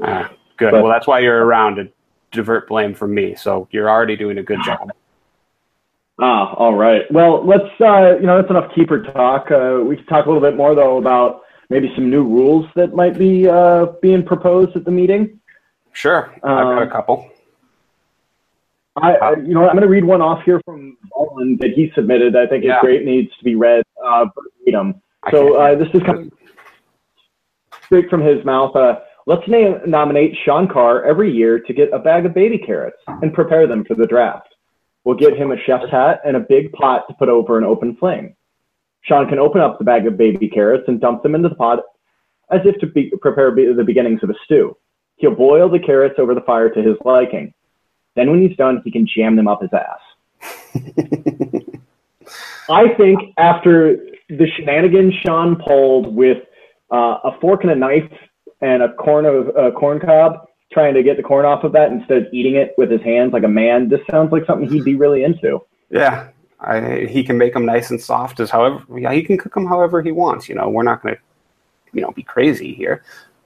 uh, 0.00 0.28
good. 0.56 0.70
But- 0.70 0.82
well, 0.82 0.92
that's 0.92 1.06
why 1.06 1.18
you're 1.20 1.44
around 1.44 1.76
to 1.76 1.88
divert 2.30 2.68
blame 2.68 2.94
from 2.94 3.12
me. 3.14 3.34
So 3.34 3.68
you're 3.72 3.90
already 3.90 4.16
doing 4.16 4.38
a 4.38 4.42
good 4.42 4.60
job. 4.64 4.90
Ah, 6.24 6.54
all 6.54 6.74
right. 6.76 7.02
Well, 7.10 7.44
let's 7.44 7.64
uh, 7.80 8.16
you 8.20 8.26
know 8.26 8.36
that's 8.40 8.48
enough 8.48 8.72
keeper 8.76 9.02
talk. 9.02 9.50
Uh, 9.50 9.80
we 9.84 9.96
can 9.96 10.06
talk 10.06 10.26
a 10.26 10.28
little 10.30 10.40
bit 10.40 10.56
more 10.56 10.72
though 10.76 10.96
about 10.98 11.40
maybe 11.68 11.90
some 11.96 12.08
new 12.08 12.22
rules 12.22 12.64
that 12.76 12.94
might 12.94 13.18
be 13.18 13.48
uh, 13.48 13.86
being 14.00 14.24
proposed 14.24 14.76
at 14.76 14.84
the 14.84 14.90
meeting. 14.92 15.40
Sure, 15.92 16.30
I've 16.36 16.40
got 16.42 16.78
a 16.78 16.82
Um, 16.82 16.90
couple. 16.90 17.28
I, 18.96 19.14
I 19.16 19.30
you 19.36 19.52
know, 19.52 19.62
I'm 19.64 19.72
going 19.74 19.82
to 19.82 19.88
read 19.88 20.04
one 20.04 20.22
off 20.22 20.44
here 20.44 20.60
from 20.64 20.96
Baldwin 21.10 21.56
that 21.60 21.70
he 21.70 21.90
submitted. 21.94 22.36
I 22.36 22.46
think 22.46 22.62
Yeah. 22.62 22.76
is 22.76 22.80
great. 22.82 23.04
Needs 23.04 23.36
to 23.38 23.44
be 23.44 23.56
read 23.56 23.82
uh, 24.04 24.26
verbatim. 24.36 25.00
So 25.32 25.56
uh, 25.56 25.74
this 25.74 25.88
is 25.92 26.02
coming 26.04 26.30
straight 27.84 28.08
from 28.08 28.20
his 28.20 28.44
mouth. 28.44 28.76
Uh, 28.76 29.00
let's 29.26 29.42
na- 29.48 29.78
nominate 29.86 30.36
Sean 30.44 30.68
Carr 30.68 31.02
every 31.04 31.32
year 31.32 31.58
to 31.58 31.72
get 31.72 31.92
a 31.92 31.98
bag 31.98 32.26
of 32.26 32.34
baby 32.34 32.58
carrots 32.58 32.98
and 33.22 33.32
prepare 33.34 33.66
them 33.66 33.84
for 33.84 33.94
the 33.94 34.06
draft. 34.06 34.51
We'll 35.04 35.16
get 35.16 35.36
him 35.36 35.50
a 35.50 35.56
chef's 35.56 35.90
hat 35.90 36.20
and 36.24 36.36
a 36.36 36.40
big 36.40 36.72
pot 36.72 37.08
to 37.08 37.14
put 37.14 37.28
over 37.28 37.58
an 37.58 37.64
open 37.64 37.96
flame. 37.96 38.36
Sean 39.02 39.28
can 39.28 39.38
open 39.38 39.60
up 39.60 39.78
the 39.78 39.84
bag 39.84 40.06
of 40.06 40.16
baby 40.16 40.48
carrots 40.48 40.84
and 40.86 41.00
dump 41.00 41.22
them 41.22 41.34
into 41.34 41.48
the 41.48 41.54
pot 41.56 41.80
as 42.50 42.60
if 42.64 42.78
to 42.80 42.86
be- 42.86 43.12
prepare 43.20 43.50
be- 43.50 43.72
the 43.72 43.82
beginnings 43.82 44.22
of 44.22 44.30
a 44.30 44.34
stew. 44.44 44.76
He'll 45.16 45.34
boil 45.34 45.68
the 45.68 45.78
carrots 45.78 46.18
over 46.18 46.34
the 46.34 46.40
fire 46.42 46.68
to 46.70 46.82
his 46.82 46.96
liking. 47.04 47.52
Then 48.14 48.30
when 48.30 48.46
he's 48.46 48.56
done, 48.56 48.80
he 48.84 48.90
can 48.90 49.06
jam 49.06 49.36
them 49.36 49.48
up 49.48 49.62
his 49.62 49.70
ass. 49.72 50.00
I 52.68 52.88
think 52.94 53.34
after 53.38 53.96
the 54.28 54.46
shenanigans 54.56 55.14
Sean 55.24 55.56
pulled 55.56 56.14
with 56.14 56.38
uh, 56.90 57.18
a 57.24 57.38
fork 57.40 57.62
and 57.62 57.72
a 57.72 57.76
knife 57.76 58.10
and 58.60 58.82
a 58.82 58.92
corn 58.94 59.26
of 59.26 59.48
a 59.56 59.72
corn 59.72 59.98
cob, 59.98 60.46
trying 60.72 60.94
to 60.94 61.02
get 61.02 61.16
the 61.16 61.22
corn 61.22 61.44
off 61.44 61.64
of 61.64 61.72
that 61.72 61.92
instead 61.92 62.18
of 62.18 62.32
eating 62.32 62.56
it 62.56 62.74
with 62.76 62.90
his 62.90 63.02
hands 63.02 63.32
like 63.32 63.44
a 63.44 63.48
man, 63.48 63.88
this 63.88 64.00
sounds 64.10 64.32
like 64.32 64.44
something 64.46 64.68
he'd 64.68 64.84
be 64.84 64.94
really 64.94 65.24
into. 65.24 65.60
yeah, 65.90 66.28
I, 66.60 67.06
he 67.10 67.24
can 67.24 67.38
make 67.38 67.54
them 67.54 67.66
nice 67.66 67.90
and 67.90 68.00
soft 68.00 68.40
as 68.40 68.50
however. 68.50 68.82
Yeah, 68.98 69.12
he 69.12 69.22
can 69.22 69.38
cook 69.38 69.54
them 69.54 69.66
however 69.66 70.02
he 70.02 70.12
wants. 70.12 70.48
You 70.48 70.54
know, 70.54 70.68
we're 70.68 70.82
not 70.82 71.02
going 71.02 71.14
to, 71.14 71.20
you 71.92 72.00
know, 72.00 72.10
be 72.12 72.22
crazy 72.22 72.74
here, 72.74 73.02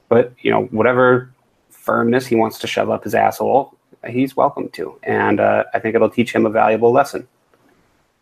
but 0.08 0.32
you 0.40 0.50
know, 0.50 0.64
whatever 0.66 1.32
firmness 1.70 2.26
he 2.26 2.36
wants 2.36 2.58
to 2.58 2.66
shove 2.66 2.90
up 2.90 3.04
his 3.04 3.14
asshole, 3.14 3.76
he's 4.08 4.36
welcome 4.36 4.68
to, 4.70 4.98
and 5.02 5.40
uh, 5.40 5.64
I 5.72 5.78
think 5.78 5.94
it'll 5.94 6.10
teach 6.10 6.32
him 6.32 6.46
a 6.46 6.50
valuable 6.50 6.92
lesson. 6.92 7.26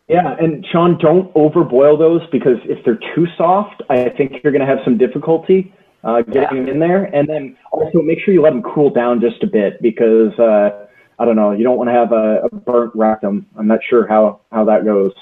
Yeah, 0.08 0.36
and 0.38 0.66
Sean, 0.66 0.98
don't 0.98 1.32
overboil 1.32 1.98
those 1.98 2.20
because 2.30 2.58
if 2.64 2.84
they're 2.84 3.00
too 3.14 3.26
soft, 3.38 3.82
I 3.88 4.10
think 4.10 4.42
you're 4.42 4.52
going 4.52 4.60
to 4.60 4.66
have 4.66 4.80
some 4.84 4.98
difficulty 4.98 5.72
uh, 6.04 6.22
getting 6.22 6.64
them 6.64 6.68
in 6.68 6.78
there. 6.78 7.04
And 7.04 7.28
then 7.28 7.56
also 7.72 8.02
make 8.02 8.20
sure 8.20 8.32
you 8.34 8.42
let 8.42 8.50
them 8.50 8.62
cool 8.62 8.90
down 8.90 9.20
just 9.20 9.42
a 9.42 9.46
bit 9.46 9.80
because 9.82 10.38
uh, 10.38 10.86
I 11.18 11.24
don't 11.24 11.36
know, 11.36 11.52
you 11.52 11.64
don't 11.64 11.76
want 11.76 11.88
to 11.88 11.94
have 11.94 12.12
a, 12.12 12.42
a 12.44 12.54
burnt 12.54 12.92
rectum. 12.94 13.46
I'm 13.56 13.66
not 13.66 13.80
sure 13.88 14.06
how 14.06 14.40
how 14.52 14.64
that 14.64 14.84
goes. 14.84 15.12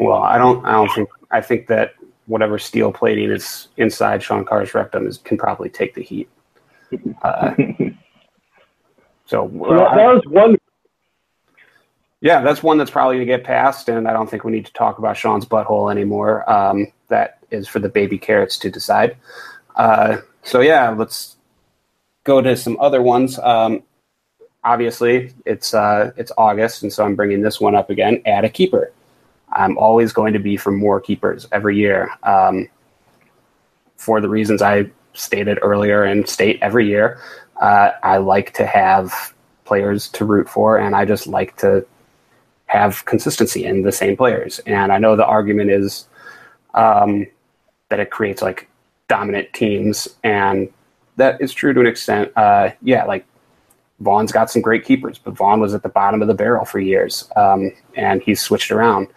Well, 0.00 0.22
I 0.22 0.38
don't. 0.38 0.64
I 0.64 0.72
don't 0.72 0.92
think. 0.92 1.08
I 1.30 1.40
think 1.40 1.66
that 1.68 1.94
whatever 2.26 2.58
steel 2.58 2.92
plating 2.92 3.30
is 3.30 3.68
inside 3.76 4.22
Sean 4.22 4.44
Carr's 4.44 4.74
rectum 4.74 5.06
is 5.06 5.18
can 5.18 5.36
probably 5.36 5.68
take 5.68 5.94
the 5.94 6.02
heat. 6.02 6.28
Uh, 7.22 7.54
so, 9.26 9.50
So 9.52 9.76
that, 9.76 9.96
that 9.96 10.06
was 10.06 10.22
one. 10.28 10.56
yeah, 12.20 12.40
that's 12.42 12.62
one 12.62 12.78
that's 12.78 12.90
probably 12.90 13.16
going 13.16 13.26
to 13.26 13.32
get 13.36 13.42
passed, 13.42 13.88
and 13.88 14.06
I 14.06 14.12
don't 14.12 14.30
think 14.30 14.44
we 14.44 14.52
need 14.52 14.66
to 14.66 14.72
talk 14.74 14.98
about 14.98 15.16
Sean's 15.16 15.46
butthole 15.46 15.90
anymore. 15.90 16.48
Um, 16.48 16.92
that 17.08 17.38
is 17.50 17.66
for 17.66 17.80
the 17.80 17.88
baby 17.88 18.18
carrots 18.18 18.58
to 18.58 18.70
decide. 18.70 19.16
Uh, 19.74 20.18
so 20.42 20.60
yeah, 20.60 20.90
let's 20.90 21.36
go 22.24 22.40
to 22.40 22.56
some 22.56 22.76
other 22.80 23.02
ones. 23.02 23.38
Um, 23.38 23.82
obviously, 24.62 25.32
it's 25.44 25.74
uh, 25.74 26.12
it's 26.16 26.32
August, 26.38 26.82
and 26.82 26.92
so 26.92 27.04
I'm 27.04 27.14
bringing 27.14 27.42
this 27.42 27.60
one 27.60 27.74
up 27.74 27.90
again. 27.90 28.22
Add 28.26 28.44
a 28.44 28.48
keeper. 28.48 28.92
I'm 29.52 29.78
always 29.78 30.12
going 30.12 30.32
to 30.32 30.38
be 30.38 30.56
for 30.56 30.72
more 30.72 31.00
keepers 31.00 31.46
every 31.52 31.76
year, 31.76 32.10
um, 32.24 32.68
for 33.96 34.20
the 34.20 34.28
reasons 34.28 34.62
I 34.62 34.90
stated 35.12 35.58
earlier 35.62 36.02
and 36.02 36.28
state 36.28 36.58
every 36.60 36.88
year. 36.88 37.20
Uh, 37.60 37.92
I 38.02 38.16
like 38.16 38.52
to 38.54 38.66
have 38.66 39.32
players 39.64 40.08
to 40.10 40.24
root 40.24 40.48
for, 40.48 40.78
and 40.78 40.94
I 40.96 41.04
just 41.04 41.26
like 41.26 41.56
to 41.58 41.86
have 42.66 43.04
consistency 43.04 43.64
in 43.64 43.82
the 43.82 43.92
same 43.92 44.16
players. 44.16 44.58
And 44.66 44.90
I 44.92 44.98
know 44.98 45.14
the 45.14 45.26
argument 45.26 45.70
is 45.70 46.08
um, 46.74 47.26
that 47.88 48.00
it 48.00 48.10
creates 48.10 48.42
like 48.42 48.68
dominant 49.08 49.52
teams, 49.52 50.08
and 50.22 50.68
that 51.16 51.40
is 51.40 51.52
true 51.52 51.72
to 51.72 51.80
an 51.80 51.86
extent. 51.86 52.32
Uh, 52.36 52.70
yeah, 52.82 53.04
like 53.04 53.26
Vaughn's 54.00 54.32
got 54.32 54.50
some 54.50 54.62
great 54.62 54.84
keepers, 54.84 55.18
but 55.18 55.34
Vaughn 55.34 55.60
was 55.60 55.74
at 55.74 55.82
the 55.82 55.88
bottom 55.88 56.22
of 56.22 56.28
the 56.28 56.34
barrel 56.34 56.64
for 56.64 56.80
years, 56.80 57.28
um, 57.36 57.72
and 57.96 58.22
he's 58.22 58.40
switched 58.40 58.70
around. 58.70 59.08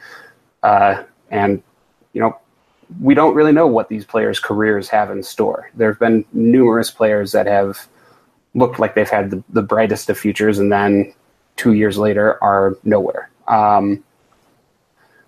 Uh, 0.63 1.03
and 1.31 1.61
you 2.13 2.21
know, 2.21 2.37
we 3.01 3.13
don't 3.13 3.35
really 3.35 3.51
know 3.51 3.67
what 3.67 3.89
these 3.89 4.05
players' 4.05 4.39
careers 4.39 4.89
have 4.89 5.11
in 5.11 5.23
store. 5.23 5.69
There 5.75 5.91
have 5.91 5.99
been 5.99 6.25
numerous 6.33 6.91
players 6.91 7.31
that 7.31 7.47
have 7.47 7.87
looked 8.53 8.79
like 8.79 8.95
they've 8.95 9.09
had 9.09 9.29
the, 9.29 9.43
the 9.49 9.61
brightest 9.61 10.09
of 10.09 10.17
futures, 10.17 10.59
and 10.59 10.71
then 10.71 11.13
two 11.57 11.73
years 11.73 11.97
later 11.97 12.41
are 12.43 12.77
nowhere. 12.83 13.29
Um, 13.47 14.03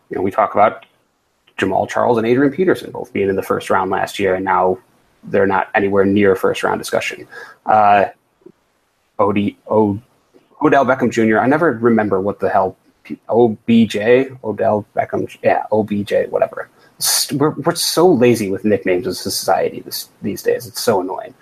you 0.10 0.16
know, 0.16 0.22
we 0.22 0.32
talk 0.32 0.54
about 0.54 0.86
Jamaal 1.60 1.90
Charles 1.90 2.18
and 2.18 2.26
Adrian 2.26 2.54
Peterson 2.54 2.92
both 2.92 3.12
being 3.14 3.30
in 3.30 3.36
the 3.36 3.44
first 3.44 3.70
round 3.70 3.92
last 3.92 4.20
year, 4.20 4.36
and 4.36 4.46
now 4.46 4.78
they're 5.26 5.48
not 5.48 5.70
anywhere 5.76 6.06
near 6.06 6.36
first 6.36 6.64
round 6.64 6.80
discussion. 6.80 7.28
Uh, 7.66 8.06
o- 9.20 10.00
Odell 10.62 10.86
Beckham 10.86 11.12
Jr. 11.12 11.40
I 11.40 11.48
never 11.48 11.74
remember 11.74 12.20
what 12.22 12.40
the 12.40 12.50
hell 12.50 12.78
OBJ 13.30 13.98
Odell 14.44 14.86
Beckham. 14.96 15.36
Yeah, 15.44 15.66
OBJ, 15.72 16.30
whatever. 16.30 16.70
We're 17.34 17.52
we're 17.52 17.76
so 17.76 18.08
lazy 18.12 18.50
with 18.52 18.66
nicknames 18.66 19.08
as 19.08 19.20
a 19.26 19.32
society 19.32 19.82
this, 19.82 20.10
these 20.22 20.44
days. 20.44 20.68
It's 20.68 20.82
so 20.82 21.02
annoying. 21.02 21.34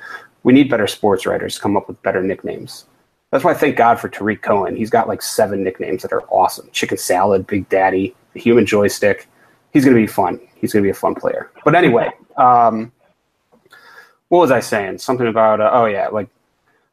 We 0.43 0.53
need 0.53 0.69
better 0.69 0.87
sports 0.87 1.25
writers 1.25 1.55
to 1.55 1.61
come 1.61 1.75
up 1.75 1.87
with 1.87 2.01
better 2.03 2.21
nicknames. 2.21 2.85
That's 3.31 3.43
why 3.43 3.51
I 3.51 3.55
thank 3.55 3.75
God 3.75 3.99
for 3.99 4.07
Tarik 4.07 4.41
Cohen. 4.41 4.75
He's 4.75 4.89
got 4.89 5.07
like 5.07 5.21
seven 5.21 5.63
nicknames 5.63 6.03
that 6.03 6.13
are 6.13 6.23
awesome: 6.29 6.69
Chicken 6.71 6.97
Salad, 6.97 7.47
Big 7.47 7.67
Daddy, 7.69 8.15
the 8.33 8.39
Human 8.39 8.65
Joystick. 8.65 9.27
He's 9.77 9.85
going 9.85 9.95
to 9.95 10.01
be 10.01 10.07
fun. 10.07 10.39
He's 10.55 10.73
going 10.73 10.81
to 10.81 10.87
be 10.87 10.89
a 10.89 10.95
fun 10.95 11.13
player. 11.13 11.51
But 11.63 11.75
anyway, 11.75 12.09
um, 12.35 12.91
what 14.29 14.39
was 14.39 14.49
I 14.49 14.59
saying? 14.59 14.97
Something 14.97 15.27
about 15.27 15.61
uh, 15.61 15.69
oh 15.71 15.85
yeah, 15.85 16.07
like 16.07 16.27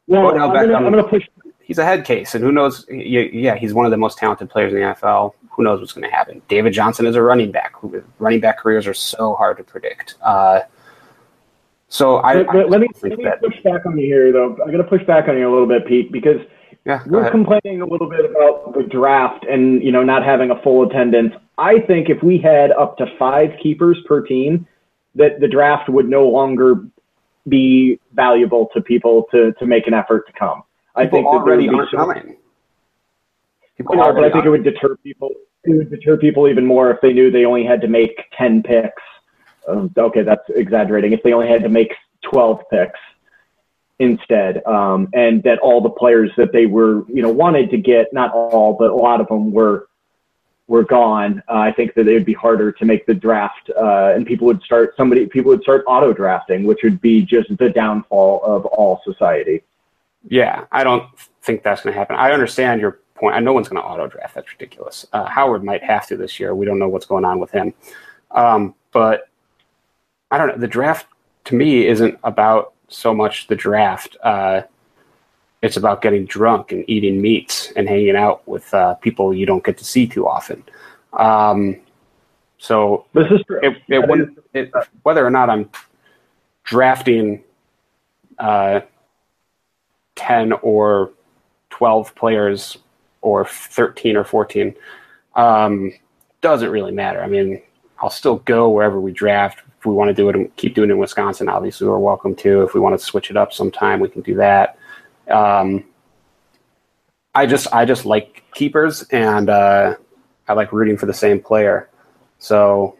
Well, 0.05 0.39
I'm. 0.39 0.51
I'm 0.51 0.83
gonna 0.83 1.03
push. 1.03 1.27
he's 1.63 1.79
a 1.79 1.83
head 1.83 2.05
case, 2.05 2.35
and 2.35 2.43
who 2.43 2.51
knows? 2.51 2.85
Yeah, 2.87 3.55
he's 3.55 3.73
one 3.73 3.85
of 3.85 3.91
the 3.91 3.97
most 3.97 4.19
talented 4.19 4.51
players 4.51 4.71
in 4.71 4.81
the 4.81 4.85
NFL. 4.85 5.33
who 5.49 5.63
knows 5.63 5.79
what's 5.79 5.93
going 5.93 6.07
to 6.07 6.15
happen? 6.15 6.43
David 6.47 6.73
Johnson 6.73 7.07
is 7.07 7.15
a 7.15 7.23
running 7.23 7.51
back. 7.51 7.73
Running 8.19 8.39
back 8.39 8.59
careers 8.59 8.85
are 8.85 8.93
so 8.93 9.33
hard 9.33 9.57
to 9.57 9.63
predict. 9.63 10.13
Uh, 10.21 10.61
so 11.87 12.17
I, 12.17 12.35
let, 12.35 12.49
I 12.49 12.63
let 12.65 12.81
me, 12.81 12.87
let 13.01 13.17
me 13.17 13.23
that, 13.23 13.41
push 13.41 13.59
back 13.63 13.87
on 13.87 13.97
you 13.97 14.05
here, 14.05 14.31
though. 14.31 14.51
I'm 14.51 14.71
going 14.71 14.77
to 14.77 14.83
push 14.83 15.03
back 15.07 15.27
on 15.27 15.39
you 15.39 15.49
a 15.49 15.51
little 15.51 15.67
bit, 15.67 15.87
Pete, 15.87 16.11
because 16.11 16.39
yeah, 16.85 17.01
we're 17.07 17.21
ahead. 17.21 17.31
complaining 17.31 17.81
a 17.81 17.85
little 17.85 18.07
bit 18.07 18.25
about 18.29 18.75
the 18.75 18.83
draft 18.83 19.43
and 19.45 19.81
you 19.81 19.91
know 19.91 20.03
not 20.03 20.23
having 20.23 20.51
a 20.51 20.61
full 20.61 20.87
attendance. 20.87 21.33
I 21.57 21.79
think 21.79 22.09
if 22.09 22.21
we 22.21 22.37
had 22.37 22.71
up 22.71 22.97
to 22.97 23.05
five 23.17 23.51
keepers 23.61 23.97
per 24.05 24.21
team, 24.21 24.67
that 25.15 25.39
the 25.39 25.47
draft 25.47 25.89
would 25.89 26.09
no 26.09 26.27
longer 26.27 26.85
be 27.47 27.99
valuable 28.13 28.69
to 28.73 28.81
people 28.81 29.27
to 29.31 29.53
to 29.53 29.65
make 29.65 29.87
an 29.87 29.93
effort 29.93 30.27
to 30.27 30.33
come. 30.33 30.63
People 30.97 31.07
I 31.07 31.07
think 31.07 31.27
already 31.27 31.69
aren't 31.69 31.91
coming. 31.91 32.37
People 33.77 33.95
know, 33.95 34.13
but 34.13 34.23
I 34.23 34.31
think 34.31 34.45
it 34.45 34.49
would 34.49 34.63
deter 34.63 34.95
people. 34.97 35.29
It 35.63 35.75
would 35.75 35.89
deter 35.89 36.17
people 36.17 36.47
even 36.47 36.65
more 36.65 36.91
if 36.91 37.01
they 37.01 37.13
knew 37.13 37.31
they 37.31 37.45
only 37.45 37.65
had 37.65 37.81
to 37.81 37.87
make 37.87 38.19
ten 38.37 38.63
picks. 38.63 39.01
Um, 39.67 39.91
okay, 39.97 40.23
that's 40.23 40.47
exaggerating. 40.49 41.11
If 41.11 41.23
they 41.23 41.33
only 41.33 41.47
had 41.47 41.63
to 41.63 41.69
make 41.69 41.93
twelve 42.21 42.61
picks 42.71 42.99
instead, 43.99 44.65
um, 44.65 45.09
and 45.13 45.41
that 45.43 45.59
all 45.59 45.81
the 45.81 45.89
players 45.89 46.31
that 46.37 46.51
they 46.51 46.65
were, 46.65 47.05
you 47.09 47.21
know, 47.21 47.31
wanted 47.31 47.69
to 47.71 47.77
get, 47.77 48.13
not 48.13 48.31
all, 48.33 48.73
but 48.73 48.91
a 48.91 48.95
lot 48.95 49.21
of 49.21 49.27
them 49.27 49.51
were 49.51 49.87
were 50.67 50.83
gone. 50.83 51.43
Uh, 51.47 51.57
I 51.57 51.71
think 51.71 51.93
that 51.93 52.07
it 52.07 52.13
would 52.13 52.25
be 52.25 52.33
harder 52.33 52.71
to 52.71 52.85
make 52.85 53.05
the 53.05 53.13
draft, 53.13 53.69
uh, 53.77 54.13
and 54.15 54.25
people 54.25 54.47
would 54.47 54.61
start 54.63 54.95
somebody 54.97 55.25
people 55.27 55.49
would 55.49 55.61
start 55.61 55.83
auto 55.87 56.13
drafting, 56.13 56.65
which 56.65 56.79
would 56.83 56.99
be 57.01 57.21
just 57.21 57.55
the 57.57 57.69
downfall 57.69 58.41
of 58.43 58.65
all 58.65 59.01
society. 59.03 59.63
Yeah, 60.27 60.65
I 60.71 60.83
don't 60.83 61.07
think 61.43 61.61
that's 61.61 61.83
going 61.83 61.93
to 61.93 61.99
happen. 61.99 62.15
I 62.15 62.31
understand 62.31 62.81
your 62.81 62.99
point. 63.13 63.41
No 63.43 63.53
one's 63.53 63.69
going 63.69 63.81
to 63.81 63.87
auto 63.87 64.07
draft. 64.07 64.33
That's 64.33 64.51
ridiculous. 64.51 65.05
Uh, 65.13 65.25
Howard 65.25 65.63
might 65.63 65.83
have 65.83 66.07
to 66.07 66.17
this 66.17 66.39
year. 66.39 66.55
We 66.55 66.65
don't 66.65 66.79
know 66.79 66.89
what's 66.89 67.05
going 67.05 67.25
on 67.25 67.39
with 67.39 67.51
him. 67.51 67.73
Um, 68.31 68.73
but 68.91 69.29
I 70.31 70.37
don't 70.39 70.47
know. 70.47 70.57
The 70.57 70.67
draft 70.67 71.05
to 71.45 71.55
me 71.55 71.85
isn't 71.85 72.17
about 72.23 72.73
so 72.87 73.13
much 73.13 73.47
the 73.47 73.55
draft. 73.55 74.17
It's 75.65 75.77
about 75.77 76.01
getting 76.01 76.25
drunk 76.25 76.71
and 76.71 76.85
eating 76.87 77.21
meats 77.21 77.71
and 77.75 77.89
hanging 77.89 78.15
out 78.15 78.47
with 78.47 78.71
uh, 78.73 78.93
people 78.95 79.33
you 79.33 79.45
don't 79.45 79.63
get 79.63 79.77
to 79.79 79.85
see 79.85 80.05
too 80.05 80.27
often. 80.27 80.63
Um, 81.13 81.77
so 82.57 83.05
this 83.13 83.31
is 83.31 83.41
true. 83.47 83.59
It, 83.63 83.81
it, 83.87 84.29
it, 84.53 84.71
whether 85.03 85.25
or 85.25 85.31
not 85.31 85.49
I'm 85.49 85.69
drafting 86.63 87.43
uh, 88.37 88.81
ten 90.15 90.53
or 90.53 91.11
twelve 91.69 92.13
players 92.15 92.77
or 93.25 93.43
13 93.43 94.15
or 94.15 94.23
14 94.23 94.75
um, 95.35 95.91
doesn't 96.41 96.69
really 96.69 96.91
matter. 96.91 97.23
I 97.23 97.27
mean, 97.27 97.59
I'll 97.99 98.11
still 98.11 98.37
go 98.37 98.69
wherever 98.69 99.01
we 99.01 99.11
draft. 99.11 99.63
If 99.79 99.85
we 99.85 99.93
want 99.93 100.09
to 100.09 100.13
do 100.13 100.29
it 100.29 100.35
and 100.35 100.55
keep 100.57 100.75
doing 100.75 100.91
it 100.91 100.93
in 100.93 100.99
Wisconsin, 100.99 101.49
obviously 101.49 101.87
we're 101.87 101.97
welcome 101.97 102.35
to. 102.37 102.61
If 102.61 102.75
we 102.75 102.79
want 102.79 102.97
to 102.97 103.03
switch 103.03 103.31
it 103.31 103.37
up 103.37 103.51
sometime, 103.51 103.99
we 103.99 104.09
can 104.09 104.21
do 104.21 104.35
that. 104.35 104.77
Um, 105.29 105.85
I 107.33 107.45
just 107.45 107.67
I 107.73 107.85
just 107.85 108.05
like 108.05 108.43
keepers 108.53 109.03
and 109.11 109.49
uh, 109.49 109.95
I 110.47 110.53
like 110.53 110.71
rooting 110.71 110.97
for 110.97 111.05
the 111.05 111.13
same 111.13 111.39
player. 111.39 111.89
So 112.39 112.97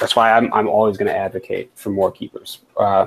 that's 0.00 0.16
why 0.16 0.32
I'm 0.32 0.52
I'm 0.54 0.68
always 0.68 0.96
going 0.96 1.08
to 1.08 1.16
advocate 1.16 1.70
for 1.74 1.90
more 1.90 2.12
keepers. 2.12 2.60
Uh, 2.76 3.06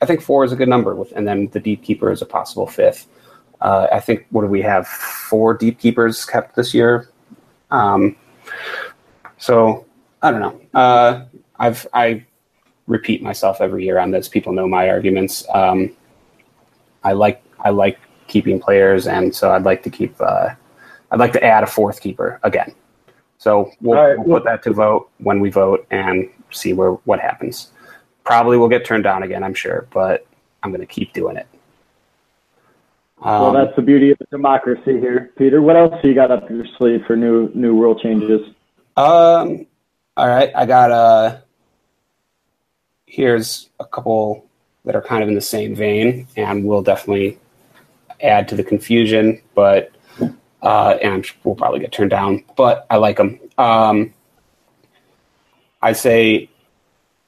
I 0.00 0.06
think 0.06 0.22
four 0.22 0.44
is 0.44 0.52
a 0.52 0.56
good 0.56 0.68
number, 0.68 0.94
with, 0.94 1.12
and 1.12 1.26
then 1.26 1.48
the 1.48 1.60
deep 1.60 1.82
keeper 1.82 2.10
is 2.10 2.22
a 2.22 2.26
possible 2.26 2.66
fifth. 2.66 3.06
Uh, 3.60 3.88
I 3.92 4.00
think 4.00 4.26
what 4.30 4.42
do 4.42 4.48
we 4.48 4.62
have? 4.62 4.86
Four 4.86 5.54
deep 5.54 5.78
keepers 5.78 6.24
kept 6.24 6.54
this 6.54 6.72
year. 6.72 7.08
Um, 7.70 8.16
so 9.36 9.84
I 10.22 10.30
don't 10.30 10.40
know. 10.40 10.60
Uh, 10.72 11.24
I've 11.58 11.86
I 11.92 12.24
repeat 12.86 13.22
myself 13.22 13.60
every 13.60 13.84
year 13.84 13.98
on 13.98 14.10
this. 14.10 14.28
People 14.28 14.52
know 14.52 14.68
my 14.68 14.88
arguments. 14.88 15.44
Um, 15.52 15.90
I 17.08 17.12
like 17.12 17.42
I 17.60 17.70
like 17.70 17.98
keeping 18.26 18.60
players, 18.60 19.06
and 19.06 19.34
so 19.34 19.50
I'd 19.52 19.64
like 19.64 19.82
to 19.84 19.90
keep. 19.90 20.14
Uh, 20.20 20.50
I'd 21.10 21.18
like 21.18 21.32
to 21.32 21.42
add 21.42 21.64
a 21.64 21.66
fourth 21.66 22.02
keeper 22.02 22.38
again. 22.42 22.74
So 23.38 23.70
we'll, 23.80 23.98
right. 23.98 24.18
we'll 24.18 24.38
put 24.38 24.44
that 24.44 24.62
to 24.64 24.72
vote 24.72 25.10
when 25.18 25.40
we 25.40 25.48
vote 25.48 25.86
and 25.90 26.28
see 26.50 26.74
where 26.74 26.92
what 27.08 27.18
happens. 27.18 27.70
Probably 28.24 28.58
we'll 28.58 28.68
get 28.68 28.84
turned 28.84 29.04
down 29.04 29.22
again, 29.22 29.42
I'm 29.42 29.54
sure, 29.54 29.86
but 29.90 30.26
I'm 30.62 30.70
going 30.70 30.82
to 30.82 30.86
keep 30.86 31.14
doing 31.14 31.36
it. 31.38 31.46
Um, 33.22 33.40
well, 33.40 33.52
that's 33.52 33.74
the 33.74 33.82
beauty 33.82 34.10
of 34.10 34.18
democracy 34.30 35.00
here, 35.00 35.32
Peter. 35.38 35.62
What 35.62 35.76
else 35.76 35.94
you 36.04 36.14
got 36.14 36.30
up 36.30 36.50
your 36.50 36.66
sleeve 36.76 37.04
for 37.06 37.16
new 37.16 37.50
new 37.54 37.72
rule 37.80 37.98
changes? 37.98 38.42
Um, 38.96 39.66
all 40.16 40.28
right, 40.28 40.50
I 40.54 40.66
got 40.66 40.90
uh 40.90 41.38
here's 43.06 43.70
a 43.80 43.86
couple 43.86 44.47
that 44.88 44.96
are 44.96 45.02
kind 45.02 45.22
of 45.22 45.28
in 45.28 45.34
the 45.34 45.40
same 45.42 45.74
vein, 45.74 46.26
and 46.34 46.64
will 46.64 46.80
definitely 46.80 47.38
add 48.22 48.48
to 48.48 48.56
the 48.56 48.64
confusion, 48.64 49.38
but 49.54 49.92
uh, 50.62 50.96
and 51.02 51.26
we'll 51.44 51.54
probably 51.54 51.78
get 51.78 51.92
turned 51.92 52.08
down, 52.08 52.42
but 52.56 52.86
I 52.88 52.96
like 52.96 53.18
them. 53.18 53.38
Um, 53.58 54.14
I 55.82 55.92
say 55.92 56.48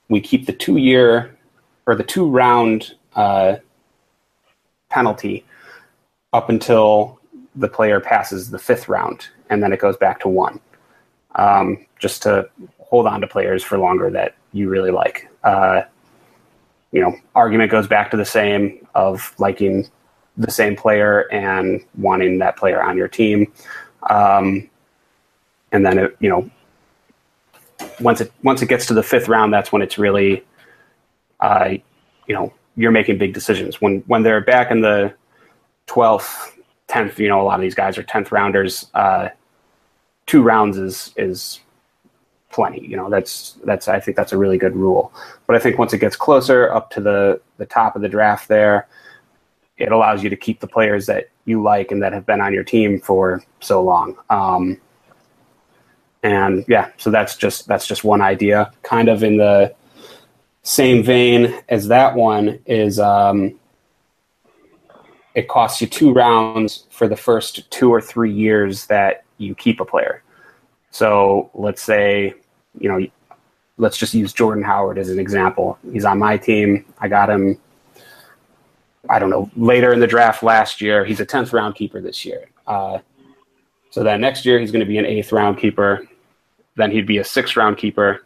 we 0.09 0.23
keep 0.23 0.47
the 0.47 0.55
two 0.55 0.79
year 0.79 1.37
or 1.87 1.95
the 1.95 2.03
two 2.03 2.27
round 2.31 2.95
uh, 3.15 3.57
penalty 4.89 5.45
up 6.33 6.49
until 6.49 7.21
the 7.57 7.69
player 7.69 8.01
passes 8.01 8.49
the 8.49 8.59
fifth 8.59 8.89
round, 8.89 9.29
and 9.51 9.63
then 9.63 9.71
it 9.71 9.81
goes 9.81 9.99
back 9.99 10.19
to 10.21 10.29
one, 10.29 10.61
um, 11.35 11.85
just 11.99 12.23
to 12.23 12.49
hold 12.79 13.07
on 13.07 13.21
to 13.21 13.27
players 13.27 13.63
for 13.63 13.77
longer 13.77 14.09
that 14.09 14.35
you 14.55 14.71
really 14.71 14.91
like. 14.91 15.29
Uh, 15.45 15.83
you 16.93 17.01
know, 17.01 17.15
argument 17.35 17.71
goes 17.71 17.87
back 17.87 18.11
to 18.11 18.17
the 18.17 18.25
same 18.25 18.87
of 18.95 19.35
liking 19.39 19.89
the 20.37 20.51
same 20.51 20.77
player 20.77 21.31
and 21.33 21.85
wanting 21.97 22.39
that 22.39 22.57
player 22.57 22.83
on 22.83 22.97
your 22.97 23.09
team. 23.09 23.53
Um, 24.09 24.69
and 25.73 25.85
then 25.85 25.99
it, 25.99 26.17
you 26.21 26.29
know, 26.29 26.51
once 28.01 28.21
it 28.21 28.33
once 28.43 28.63
it 28.63 28.69
gets 28.69 28.87
to 28.87 28.95
the 28.95 29.03
fifth 29.03 29.29
round, 29.29 29.53
that's 29.53 29.73
when 29.73 29.83
it's 29.83 29.99
really, 29.99 30.45
uh, 31.41 31.71
you 32.27 32.35
know, 32.35 32.53
you're 32.77 32.91
making 32.91 33.19
big 33.19 33.35
decisions. 33.35 33.81
When 33.81 34.01
when 34.07 34.23
they're 34.23 34.41
back 34.41 34.71
in 34.71 34.81
the 34.81 35.15
12th, 35.87 36.53
10th, 36.89 37.19
you 37.19 37.29
know, 37.29 37.41
a 37.41 37.45
lot 37.45 37.55
of 37.57 37.61
these 37.61 37.75
guys 37.75 37.99
are 37.99 38.03
10th 38.03 38.33
rounders. 38.33 38.91
Uh, 38.95 39.29
two 40.27 40.43
rounds 40.43 40.77
is, 40.77 41.13
is 41.17 41.61
plenty, 42.51 42.87
you 42.87 42.97
know, 42.97 43.09
that's, 43.09 43.59
that's, 43.65 43.89
I 43.89 44.01
think 44.01 44.17
that's 44.17 44.33
a 44.33 44.37
really 44.37 44.59
good 44.59 44.77
rule. 44.77 45.13
But 45.47 45.57
I 45.57 45.59
think 45.59 45.79
once 45.79 45.93
it 45.93 45.99
gets 45.99 46.17
closer 46.17 46.73
up 46.73 46.91
to 46.91 47.01
the, 47.01 47.41
the 47.57 47.67
top 47.67 47.97
of 47.97 48.03
the 48.03 48.09
draft 48.09 48.49
there, 48.49 48.89
it 49.79 49.93
allows 49.93 50.23
you 50.23 50.31
to 50.31 50.37
keep 50.37 50.61
the 50.61 50.67
players 50.67 51.07
that 51.07 51.31
you 51.45 51.63
like 51.63 51.91
and 51.91 52.03
that 52.03 52.13
have 52.13 52.27
been 52.27 52.41
on 52.41 52.53
your 52.53 52.65
team 52.65 53.01
for 53.01 53.43
so 53.61 53.83
long. 53.83 54.17
Um, 54.29 54.79
and 56.23 56.65
yeah, 56.69 56.91
so 56.99 57.11
that's 57.11 57.37
just, 57.37 57.67
that's 57.67 57.87
just 57.87 58.05
one 58.05 58.21
idea 58.21 58.71
kind 58.83 59.09
of 59.09 59.23
in 59.23 59.39
the 59.39 59.75
same 60.63 61.03
vein 61.03 61.63
as 61.69 61.89
that 61.89 62.15
one 62.15 62.59
is, 62.67 62.99
um, 62.99 63.59
it 65.35 65.49
costs 65.49 65.81
you 65.81 65.87
two 65.87 66.13
rounds 66.13 66.87
for 66.91 67.07
the 67.07 67.17
first 67.17 67.71
two 67.71 67.91
or 67.91 68.01
three 68.01 68.33
years 68.33 68.87
that 68.87 69.25
you 69.39 69.55
keep 69.55 69.81
a 69.81 69.85
player. 69.85 70.23
So 70.91 71.51
let's 71.55 71.83
say, 71.83 72.35
you 72.79 72.89
know, 72.89 73.07
let's 73.77 73.97
just 73.97 74.15
use 74.15 74.33
Jordan 74.33 74.63
Howard 74.63 74.99
as 74.99 75.09
an 75.09 75.19
example. 75.19 75.79
He's 75.93 76.05
on 76.05 76.19
my 76.19 76.37
team. 76.37 76.85
I 76.99 77.09
got 77.09 77.31
him, 77.31 77.59
I 79.09 79.19
don't 79.19 79.31
know, 79.31 79.51
later 79.57 79.93
in 79.93 80.01
the 80.01 80.07
draft 80.07 80.43
last 80.43 80.81
year. 80.81 81.05
He's 81.05 81.21
a 81.21 81.27
10th 81.27 81.53
round 81.53 81.75
keeper 81.75 82.01
this 82.01 82.25
year. 82.25 82.47
Uh, 82.67 82.99
so 83.91 84.03
then 84.03 84.21
next 84.21 84.45
year 84.45 84.59
he's 84.59 84.71
going 84.71 84.81
to 84.81 84.87
be 84.87 84.99
an 84.99 85.07
eighth 85.07 85.33
round 85.33 85.59
keeper. 85.59 86.07
Then 86.77 86.91
he'd 86.91 87.07
be 87.07 87.19
a 87.19 87.25
sixth 87.25 87.57
round 87.57 87.79
keeper 87.79 88.23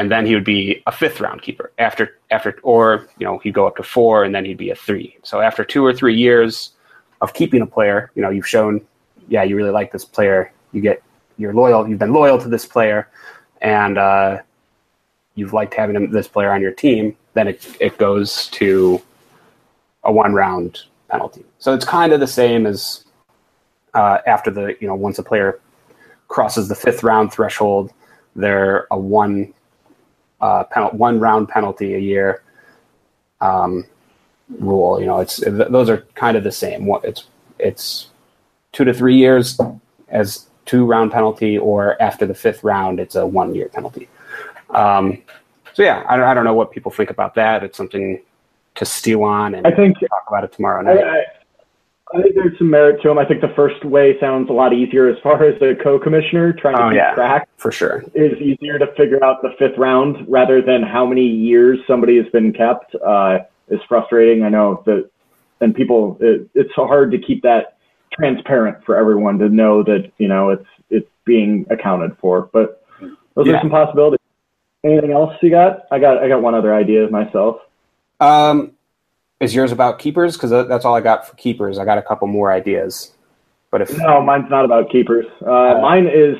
and 0.00 0.10
then 0.10 0.24
he 0.24 0.34
would 0.34 0.44
be 0.44 0.82
a 0.86 0.92
fifth 0.92 1.20
round 1.20 1.42
keeper 1.42 1.72
after 1.78 2.18
after 2.30 2.58
or 2.62 3.08
you 3.18 3.26
know 3.26 3.38
he'd 3.38 3.54
go 3.54 3.66
up 3.66 3.76
to 3.76 3.82
four 3.82 4.24
and 4.24 4.34
then 4.34 4.44
he'd 4.44 4.56
be 4.56 4.70
a 4.70 4.74
three 4.74 5.16
so 5.22 5.40
after 5.40 5.64
two 5.64 5.84
or 5.84 5.92
three 5.92 6.16
years 6.16 6.72
of 7.20 7.34
keeping 7.34 7.60
a 7.60 7.66
player 7.66 8.10
you 8.14 8.22
know 8.22 8.30
you've 8.30 8.48
shown 8.48 8.80
yeah 9.28 9.42
you 9.42 9.56
really 9.56 9.70
like 9.70 9.92
this 9.92 10.04
player 10.04 10.52
you 10.72 10.80
get 10.80 11.02
you're 11.40 11.54
loyal 11.54 11.88
you've 11.88 11.98
been 11.98 12.12
loyal 12.12 12.38
to 12.38 12.48
this 12.48 12.66
player 12.66 13.08
and 13.62 13.98
uh, 13.98 14.38
you've 15.34 15.52
liked 15.52 15.74
having 15.74 16.10
this 16.10 16.28
player 16.28 16.52
on 16.52 16.60
your 16.60 16.72
team 16.72 17.16
then 17.34 17.48
it, 17.48 17.76
it 17.80 17.98
goes 17.98 18.48
to 18.48 19.00
a 20.04 20.12
one 20.12 20.32
round 20.32 20.80
penalty 21.08 21.44
so 21.58 21.74
it's 21.74 21.84
kind 21.84 22.12
of 22.12 22.20
the 22.20 22.26
same 22.26 22.66
as 22.66 23.04
uh, 23.94 24.18
after 24.26 24.50
the 24.50 24.76
you 24.80 24.86
know 24.86 24.94
once 24.94 25.18
a 25.18 25.22
player 25.22 25.60
crosses 26.28 26.68
the 26.68 26.74
fifth 26.74 27.02
round 27.02 27.32
threshold 27.32 27.92
they're 28.36 28.86
a 28.90 28.98
one 28.98 29.52
uh, 30.40 30.64
one 30.92 31.18
round 31.20 31.48
penalty 31.48 31.94
a 31.94 31.98
year 31.98 32.42
um, 33.40 33.84
rule. 34.58 35.00
You 35.00 35.06
know, 35.06 35.20
it's 35.20 35.36
th- 35.36 35.68
those 35.70 35.88
are 35.88 35.98
kind 36.14 36.36
of 36.36 36.44
the 36.44 36.52
same. 36.52 36.90
It's 37.04 37.26
it's 37.58 38.08
two 38.72 38.84
to 38.84 38.94
three 38.94 39.16
years 39.16 39.58
as 40.08 40.46
two 40.70 40.84
round 40.84 41.10
penalty, 41.10 41.58
or 41.58 42.00
after 42.00 42.24
the 42.26 42.34
fifth 42.34 42.62
round, 42.62 43.00
it's 43.00 43.16
a 43.16 43.26
one 43.26 43.54
year 43.54 43.68
penalty. 43.68 44.08
Um, 44.70 45.18
so 45.74 45.82
yeah, 45.82 46.04
I, 46.08 46.14
I 46.30 46.34
don't 46.34 46.44
know 46.44 46.54
what 46.54 46.70
people 46.70 46.92
think 46.92 47.10
about 47.10 47.34
that. 47.34 47.64
It's 47.64 47.76
something 47.76 48.20
to 48.76 48.84
stew 48.84 49.24
on 49.24 49.54
and 49.56 49.66
I 49.66 49.72
think 49.72 49.98
talk 49.98 50.24
about 50.28 50.44
it 50.44 50.52
tomorrow 50.52 50.80
I, 50.80 50.94
night. 50.94 51.04
I, 51.04 52.18
I 52.18 52.22
think 52.22 52.34
there's 52.36 52.56
some 52.58 52.70
merit 52.70 53.02
to 53.02 53.08
them. 53.08 53.18
I 53.18 53.24
think 53.24 53.40
the 53.40 53.52
first 53.56 53.84
way 53.84 54.18
sounds 54.20 54.48
a 54.48 54.52
lot 54.52 54.72
easier 54.72 55.08
as 55.08 55.18
far 55.22 55.42
as 55.44 55.58
the 55.58 55.76
co-commissioner 55.82 56.52
trying 56.52 56.76
to 56.76 56.82
Oh, 56.84 56.90
yeah. 56.90 57.14
track 57.14 57.48
for 57.56 57.72
sure. 57.72 58.04
is 58.14 58.32
easier 58.40 58.78
to 58.78 58.86
figure 58.96 59.22
out 59.24 59.42
the 59.42 59.50
fifth 59.58 59.76
round 59.76 60.24
rather 60.28 60.62
than 60.62 60.82
how 60.82 61.04
many 61.04 61.26
years 61.26 61.78
somebody 61.86 62.16
has 62.16 62.26
been 62.32 62.52
kept. 62.52 62.94
Uh, 62.94 63.40
is 63.68 63.80
frustrating. 63.88 64.42
I 64.42 64.48
know 64.48 64.82
that, 64.86 65.08
and 65.60 65.72
people, 65.74 66.16
it, 66.20 66.48
it's 66.54 66.72
hard 66.74 67.12
to 67.12 67.18
keep 67.18 67.42
that 67.42 67.76
transparent 68.20 68.84
for 68.84 68.96
everyone 68.96 69.38
to 69.38 69.48
know 69.48 69.82
that 69.82 70.10
you 70.18 70.28
know 70.28 70.50
it's 70.50 70.66
it's 70.90 71.08
being 71.24 71.66
accounted 71.70 72.16
for. 72.20 72.50
But 72.52 72.84
those 73.34 73.46
Yeah. 73.46 73.56
are 73.56 73.60
some 73.60 73.70
possibilities. 73.70 74.18
Anything 74.84 75.12
else 75.12 75.34
you 75.42 75.50
got? 75.50 75.86
I 75.90 75.98
got 75.98 76.18
I 76.18 76.28
got 76.28 76.42
one 76.42 76.54
other 76.54 76.74
idea 76.74 77.08
myself. 77.10 77.60
Um, 78.20 78.72
is 79.40 79.54
yours 79.54 79.72
about 79.72 79.98
keepers? 79.98 80.36
Because 80.36 80.50
that's 80.50 80.84
all 80.84 80.94
I 80.94 81.00
got 81.00 81.26
for 81.26 81.34
keepers. 81.36 81.78
I 81.78 81.84
got 81.84 81.98
a 81.98 82.02
couple 82.02 82.28
more 82.28 82.52
ideas, 82.52 83.14
but 83.70 83.80
if 83.82 83.90
No, 83.98 84.22
mine's 84.22 84.50
not 84.50 84.64
about 84.64 84.90
keepers. 84.90 85.26
Uh, 85.40 85.78
mine 85.80 86.06
is 86.06 86.36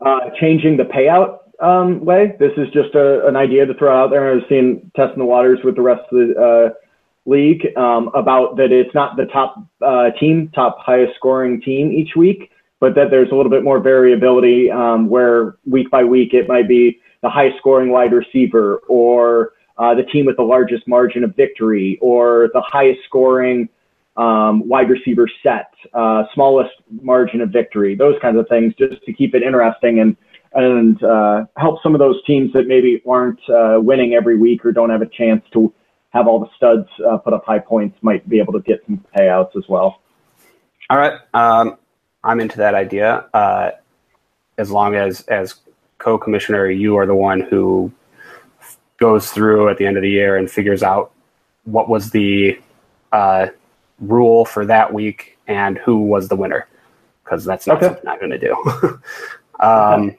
uh, 0.00 0.30
changing 0.40 0.76
the 0.76 0.84
payout 0.84 1.38
um, 1.60 2.04
way. 2.04 2.34
This 2.38 2.52
is 2.56 2.68
just 2.72 2.94
a, 2.94 3.26
an 3.26 3.36
idea 3.36 3.66
to 3.66 3.74
throw 3.74 3.96
out 3.96 4.10
there. 4.10 4.32
I've 4.34 4.42
seen 4.48 4.90
testing 4.96 5.18
the 5.18 5.24
waters 5.24 5.60
with 5.64 5.76
the 5.76 5.82
rest 5.82 6.02
of 6.12 6.18
the 6.18 6.34
uh, 6.36 6.74
league 7.26 7.66
um, 7.76 8.10
about 8.14 8.56
that 8.56 8.70
it's 8.70 8.94
not 8.94 9.16
the 9.16 9.26
top 9.26 9.56
uh, 9.80 10.10
team, 10.20 10.50
top 10.54 10.78
highest 10.80 11.14
scoring 11.16 11.60
team 11.60 11.90
each 11.90 12.16
week, 12.16 12.50
but 12.80 12.94
that 12.94 13.10
there's 13.10 13.30
a 13.32 13.34
little 13.34 13.50
bit 13.50 13.64
more 13.64 13.80
variability 13.80 14.70
um, 14.70 15.08
where 15.08 15.56
week 15.64 15.90
by 15.90 16.04
week 16.04 16.34
it 16.34 16.48
might 16.48 16.68
be 16.68 17.00
the 17.22 17.30
highest 17.30 17.56
scoring 17.58 17.90
wide 17.90 18.12
receiver 18.12 18.76
or 18.88 19.52
uh, 19.78 19.94
the 19.94 20.02
team 20.04 20.26
with 20.26 20.36
the 20.36 20.42
largest 20.42 20.86
margin 20.86 21.24
of 21.24 21.34
victory 21.34 21.98
or 22.00 22.50
the 22.52 22.60
highest 22.60 23.00
scoring 23.06 23.68
um, 24.16 24.68
wide 24.68 24.88
receiver 24.90 25.28
set, 25.42 25.72
uh, 25.94 26.24
smallest 26.34 26.70
margin 27.02 27.40
of 27.40 27.50
victory, 27.50 27.96
those 27.96 28.14
kinds 28.22 28.38
of 28.38 28.46
things, 28.48 28.72
just 28.78 29.02
to 29.02 29.12
keep 29.12 29.34
it 29.34 29.42
interesting 29.42 30.00
and 30.00 30.16
and 30.56 31.02
uh, 31.02 31.44
help 31.56 31.82
some 31.82 31.96
of 31.96 31.98
those 31.98 32.22
teams 32.26 32.52
that 32.52 32.68
maybe 32.68 33.02
aren't 33.08 33.40
uh, 33.50 33.76
winning 33.80 34.14
every 34.14 34.38
week 34.38 34.64
or 34.64 34.70
don't 34.70 34.90
have 34.90 35.02
a 35.02 35.08
chance 35.08 35.42
to 35.52 35.74
have 36.14 36.28
all 36.28 36.38
the 36.38 36.48
studs 36.56 36.88
uh, 37.06 37.18
put 37.18 37.32
up 37.34 37.44
high 37.44 37.58
points 37.58 37.98
might 38.00 38.26
be 38.28 38.38
able 38.38 38.52
to 38.52 38.60
get 38.60 38.80
some 38.86 39.04
payouts 39.14 39.56
as 39.56 39.64
well. 39.68 40.00
all 40.88 40.96
right, 40.96 41.14
um, 41.34 41.76
I'm 42.22 42.40
into 42.40 42.56
that 42.58 42.74
idea. 42.74 43.26
Uh, 43.34 43.72
as 44.56 44.70
long 44.70 44.94
as 44.94 45.22
as 45.22 45.56
co-commissioner, 45.98 46.70
you 46.70 46.96
are 46.96 47.06
the 47.06 47.14
one 47.16 47.40
who 47.40 47.90
goes 48.98 49.30
through 49.32 49.68
at 49.68 49.76
the 49.76 49.84
end 49.86 49.96
of 49.96 50.02
the 50.02 50.10
year 50.10 50.36
and 50.36 50.48
figures 50.50 50.82
out 50.82 51.12
what 51.64 51.88
was 51.88 52.10
the 52.10 52.58
uh, 53.12 53.48
rule 53.98 54.44
for 54.44 54.64
that 54.64 54.92
week 54.92 55.36
and 55.48 55.78
who 55.78 55.98
was 55.98 56.28
the 56.28 56.36
winner, 56.36 56.68
because 57.24 57.44
that's 57.44 57.66
not 57.66 57.78
Okay. 57.78 57.86
something 57.88 58.08
I'm 58.08 58.18
going 58.20 58.30
to 58.30 58.38
do. 58.38 58.54
um, 59.60 60.16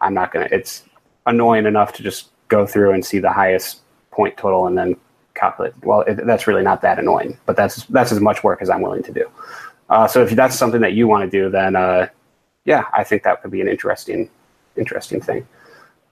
I'm 0.00 0.14
not 0.14 0.32
going 0.32 0.48
to. 0.48 0.54
It's 0.54 0.82
annoying 1.26 1.66
enough 1.66 1.92
to 1.94 2.02
just 2.02 2.30
go 2.48 2.66
through 2.66 2.92
and 2.92 3.04
see 3.04 3.18
the 3.20 3.30
highest 3.32 3.80
point 4.16 4.36
total 4.36 4.66
and 4.66 4.76
then 4.76 4.96
calculate. 5.34 5.74
Well, 5.84 6.00
it, 6.00 6.26
that's 6.26 6.46
really 6.46 6.62
not 6.62 6.80
that 6.82 6.98
annoying, 6.98 7.38
but 7.46 7.56
that's 7.56 7.84
that's 7.86 8.10
as 8.10 8.20
much 8.20 8.42
work 8.42 8.62
as 8.62 8.70
I'm 8.70 8.80
willing 8.80 9.02
to 9.04 9.12
do. 9.12 9.30
Uh, 9.90 10.08
so 10.08 10.22
if 10.22 10.30
that's 10.30 10.56
something 10.56 10.80
that 10.80 10.94
you 10.94 11.06
want 11.06 11.30
to 11.30 11.30
do, 11.30 11.50
then 11.50 11.76
uh, 11.76 12.08
yeah, 12.64 12.86
I 12.92 13.04
think 13.04 13.22
that 13.22 13.42
could 13.42 13.50
be 13.50 13.60
an 13.60 13.68
interesting 13.68 14.30
interesting 14.76 15.20
thing. 15.20 15.46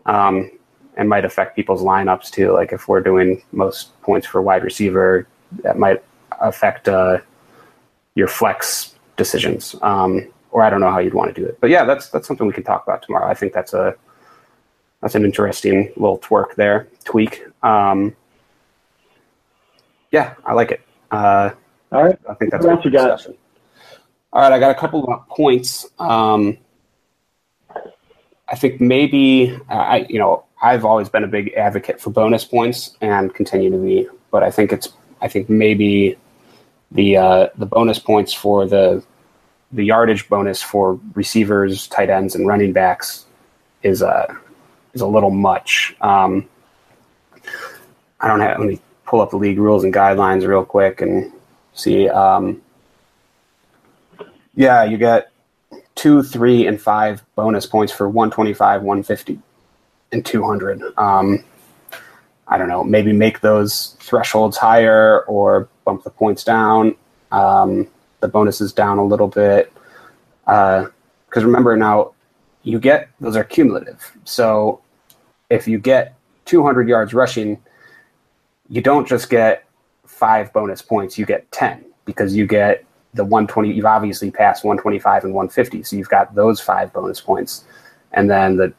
Um, 0.07 0.51
and 0.97 1.09
might 1.09 1.25
affect 1.25 1.57
people's 1.57 1.83
lineups 1.83 2.31
too. 2.31 2.53
Like 2.53 2.73
if 2.73 2.87
we're 2.87 3.01
doing 3.01 3.43
most 3.51 4.01
points 4.03 4.27
for 4.27 4.41
wide 4.41 4.63
receiver, 4.63 5.27
that 5.65 5.77
might 5.77 6.05
affect 6.41 6.89
uh, 6.89 7.19
your 8.15 8.29
flex 8.29 8.95
decisions. 9.17 9.75
Um, 9.83 10.29
or 10.53 10.63
I 10.63 10.71
don't 10.71 10.81
know 10.81 10.91
how 10.91 11.01
you'd 11.01 11.15
want 11.15 11.35
to 11.35 11.41
do 11.41 11.45
it, 11.47 11.59
but 11.61 11.71
yeah, 11.71 11.85
that's 11.85 12.11
that's 12.11 12.29
something 12.29 12.47
we 12.47 12.53
can 12.53 12.63
talk 12.63 12.85
about 12.87 13.03
tomorrow. 13.03 13.27
I 13.29 13.35
think 13.35 13.53
that's 13.53 13.75
a 13.75 13.97
that's 15.03 15.17
an 15.17 15.25
interesting 15.25 15.93
little 15.97 16.19
twerk 16.19 16.55
there, 16.55 16.89
tweak. 17.05 17.45
Um, 17.65 18.15
yeah, 20.13 20.35
I 20.45 20.53
like 20.53 20.71
it. 20.71 20.81
Uh, 21.11 21.51
All 21.91 22.05
right. 22.05 22.19
I 22.29 22.35
think 22.35 22.53
that's 22.53 22.65
What 22.65 22.77
else 22.77 22.85
you 22.85 22.91
got? 22.93 23.17
discussion. 23.17 23.37
All 24.33 24.43
right, 24.43 24.53
I 24.53 24.59
got 24.59 24.71
a 24.71 24.75
couple 24.75 25.05
of 25.13 25.29
points. 25.29 25.87
Um, 25.99 26.59
I 28.49 28.57
think 28.57 28.81
maybe 28.81 29.59
I, 29.69 30.07
you 30.09 30.19
know, 30.19 30.45
I've 30.63 30.85
always 30.85 31.09
been 31.09 31.25
a 31.25 31.29
big 31.29 31.53
advocate 31.55 32.01
for 32.01 32.11
bonus 32.11 32.45
points 32.45 32.97
and 33.01 33.35
continue 33.35 33.71
to 33.71 33.79
be, 33.79 34.09
but 34.31 34.43
I 34.43 34.51
think 34.51 34.73
it's, 34.73 34.89
I 35.21 35.29
think 35.29 35.49
maybe 35.49 36.17
the 36.93 37.17
uh, 37.17 37.49
the 37.57 37.67
bonus 37.67 37.99
points 37.99 38.33
for 38.33 38.67
the 38.67 39.03
the 39.73 39.85
yardage 39.85 40.29
bonus 40.29 40.63
for 40.63 41.01
receivers, 41.15 41.89
tight 41.89 42.11
ends, 42.11 42.35
and 42.35 42.47
running 42.47 42.73
backs 42.73 43.25
is 43.83 44.03
uh, 44.03 44.35
is 44.93 45.01
a 45.01 45.07
little 45.07 45.31
much. 45.31 45.97
Um, 46.01 46.49
I 48.25 48.29
don't 48.29 48.41
have. 48.41 48.59
Let 48.59 48.67
me 48.67 48.81
pull 49.05 49.21
up 49.21 49.29
the 49.29 49.37
league 49.37 49.59
rules 49.59 49.85
and 49.85 49.93
guidelines 49.93 50.49
real 50.49 50.65
quick 50.65 51.03
and 51.03 51.31
see. 51.75 52.09
Um, 52.09 52.63
yeah, 54.55 54.83
you 54.83 54.97
get 54.97 55.31
two, 55.95 56.23
three, 56.23 56.67
and 56.67 56.81
five 56.81 57.23
bonus 57.35 57.67
points 57.67 57.93
for 57.93 58.09
125, 58.09 58.81
150, 58.81 59.39
and 60.13 60.25
200. 60.25 60.83
Um, 60.97 61.45
I 62.49 62.57
don't 62.57 62.69
know. 62.69 62.83
Maybe 62.83 63.13
make 63.13 63.41
those 63.41 63.95
thresholds 64.01 64.57
higher 64.57 65.21
or 65.25 65.69
bump 65.85 66.05
the 66.05 66.11
points 66.11 66.45
down. 66.45 66.97
Um, 67.31 67.87
the 68.21 68.29
bonuses 68.29 68.73
down 68.73 68.97
a 68.97 69.05
little 69.05 69.29
bit. 69.29 69.71
Because 70.47 70.91
remember 71.35 71.77
now, 71.77 72.13
you 72.63 72.79
get 72.79 73.11
those 73.21 73.37
are 73.37 73.45
cumulative. 73.45 74.17
So 74.25 74.81
if 75.51 75.69
you 75.69 75.79
get 75.79 76.15
200 76.47 76.89
yards 76.89 77.13
rushing, 77.13 77.61
you 78.69 78.81
don't 78.81 79.07
just 79.07 79.31
get 79.31 79.65
five 80.07 80.53
bonus 80.53 80.83
points, 80.83 81.19
you 81.19 81.27
get 81.27 81.51
10 81.53 81.85
because 82.05 82.35
you 82.35 82.47
get 82.47 82.85
the 83.15 83.25
120. 83.25 83.73
You've 83.73 83.87
obviously 83.87 84.31
passed 84.31 84.65
125 84.65 85.25
and 85.25 85.35
150, 85.35 85.83
so 85.83 85.97
you've 85.97 86.09
got 86.09 86.35
those 86.35 86.61
five 86.61 86.93
bonus 86.93 87.21
points. 87.21 87.65
And 88.13 88.31
then 88.31 88.57
the 88.57 88.73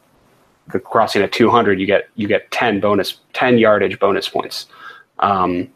the 0.70 0.80
crossing 0.80 1.22
at 1.22 1.32
200, 1.32 1.80
you 1.80 1.86
get 1.86 2.10
you 2.16 2.28
get 2.28 2.50
10 2.52 2.80
bonus 2.80 3.20
10 3.34 3.58
yardage 3.58 4.00
bonus 4.00 4.28
points. 4.28 4.68
Um, 5.20 5.70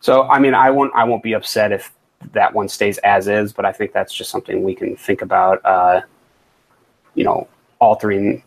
so 0.00 0.24
I 0.24 0.38
mean, 0.38 0.54
I 0.54 0.70
won't 0.70 0.92
I 0.94 1.04
won't 1.04 1.22
be 1.22 1.32
upset 1.32 1.72
if 1.72 1.92
that 2.32 2.54
one 2.54 2.68
stays 2.68 2.98
as 2.98 3.28
is, 3.28 3.52
but 3.52 3.64
I 3.64 3.72
think 3.72 3.92
that's 3.92 4.12
just 4.12 4.30
something 4.30 4.62
we 4.62 4.74
can 4.74 4.96
think 4.96 5.22
about. 5.22 5.64
Uh, 5.64 6.02
you 7.14 7.24
know, 7.24 7.48
altering 7.78 8.42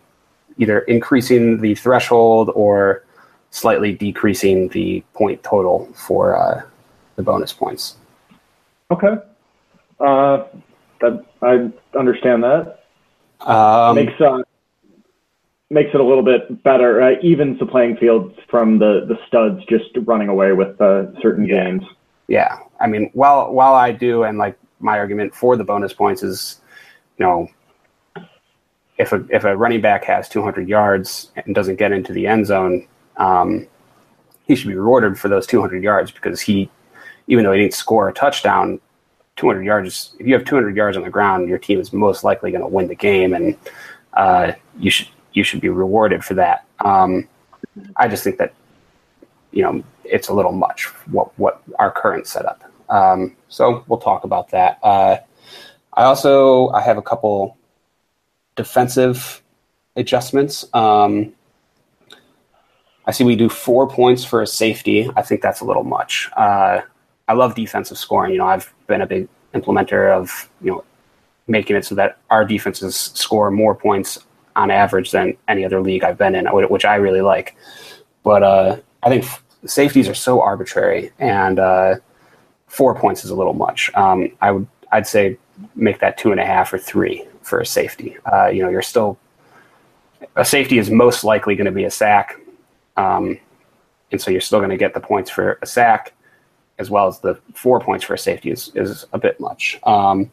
either 0.57 0.79
increasing 0.79 1.61
the 1.61 1.75
threshold 1.75 2.51
or 2.55 3.03
slightly 3.57 3.91
decreasing 3.91 4.67
the 4.69 5.03
point 5.13 5.41
total 5.43 5.91
for 5.95 6.35
uh, 6.35 6.61
the 7.15 7.23
bonus 7.23 7.51
points. 7.51 7.97
Okay. 8.91 9.15
Uh, 9.99 10.43
that 11.01 11.25
I 11.41 11.71
understand 11.97 12.43
that. 12.43 12.83
Um, 13.41 13.95
makes 13.95 14.19
uh, 14.21 14.41
makes 15.69 15.89
it 15.93 15.99
a 15.99 16.03
little 16.03 16.23
bit 16.23 16.63
better. 16.63 17.01
Uh, 17.01 17.15
evens 17.21 17.59
the 17.59 17.65
playing 17.65 17.97
field 17.97 18.37
from 18.49 18.79
the 18.79 19.05
the 19.07 19.17
studs 19.27 19.63
just 19.65 19.89
running 20.05 20.29
away 20.29 20.51
with 20.53 20.79
uh, 20.79 21.19
certain 21.21 21.45
Yeah. 21.45 21.63
games. 21.63 21.83
yeah, 22.27 22.59
I 22.79 22.87
mean, 22.87 23.09
while 23.13 23.51
while 23.51 23.73
I 23.73 23.91
do, 23.91 24.23
and 24.23 24.37
like 24.37 24.57
my 24.79 24.99
argument 24.99 25.33
for 25.33 25.57
the 25.57 25.63
bonus 25.63 25.93
points 25.93 26.21
is, 26.21 26.61
you 27.17 27.25
know, 27.25 27.49
if 28.97 29.11
a 29.13 29.25
if 29.29 29.43
a 29.43 29.57
running 29.57 29.81
back 29.81 30.03
has 30.05 30.29
200 30.29 30.67
yards 30.69 31.31
and 31.35 31.53
doesn't 31.55 31.77
get 31.77 31.91
into 31.91 32.13
the 32.13 32.27
end 32.27 32.45
zone, 32.47 32.87
um, 33.17 33.67
he 34.45 34.55
should 34.55 34.67
be 34.67 34.75
rewarded 34.75 35.19
for 35.19 35.27
those 35.27 35.45
200 35.45 35.83
yards 35.83 36.11
because 36.11 36.41
he, 36.41 36.69
even 37.27 37.43
though 37.43 37.51
he 37.51 37.59
didn't 37.59 37.73
score 37.73 38.07
a 38.07 38.13
touchdown, 38.13 38.79
200 39.35 39.63
yards. 39.63 40.15
If 40.19 40.27
you 40.27 40.33
have 40.33 40.45
200 40.45 40.75
yards 40.75 40.97
on 40.97 41.03
the 41.03 41.09
ground, 41.09 41.47
your 41.47 41.59
team 41.59 41.79
is 41.79 41.93
most 41.93 42.23
likely 42.23 42.51
going 42.51 42.61
to 42.61 42.67
win 42.67 42.87
the 42.87 42.95
game, 42.95 43.33
and 43.33 43.55
uh, 44.13 44.53
you 44.79 44.89
should 44.89 45.07
you 45.33 45.43
should 45.43 45.61
be 45.61 45.69
rewarded 45.69 46.25
for 46.25 46.33
that. 46.33 46.65
Um, 46.83 47.27
I 47.95 48.07
just 48.07 48.23
think 48.23 48.37
that 48.37 48.53
you 49.51 49.61
know 49.61 49.83
it's 50.03 50.29
a 50.29 50.33
little 50.33 50.51
much 50.51 50.85
what 51.11 51.37
what 51.37 51.61
our 51.79 51.91
current 51.91 52.27
setup. 52.27 52.63
Um, 52.89 53.35
so 53.47 53.83
we'll 53.87 53.99
talk 53.99 54.23
about 54.23 54.49
that. 54.49 54.79
Uh, 54.81 55.17
I 55.93 56.03
also 56.03 56.69
I 56.69 56.81
have 56.81 56.97
a 56.97 57.01
couple 57.01 57.57
defensive 58.55 59.43
adjustments. 59.95 60.65
Um, 60.73 61.33
I 63.07 63.11
see 63.11 63.23
we 63.23 63.37
do 63.37 63.49
four 63.49 63.87
points 63.87 64.23
for 64.25 64.41
a 64.41 64.47
safety. 64.47 65.09
I 65.15 65.21
think 65.21 65.41
that's 65.41 65.61
a 65.61 65.65
little 65.65 65.85
much. 65.85 66.29
Uh, 66.35 66.81
I 67.27 67.33
love 67.33 67.55
defensive 67.55 67.97
scoring. 67.97 68.33
You 68.33 68.39
know, 68.39 68.47
I've 68.47 68.73
been 68.87 69.01
a 69.01 69.07
big 69.07 69.27
implementer 69.53 70.11
of 70.11 70.49
you 70.61 70.71
know 70.71 70.83
making 71.47 71.77
it 71.77 71.85
so 71.85 71.95
that 71.95 72.17
our 72.29 72.43
defenses 72.45 72.95
score 72.95 73.49
more 73.49 73.73
points 73.73 74.19
on 74.57 74.69
average 74.69 75.11
than 75.11 75.37
any 75.47 75.63
other 75.63 75.81
league 75.81 76.03
I've 76.03 76.17
been 76.17 76.35
in, 76.35 76.45
which 76.47 76.83
I 76.83 76.95
really 76.95 77.21
like. 77.21 77.55
But 78.23 78.43
uh, 78.43 78.77
I 79.03 79.09
think 79.09 79.25
safeties 79.65 80.09
are 80.09 80.13
so 80.13 80.41
arbitrary, 80.41 81.11
and 81.19 81.59
uh, 81.59 81.95
four 82.67 82.93
points 82.93 83.23
is 83.23 83.31
a 83.31 83.35
little 83.35 83.53
much. 83.53 83.89
Um, 83.95 84.29
I 84.41 84.51
would 84.51 84.67
I'd 84.91 85.07
say 85.07 85.37
make 85.75 85.99
that 85.99 86.17
two 86.17 86.31
and 86.31 86.39
a 86.39 86.45
half 86.45 86.73
or 86.73 86.77
three 86.77 87.25
for 87.41 87.59
a 87.59 87.65
safety. 87.65 88.17
Uh, 88.31 88.47
you 88.47 88.61
know, 88.61 88.69
you're 88.69 88.81
still 88.81 89.17
a 90.35 90.43
safety 90.43 90.77
is 90.77 90.89
most 90.89 91.23
likely 91.23 91.55
going 91.55 91.65
to 91.65 91.71
be 91.71 91.85
a 91.85 91.91
sack, 91.91 92.39
um, 92.97 93.39
and 94.11 94.21
so 94.21 94.31
you're 94.31 94.41
still 94.41 94.59
going 94.59 94.71
to 94.71 94.77
get 94.77 94.93
the 94.93 94.99
points 94.99 95.29
for 95.29 95.59
a 95.61 95.65
sack, 95.65 96.13
as 96.79 96.89
well 96.89 97.07
as 97.07 97.19
the 97.19 97.35
four 97.53 97.79
points 97.79 98.03
for 98.03 98.13
a 98.13 98.17
safety 98.17 98.51
is, 98.51 98.71
is 98.75 99.05
a 99.13 99.17
bit 99.17 99.39
much. 99.39 99.79
Um, 99.83 100.31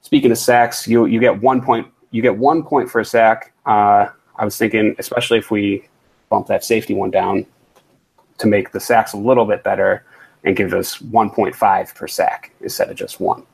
speaking 0.00 0.30
of 0.30 0.38
sacks, 0.38 0.88
you 0.88 1.06
you 1.06 1.20
get 1.20 1.40
one 1.40 1.62
point. 1.62 1.86
You 2.10 2.22
get 2.22 2.36
one 2.36 2.62
point 2.62 2.90
for 2.90 3.00
a 3.00 3.04
sack. 3.04 3.52
Uh, 3.64 4.08
I 4.36 4.44
was 4.44 4.56
thinking, 4.56 4.94
especially 4.98 5.38
if 5.38 5.50
we 5.50 5.88
bump 6.28 6.46
that 6.48 6.64
safety 6.64 6.94
one 6.94 7.10
down 7.10 7.46
to 8.38 8.46
make 8.46 8.72
the 8.72 8.80
sacks 8.80 9.12
a 9.12 9.16
little 9.16 9.44
bit 9.44 9.62
better 9.62 10.04
and 10.44 10.56
give 10.56 10.74
us 10.74 10.98
1.5 10.98 11.94
per 11.94 12.08
sack 12.08 12.52
instead 12.60 12.90
of 12.90 12.96
just 12.96 13.20
one. 13.20 13.44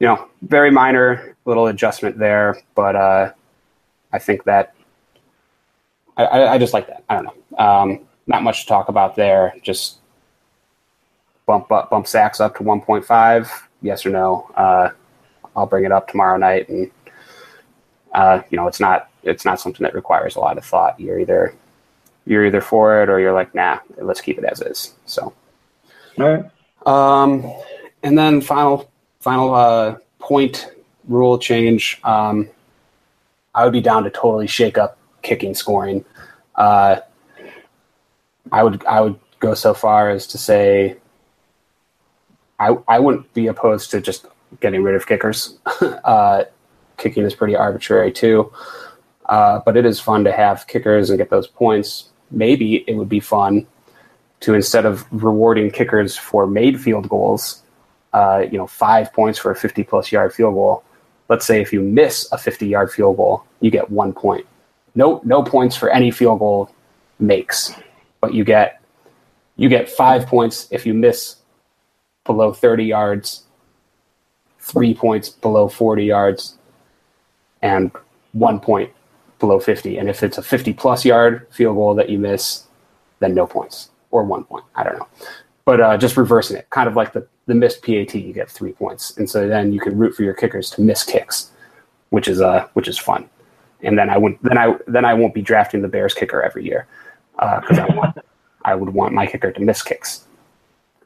You 0.00 0.08
know, 0.08 0.28
very 0.42 0.70
minor 0.70 1.36
little 1.44 1.66
adjustment 1.66 2.18
there, 2.18 2.60
but 2.74 2.96
uh, 2.96 3.32
I 4.12 4.18
think 4.18 4.44
that 4.44 4.74
I, 6.18 6.54
I, 6.54 6.58
just 6.58 6.74
like 6.74 6.88
that. 6.88 7.04
I 7.08 7.14
don't 7.14 7.24
know. 7.26 7.58
Um, 7.58 8.00
not 8.26 8.42
much 8.42 8.62
to 8.62 8.66
talk 8.66 8.88
about 8.88 9.14
there. 9.14 9.54
Just 9.62 9.98
bump 11.46 11.70
up, 11.70 11.90
bump 11.90 12.06
sacks 12.06 12.40
up 12.40 12.56
to 12.56 12.62
1.5. 12.64 13.50
Yes 13.82 14.04
or 14.04 14.10
no? 14.10 14.50
Uh, 14.56 14.90
I'll 15.56 15.66
bring 15.66 15.84
it 15.84 15.92
up 15.92 16.08
tomorrow 16.08 16.36
night, 16.36 16.68
and 16.68 16.90
uh, 18.12 18.42
you 18.50 18.56
know, 18.56 18.66
it's 18.66 18.80
not 18.80 19.10
it's 19.22 19.44
not 19.44 19.60
something 19.60 19.84
that 19.84 19.94
requires 19.94 20.36
a 20.36 20.40
lot 20.40 20.58
of 20.58 20.64
thought. 20.64 20.98
You're 20.98 21.18
either 21.18 21.54
you're 22.26 22.44
either 22.44 22.60
for 22.60 23.02
it 23.02 23.08
or 23.08 23.18
you're 23.20 23.32
like, 23.32 23.54
nah, 23.54 23.78
let's 23.96 24.20
keep 24.20 24.38
it 24.38 24.44
as 24.44 24.60
is. 24.60 24.94
So, 25.06 25.32
all 26.18 26.26
right. 26.28 26.44
Um, 26.86 27.50
and 28.02 28.16
then 28.16 28.40
final 28.40 28.90
final 29.20 29.54
uh, 29.54 29.96
point 30.18 30.70
rule 31.08 31.38
change. 31.38 32.00
Um, 32.04 32.48
I 33.54 33.64
would 33.64 33.72
be 33.72 33.80
down 33.80 34.04
to 34.04 34.10
totally 34.10 34.46
shake 34.46 34.78
up 34.78 34.97
kicking 35.22 35.54
scoring. 35.54 36.04
Uh, 36.54 37.00
I 38.52 38.62
would 38.62 38.84
I 38.86 39.00
would 39.00 39.18
go 39.40 39.54
so 39.54 39.74
far 39.74 40.10
as 40.10 40.26
to 40.28 40.38
say 40.38 40.96
I 42.58 42.76
I 42.86 42.98
wouldn't 42.98 43.32
be 43.34 43.46
opposed 43.46 43.90
to 43.92 44.00
just 44.00 44.26
getting 44.60 44.82
rid 44.82 44.94
of 44.94 45.06
kickers. 45.06 45.58
uh, 46.04 46.44
kicking 46.96 47.24
is 47.24 47.34
pretty 47.34 47.56
arbitrary 47.56 48.12
too, 48.12 48.52
uh, 49.26 49.60
but 49.64 49.76
it 49.76 49.86
is 49.86 50.00
fun 50.00 50.24
to 50.24 50.32
have 50.32 50.66
kickers 50.66 51.10
and 51.10 51.18
get 51.18 51.30
those 51.30 51.46
points. 51.46 52.08
Maybe 52.30 52.84
it 52.86 52.94
would 52.96 53.08
be 53.08 53.20
fun 53.20 53.66
to 54.40 54.54
instead 54.54 54.86
of 54.86 55.04
rewarding 55.10 55.70
kickers 55.70 56.16
for 56.16 56.46
made 56.46 56.80
field 56.80 57.08
goals, 57.08 57.62
uh, 58.12 58.44
you 58.50 58.58
know, 58.58 58.66
five 58.66 59.12
points 59.12 59.38
for 59.38 59.50
a 59.50 59.56
50 59.56 59.82
plus 59.84 60.12
yard 60.12 60.32
field 60.32 60.54
goal. 60.54 60.84
Let's 61.28 61.46
say 61.46 61.60
if 61.60 61.72
you 61.72 61.80
miss 61.82 62.30
a 62.32 62.38
50 62.38 62.66
yard 62.66 62.90
field 62.90 63.16
goal, 63.16 63.44
you 63.60 63.70
get 63.70 63.90
one 63.90 64.12
point. 64.12 64.46
No, 64.98 65.20
no 65.22 65.44
points 65.44 65.76
for 65.76 65.90
any 65.90 66.10
field 66.10 66.40
goal 66.40 66.72
makes, 67.20 67.72
but 68.20 68.34
you 68.34 68.42
get 68.42 68.82
you 69.54 69.68
get 69.68 69.88
five 69.88 70.26
points 70.26 70.66
if 70.72 70.84
you 70.84 70.92
miss 70.92 71.36
below 72.24 72.52
30 72.52 72.84
yards, 72.84 73.44
three 74.58 74.92
points 74.94 75.28
below 75.28 75.68
40 75.68 76.04
yards, 76.04 76.58
and 77.62 77.92
one 78.32 78.58
point 78.58 78.90
below 79.38 79.60
50. 79.60 79.98
And 79.98 80.10
if 80.10 80.24
it's 80.24 80.36
a 80.36 80.42
50 80.42 80.72
plus 80.72 81.04
yard 81.04 81.46
field 81.52 81.76
goal 81.76 81.94
that 81.94 82.08
you 82.08 82.18
miss, 82.18 82.64
then 83.20 83.34
no 83.34 83.46
points 83.46 83.90
or 84.10 84.24
one 84.24 84.42
point. 84.42 84.64
I 84.74 84.82
don't 84.82 84.98
know. 84.98 85.06
But 85.64 85.80
uh, 85.80 85.96
just 85.96 86.16
reversing 86.16 86.56
it, 86.56 86.68
kind 86.70 86.88
of 86.88 86.96
like 86.96 87.12
the, 87.12 87.24
the 87.46 87.54
missed 87.54 87.82
PAT, 87.82 88.16
you 88.16 88.32
get 88.32 88.50
three 88.50 88.72
points. 88.72 89.16
And 89.16 89.30
so 89.30 89.46
then 89.46 89.72
you 89.72 89.78
can 89.78 89.96
root 89.96 90.16
for 90.16 90.24
your 90.24 90.34
kickers 90.34 90.70
to 90.70 90.80
miss 90.80 91.04
kicks, 91.04 91.52
which 92.10 92.26
is 92.26 92.40
uh, 92.40 92.66
which 92.72 92.88
is 92.88 92.98
fun. 92.98 93.30
And 93.82 93.98
then 93.98 94.10
I 94.10 94.18
would 94.18 94.38
then 94.42 94.58
I 94.58 94.76
then 94.86 95.04
I 95.04 95.14
won't 95.14 95.34
be 95.34 95.42
drafting 95.42 95.82
the 95.82 95.88
Bears 95.88 96.14
kicker 96.14 96.42
every 96.42 96.64
year 96.64 96.86
because 97.34 97.78
uh, 97.78 97.86
I 97.88 97.94
want 97.94 98.18
I 98.64 98.74
would 98.74 98.90
want 98.90 99.14
my 99.14 99.26
kicker 99.26 99.52
to 99.52 99.60
miss 99.60 99.82
kicks. 99.82 100.24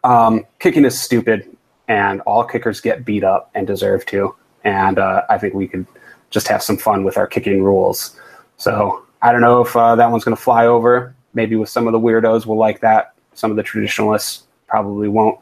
Um, 0.04 0.46
kicking 0.58 0.84
is 0.84 1.00
stupid, 1.00 1.56
and 1.88 2.20
all 2.22 2.44
kickers 2.44 2.80
get 2.80 3.04
beat 3.04 3.24
up 3.24 3.50
and 3.54 3.66
deserve 3.66 4.06
to. 4.06 4.34
And 4.64 4.98
uh, 4.98 5.22
I 5.28 5.38
think 5.38 5.54
we 5.54 5.68
could 5.68 5.86
just 6.30 6.48
have 6.48 6.62
some 6.62 6.76
fun 6.76 7.04
with 7.04 7.16
our 7.16 7.26
kicking 7.26 7.62
rules. 7.62 8.18
So 8.56 9.04
I 9.20 9.32
don't 9.32 9.40
know 9.40 9.60
if 9.60 9.76
uh, 9.76 9.94
that 9.96 10.10
one's 10.10 10.24
going 10.24 10.36
to 10.36 10.42
fly 10.42 10.66
over. 10.66 11.14
Maybe 11.34 11.56
with 11.56 11.68
some 11.68 11.86
of 11.86 11.92
the 11.92 12.00
weirdos 12.00 12.46
we'll 12.46 12.58
like 12.58 12.80
that. 12.80 13.14
Some 13.34 13.50
of 13.50 13.56
the 13.56 13.62
traditionalists 13.62 14.44
probably 14.66 15.08
won't. 15.08 15.38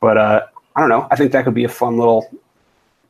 But 0.00 0.16
uh, 0.16 0.46
I 0.76 0.80
don't 0.80 0.88
know. 0.88 1.08
I 1.10 1.16
think 1.16 1.32
that 1.32 1.44
could 1.44 1.54
be 1.54 1.64
a 1.64 1.68
fun 1.68 1.96
little 1.98 2.30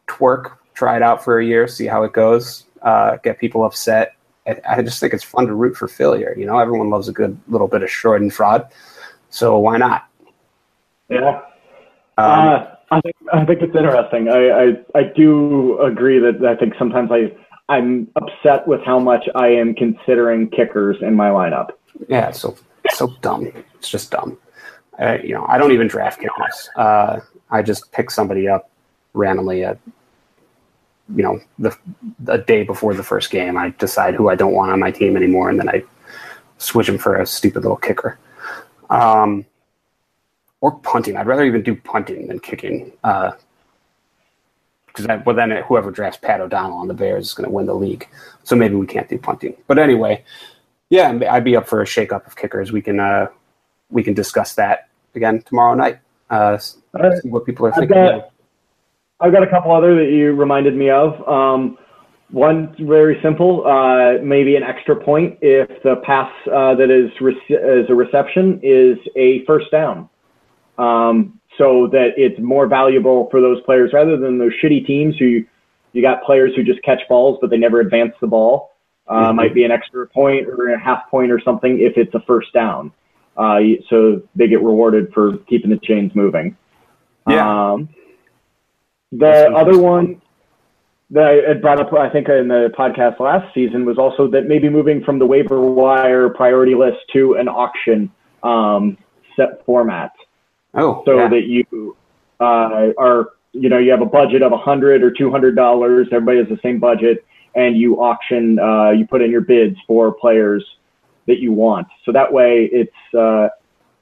twerk. 0.07 0.53
Try 0.74 0.96
it 0.96 1.03
out 1.03 1.24
for 1.24 1.40
a 1.40 1.44
year, 1.44 1.66
see 1.66 1.86
how 1.86 2.05
it 2.05 2.12
goes. 2.12 2.64
Uh, 2.83 3.16
get 3.16 3.39
people 3.39 3.64
upset. 3.64 4.14
I, 4.47 4.61
I, 4.68 4.83
just 4.83 5.01
think 5.01 5.12
it's 5.12 5.24
fun 5.24 5.47
to 5.47 5.55
root 5.55 5.76
for 5.76 5.89
failure. 5.89 6.35
You 6.37 6.47
know, 6.47 6.59
everyone 6.59 6.91
loves 6.91 7.09
a 7.09 7.12
good 7.12 7.39
little 7.49 7.68
bit 7.68 7.83
of 7.83 7.91
fraud, 7.91 8.68
so 9.31 9.59
why 9.59 9.76
not? 9.76 10.09
Yeah. 11.09 11.41
Um, 12.16 12.49
uh, 12.49 12.66
I 12.91 13.01
think 13.01 13.16
I 13.33 13.45
think 13.45 13.62
it's 13.62 13.76
interesting. 13.76 14.29
I, 14.29 14.49
I 14.49 14.99
I 14.99 15.03
do 15.14 15.79
agree 15.81 16.18
that 16.18 16.45
I 16.45 16.57
think 16.57 16.74
sometimes 16.79 17.11
I 17.12 17.33
I'm 17.68 18.09
upset 18.16 18.66
with 18.66 18.81
how 18.85 18.99
much 18.99 19.29
I 19.35 19.49
am 19.49 19.74
considering 19.74 20.49
kickers 20.49 20.97
in 21.03 21.14
my 21.14 21.29
lineup. 21.29 21.70
Yeah, 22.09 22.29
it's 22.29 22.41
so 22.41 22.57
it's 22.85 22.97
so 22.97 23.14
dumb. 23.20 23.53
It's 23.74 23.89
just 23.89 24.11
dumb. 24.11 24.39
Uh, 24.99 25.18
you 25.22 25.35
know, 25.35 25.45
I 25.47 25.59
don't 25.59 25.72
even 25.72 25.87
draft 25.87 26.20
kickers. 26.20 26.70
Uh, 26.76 27.20
I 27.51 27.62
just 27.62 27.93
pick 27.93 28.11
somebody 28.11 28.49
up 28.49 28.70
randomly 29.14 29.64
at 29.64 29.79
you 31.15 31.23
know 31.23 31.41
the 31.59 31.77
the 32.21 32.39
day 32.39 32.63
before 32.63 32.95
the 32.95 33.03
first 33.03 33.31
game. 33.31 33.57
I 33.57 33.71
decide 33.79 34.15
who 34.15 34.29
I 34.29 34.35
don't 34.35 34.53
want 34.53 34.73
on 34.73 34.81
my 34.81 34.91
team 34.91 35.17
anymore, 35.17 35.51
and 35.51 35.59
then 35.59 35.69
I 35.69 35.83
switch 36.59 36.87
them 36.87 36.99
for 36.99 37.17
a 37.17 37.27
stupid 37.27 37.63
little 37.63 37.77
kicker. 37.77 38.19
Um, 38.91 39.45
or 40.61 40.79
punting. 40.81 41.17
I'd 41.17 41.27
rather 41.27 41.45
even 41.45 41.63
do 41.63 41.75
punting 41.75 42.29
than 42.29 42.41
kicking. 42.41 42.93
Uh, 43.05 43.33
because 44.87 45.25
well 45.25 45.37
then 45.37 45.51
whoever 45.69 45.91
drafts 45.91 46.19
Pat 46.21 46.41
O'Donnell 46.41 46.79
on 46.79 46.89
the 46.89 46.95
Bears 46.95 47.27
is 47.27 47.35
going 47.35 47.49
to 47.49 47.55
win 47.55 47.67
the 47.67 47.75
league. 47.75 48.09
So 48.43 48.57
maybe 48.57 48.75
we 48.75 48.87
can't 48.87 49.09
do 49.09 49.19
punting. 49.19 49.57
But 49.67 49.79
anyway, 49.79 50.25
yeah, 50.91 51.17
I'd 51.31 51.45
be 51.45 51.57
up 51.57 51.69
for 51.69 51.83
a 51.83 51.85
shakeup 51.85 52.27
of 52.27 52.37
kickers. 52.37 52.73
We 52.73 52.83
can 52.83 52.99
uh, 52.99 53.29
we 53.91 54.03
can 54.03 54.15
discuss 54.15 54.55
that 54.55 54.89
again 55.15 55.43
tomorrow 55.43 55.75
night. 55.75 55.99
Uh, 56.31 56.59
right. 56.93 57.23
See 57.23 57.29
what 57.29 57.47
people 57.47 57.67
are 57.67 57.73
thinking. 57.73 57.97
I've 57.97 58.21
got, 58.21 58.31
I've 59.21 59.33
got 59.33 59.43
a 59.43 59.51
couple 59.51 59.73
other 59.73 59.95
that 59.97 60.12
you 60.12 60.33
reminded 60.33 60.77
me 60.77 60.91
of. 60.91 61.29
Um, 61.29 61.79
one 62.31 62.75
very 62.79 63.19
simple, 63.23 63.66
uh, 63.66 64.23
maybe 64.23 64.57
an 64.57 64.62
extra 64.62 64.95
point 64.95 65.39
if 65.41 65.69
the 65.83 65.97
pass 66.05 66.31
uh, 66.47 66.75
that 66.75 66.91
is 66.91 67.11
re- 67.21 67.41
is 67.49 67.89
a 67.89 67.95
reception 67.95 68.61
is 68.62 68.99
a 69.16 69.45
first 69.47 69.71
down 69.71 70.09
um, 70.77 71.41
so 71.57 71.89
that 71.91 72.11
it's 72.16 72.39
more 72.39 72.66
valuable 72.66 73.29
for 73.31 73.41
those 73.41 73.61
players 73.62 73.93
rather 73.95 74.19
than 74.19 74.39
those 74.39 74.53
shitty 74.62 74.87
teams 74.87 75.16
who 75.19 75.41
you 75.93 76.03
got 76.03 76.23
players 76.23 76.53
who 76.55 76.62
just 76.62 76.83
catch 76.83 77.01
balls 77.09 77.39
but 77.41 77.49
they 77.49 77.57
never 77.57 77.81
advance 77.81 78.12
the 78.21 78.27
ball. 78.27 78.73
Uh, 79.07 79.29
mm-hmm. 79.29 79.37
Might 79.37 79.55
be 79.55 79.64
an 79.64 79.71
extra 79.71 80.07
point 80.07 80.47
or 80.47 80.69
a 80.75 80.79
half 80.79 81.09
point 81.11 81.33
or 81.33 81.41
something 81.43 81.81
if 81.81 81.95
it's 81.97 82.14
a 82.14 82.21
first 82.27 82.53
down. 82.53 82.93
Uh, 83.39 83.61
so 83.89 84.21
they 84.35 84.49
get 84.49 84.62
rewarded 84.62 85.11
for 85.14 85.39
keeping 85.49 85.71
the 85.71 85.79
chains 85.83 86.12
moving. 86.14 86.57
Yeah. 87.27 87.73
Um, 87.73 87.89
the 89.13 89.51
other 89.55 89.79
one 89.79 90.21
that 91.11 91.25
I 91.25 91.49
had 91.49 91.63
brought 91.63 91.81
up, 91.81 91.93
I 91.95 92.11
think, 92.11 92.29
in 92.29 92.49
the 92.49 92.71
podcast 92.79 93.19
last 93.19 93.53
season 93.55 93.85
was 93.85 93.97
also 93.97 94.29
that 94.29 94.47
maybe 94.47 94.69
moving 94.69 95.03
from 95.03 95.19
the 95.19 95.27
waiver 95.27 95.61
wire 95.61 96.29
priority 96.29 96.75
list 96.75 96.99
to 97.15 97.35
an 97.35 97.49
auction 97.49 98.11
um, 98.43 98.99
set 99.37 99.65
format. 99.65 100.13
Oh, 100.75 101.03
so 101.07 101.17
yeah. 101.17 101.29
that 101.29 101.45
you 101.45 101.97
uh, 102.41 102.93
are, 102.99 103.31
you 103.53 103.71
know, 103.71 103.79
you 103.79 103.91
have 103.91 104.03
a 104.03 104.07
budget 104.07 104.43
of 104.43 104.53
a 104.53 104.59
hundred 104.59 105.03
or 105.03 105.11
two 105.11 105.31
hundred 105.31 105.57
dollars. 105.57 106.09
Everybody 106.13 106.39
has 106.39 106.49
the 106.49 106.61
same 106.63 106.79
budget, 106.79 107.25
and 107.55 107.77
you 107.77 108.03
auction, 108.03 108.59
uh, 108.59 108.91
you 108.91 109.07
put 109.07 109.23
in 109.23 109.31
your 109.31 109.41
bids 109.41 109.77
for 109.87 110.13
players 110.13 110.65
that 111.27 111.39
you 111.39 111.53
want. 111.53 111.87
So 112.05 112.13
that 112.13 112.31
way, 112.31 112.69
it's 112.71 113.15
uh, 113.15 113.49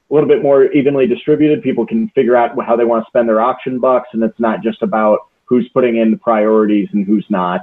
a 0.09 0.13
little 0.13 0.29
bit 0.29 0.41
more 0.41 0.65
evenly 0.71 1.05
distributed. 1.07 1.61
People 1.61 1.85
can 1.85 2.09
figure 2.09 2.35
out 2.35 2.51
how 2.65 2.75
they 2.75 2.85
want 2.85 3.03
to 3.03 3.09
spend 3.09 3.27
their 3.27 3.41
auction 3.41 3.79
bucks, 3.79 4.09
and 4.13 4.23
it's 4.23 4.39
not 4.39 4.61
just 4.61 4.81
about 4.81 5.19
who's 5.45 5.67
putting 5.73 5.97
in 5.97 6.11
the 6.11 6.17
priorities 6.17 6.87
and 6.93 7.05
who's 7.05 7.25
not. 7.29 7.61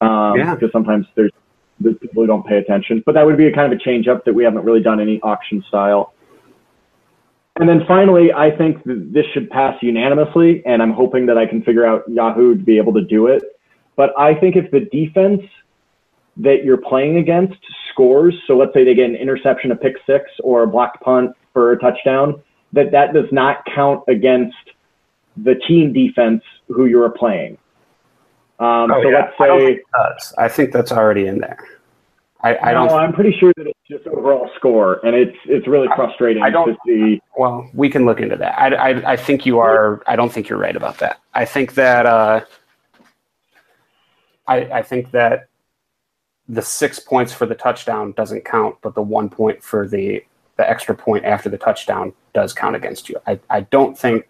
Um, 0.00 0.36
yeah. 0.36 0.54
Because 0.54 0.72
sometimes 0.72 1.06
there's, 1.14 1.32
there's 1.78 1.96
people 1.98 2.22
who 2.22 2.26
don't 2.26 2.46
pay 2.46 2.56
attention. 2.56 3.02
But 3.06 3.14
that 3.14 3.26
would 3.26 3.36
be 3.36 3.46
a 3.46 3.52
kind 3.52 3.72
of 3.72 3.78
a 3.78 3.82
change 3.82 4.08
up 4.08 4.24
that 4.24 4.34
we 4.34 4.44
haven't 4.44 4.64
really 4.64 4.82
done 4.82 5.00
any 5.00 5.20
auction 5.22 5.64
style. 5.68 6.14
and 7.58 7.68
then 7.68 7.82
finally, 7.86 8.32
I 8.32 8.50
think 8.56 8.82
that 8.84 9.12
this 9.12 9.26
should 9.32 9.50
pass 9.50 9.76
unanimously, 9.82 10.62
and 10.66 10.82
I'm 10.82 10.92
hoping 10.92 11.26
that 11.26 11.38
I 11.38 11.46
can 11.46 11.62
figure 11.62 11.86
out 11.86 12.08
Yahoo 12.08 12.56
to 12.56 12.62
be 12.62 12.78
able 12.78 12.94
to 12.94 13.02
do 13.02 13.26
it. 13.26 13.42
But 13.96 14.18
I 14.18 14.34
think 14.34 14.56
if 14.56 14.70
the 14.70 14.80
defense 14.80 15.42
that 16.42 16.64
you're 16.64 16.76
playing 16.76 17.16
against 17.18 17.58
scores, 17.92 18.34
so 18.46 18.56
let's 18.56 18.72
say 18.74 18.84
they 18.84 18.94
get 18.94 19.08
an 19.10 19.16
interception, 19.16 19.72
a 19.72 19.76
pick 19.76 19.96
six, 20.06 20.24
or 20.42 20.62
a 20.62 20.66
blocked 20.66 21.00
punt 21.02 21.32
for 21.52 21.72
a 21.72 21.78
touchdown, 21.78 22.40
that 22.72 22.90
that 22.92 23.12
does 23.12 23.26
not 23.32 23.64
count 23.74 24.02
against 24.08 24.56
the 25.36 25.54
team 25.66 25.92
defense 25.92 26.42
who 26.68 26.86
you're 26.86 27.08
playing. 27.10 27.58
Um, 28.58 28.90
Oh, 28.92 29.02
so 29.02 29.08
yeah. 29.10 29.18
let's 29.18 29.34
I 29.40 29.46
say 29.46 29.66
think 29.66 29.78
it 29.78 29.84
does. 29.92 30.34
I 30.38 30.48
think 30.48 30.72
that's 30.72 30.92
already 30.92 31.26
in 31.26 31.38
there. 31.38 31.58
I, 32.42 32.56
I 32.56 32.72
no, 32.72 32.78
don't. 32.80 32.86
No, 32.88 32.96
I'm 32.96 33.12
pretty 33.12 33.36
sure 33.38 33.52
that 33.58 33.66
it's 33.66 33.78
just 33.88 34.06
overall 34.06 34.50
score, 34.56 35.04
and 35.04 35.14
it's 35.14 35.36
it's 35.44 35.66
really 35.68 35.88
frustrating 35.94 36.42
I 36.42 36.48
don't- 36.50 36.68
to 36.68 36.76
see. 36.86 37.20
Well, 37.36 37.68
we 37.74 37.90
can 37.90 38.06
look 38.06 38.20
into 38.20 38.36
that. 38.36 38.58
I, 38.58 38.68
I, 38.92 39.12
I 39.12 39.16
think 39.16 39.44
you 39.44 39.58
are. 39.58 40.02
I 40.06 40.16
don't 40.16 40.32
think 40.32 40.48
you're 40.48 40.58
right 40.58 40.74
about 40.76 40.98
that. 40.98 41.20
I 41.34 41.44
think 41.44 41.74
that. 41.74 42.06
Uh, 42.06 42.40
I, 44.48 44.56
I 44.78 44.82
think 44.82 45.10
that 45.12 45.49
the 46.50 46.62
six 46.62 46.98
points 46.98 47.32
for 47.32 47.46
the 47.46 47.54
touchdown 47.54 48.12
doesn't 48.12 48.44
count, 48.44 48.76
but 48.82 48.94
the 48.94 49.02
one 49.02 49.28
point 49.28 49.62
for 49.62 49.86
the 49.86 50.22
the 50.56 50.68
extra 50.68 50.94
point 50.94 51.24
after 51.24 51.48
the 51.48 51.56
touchdown 51.56 52.12
does 52.34 52.52
count 52.52 52.76
against 52.76 53.08
you. 53.08 53.16
I, 53.26 53.38
I 53.48 53.60
don't 53.62 53.96
think. 53.98 54.26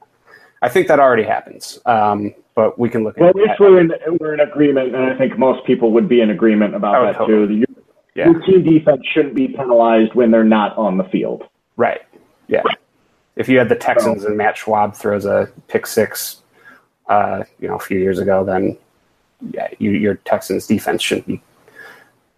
I 0.63 0.69
think 0.69 0.87
that 0.89 1.01
already 1.01 1.25
happens. 1.25 1.79
Um, 1.87 2.35
but 2.55 2.79
we 2.79 2.89
can 2.91 3.03
look 3.03 3.17
Well, 3.17 3.31
into 3.31 3.41
at 3.43 3.49
least 3.49 3.61
we're 3.61 3.81
in 3.81 3.93
we're 4.21 4.35
in 4.35 4.41
agreement, 4.41 4.95
and 4.95 5.05
I 5.05 5.17
think 5.17 5.39
most 5.39 5.65
people 5.67 5.91
would 5.93 6.09
be 6.09 6.21
in 6.21 6.31
agreement 6.31 6.75
about 6.75 6.95
Oh, 6.97 7.07
that 7.07 7.17
totally. 7.17 7.49
too. 7.49 7.55
Your, 7.55 7.67
Yeah. 8.15 8.31
your 8.31 8.41
team 8.43 8.63
defense 8.65 9.01
shouldn't 9.13 9.35
be 9.35 9.49
penalized 9.49 10.15
when 10.15 10.31
they're 10.31 10.45
not 10.45 10.77
on 10.77 10.99
the 10.99 11.05
field. 11.05 11.45
Right. 11.77 12.03
Yeah. 12.49 12.63
If 13.37 13.49
you 13.49 13.57
had 13.59 13.71
the 13.71 13.77
Texans 13.77 14.25
and 14.25 14.37
Matt 14.37 14.57
Schaub 14.57 14.95
throws 14.95 15.25
a 15.25 15.49
pick 15.69 15.87
six, 15.87 16.43
uh, 17.09 17.45
you 17.59 17.69
know, 17.69 17.77
a 17.77 17.81
few 17.81 17.99
years 17.99 18.19
ago, 18.19 18.45
then 18.45 18.77
yeah, 19.53 19.69
you, 19.79 19.93
your 19.93 20.17
Texans 20.17 20.67
defense 20.67 21.01
shouldn't 21.03 21.27
be 21.27 21.41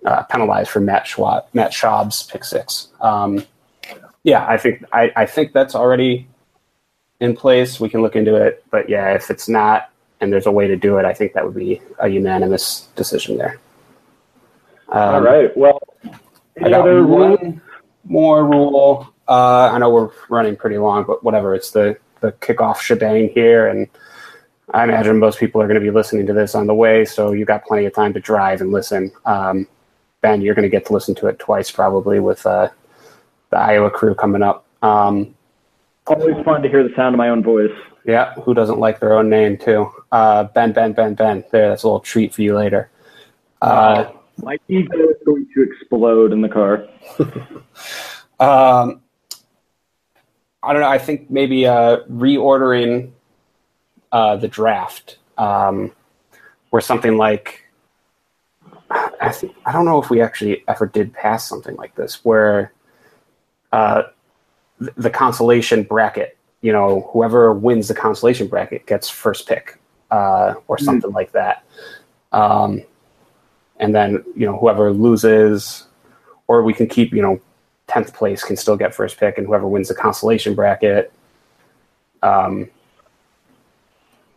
uh, 0.05 0.23
penalized 0.25 0.71
for 0.71 0.81
Matt 0.81 1.05
Schaub, 1.05 1.45
Matt 1.53 1.73
Schaub's 1.73 2.23
pick 2.25 2.45
six. 2.45 2.89
Um, 3.01 3.45
yeah, 4.25 4.47
I 4.47 4.57
think 4.57 4.85
I, 4.93 5.13
I 5.17 5.27
think 5.27 5.53
that's 5.53 5.75
already 5.75 6.29
in 7.21 7.37
place. 7.37 7.81
We 7.81 7.89
can 7.89 8.03
look 8.03 8.17
into 8.17 8.37
it, 8.37 8.65
but 8.71 8.89
yeah, 8.89 9.15
if 9.15 9.31
it's 9.31 9.49
not 9.49 9.91
and 10.21 10.33
there's 10.33 10.47
a 10.47 10.53
way 10.53 10.69
to 10.69 10.77
do 10.77 10.99
it, 10.99 11.05
I 11.05 11.13
think 11.13 11.33
that 11.33 11.45
would 11.45 11.55
be 11.55 11.83
a 11.99 12.09
unanimous 12.09 12.89
decision 12.95 13.39
there. 13.39 13.59
Um, 14.89 15.15
All 15.17 15.21
right. 15.21 15.57
Well, 15.57 15.81
I 16.05 16.11
any 16.61 16.71
got 16.71 16.83
other 16.83 17.05
one 17.05 17.61
more 18.05 18.47
rule. 18.47 19.13
Uh, 19.27 19.71
I 19.73 19.79
know 19.79 19.91
we're 19.91 20.11
running 20.29 20.57
pretty 20.57 20.79
long, 20.79 21.05
but 21.05 21.25
whatever. 21.25 21.55
It's 21.55 21.73
the 21.73 21.97
the 22.21 22.33
kickoff 22.33 22.79
shebang 22.79 23.31
here, 23.31 23.67
and 23.67 23.89
I 24.73 24.85
imagine 24.85 25.19
most 25.19 25.41
people 25.41 25.61
are 25.61 25.67
going 25.67 25.81
to 25.81 25.85
be 25.85 25.91
listening 25.91 26.27
to 26.27 26.33
this 26.33 26.55
on 26.55 26.69
the 26.69 26.75
way, 26.75 27.05
so 27.05 27.33
you've 27.33 27.49
got 27.49 27.65
plenty 27.65 27.85
of 27.87 27.95
time 27.95 28.13
to 28.15 28.21
drive 28.21 28.61
and 28.61 28.71
listen. 28.71 29.11
Um, 29.25 29.67
ben, 30.23 30.41
you're 30.41 30.55
going 30.55 30.63
to 30.63 30.69
get 30.71 30.87
to 30.87 30.93
listen 30.95 31.15
to 31.17 31.27
it 31.27 31.39
twice 31.39 31.71
probably 31.71 32.19
with 32.21 32.47
uh, 32.47 32.69
the 33.51 33.59
Iowa 33.59 33.91
crew 33.91 34.15
coming 34.15 34.43
up. 34.43 34.65
Um, 34.83 35.35
Always 36.07 36.43
fun 36.45 36.63
to 36.63 36.69
hear 36.69 36.83
the 36.83 36.95
sound 36.97 37.15
of 37.15 37.19
my 37.19 37.29
own 37.29 37.43
voice. 37.45 37.71
yeah, 38.05 38.35
who 38.35 38.55
doesn't 38.55 38.79
like 38.81 38.99
their 38.99 39.13
own 39.13 39.29
name 39.31 39.57
too? 39.59 39.89
Uh, 40.11 40.45
ben, 40.45 40.73
Ben, 40.73 40.93
Ben, 40.93 41.15
Ben. 41.15 41.45
There, 41.53 41.69
that's 41.69 41.83
a 41.85 41.87
little 41.87 42.01
treat 42.01 42.35
for 42.35 42.43
you 42.43 42.57
later. 42.57 42.91
Uh, 43.61 44.11
My 44.39 44.59
ego 44.69 44.97
is 44.97 45.17
going 45.25 45.47
to 45.55 45.63
explode 45.63 46.33
in 46.33 46.41
the 46.41 46.49
car. 46.49 46.89
Um, 48.41 49.03
I 50.65 50.73
don't 50.73 50.83
know. 50.83 50.89
I 50.89 50.99
think 50.99 51.31
maybe 51.31 51.65
uh, 51.65 51.99
reordering 52.11 53.13
uh, 54.11 54.35
the 54.35 54.49
draft, 54.49 55.19
um, 55.39 55.93
where 56.71 56.83
something 56.83 57.17
like 57.17 57.62
I 59.21 59.31
think 59.31 59.55
I 59.65 59.73
don't 59.73 59.85
know 59.85 60.03
if 60.03 60.11
we 60.11 60.21
actually 60.21 60.65
ever 60.69 60.87
did 60.87 61.13
pass 61.13 61.49
something 61.49 61.77
like 61.77 61.95
this, 61.95 62.25
where 62.25 62.73
uh, 63.73 64.03
th- 64.81 64.93
the 64.97 65.11
consolation 65.11 65.83
bracket, 65.85 66.37
you 66.61 66.73
know, 66.73 67.09
whoever 67.13 67.53
wins 67.53 67.89
the 67.89 67.95
consolation 67.95 68.49
bracket 68.49 68.87
gets 68.87 69.09
first 69.09 69.49
pick, 69.49 69.79
uh, 70.11 70.55
or 70.69 70.79
something 70.79 71.13
like 71.13 71.33
that. 71.33 71.65
Um, 72.33 72.83
and 73.79 73.95
then 73.95 74.25
you 74.37 74.47
know 74.47 74.59
whoever 74.59 74.93
loses, 74.93 75.87
or 76.49 76.63
we 76.63 76.75
can 76.75 76.87
keep 76.87 77.13
you 77.13 77.23
know 77.23 77.41
tenth 77.87 78.15
place 78.15 78.43
can 78.45 78.57
still 78.57 78.77
get 78.77 78.95
first 78.95 79.19
pick, 79.19 79.39
and 79.39 79.47
whoever 79.47 79.67
wins 79.67 79.89
the 79.89 79.95
consolation 79.95 80.55
bracket 80.55 81.13
um, 82.23 82.69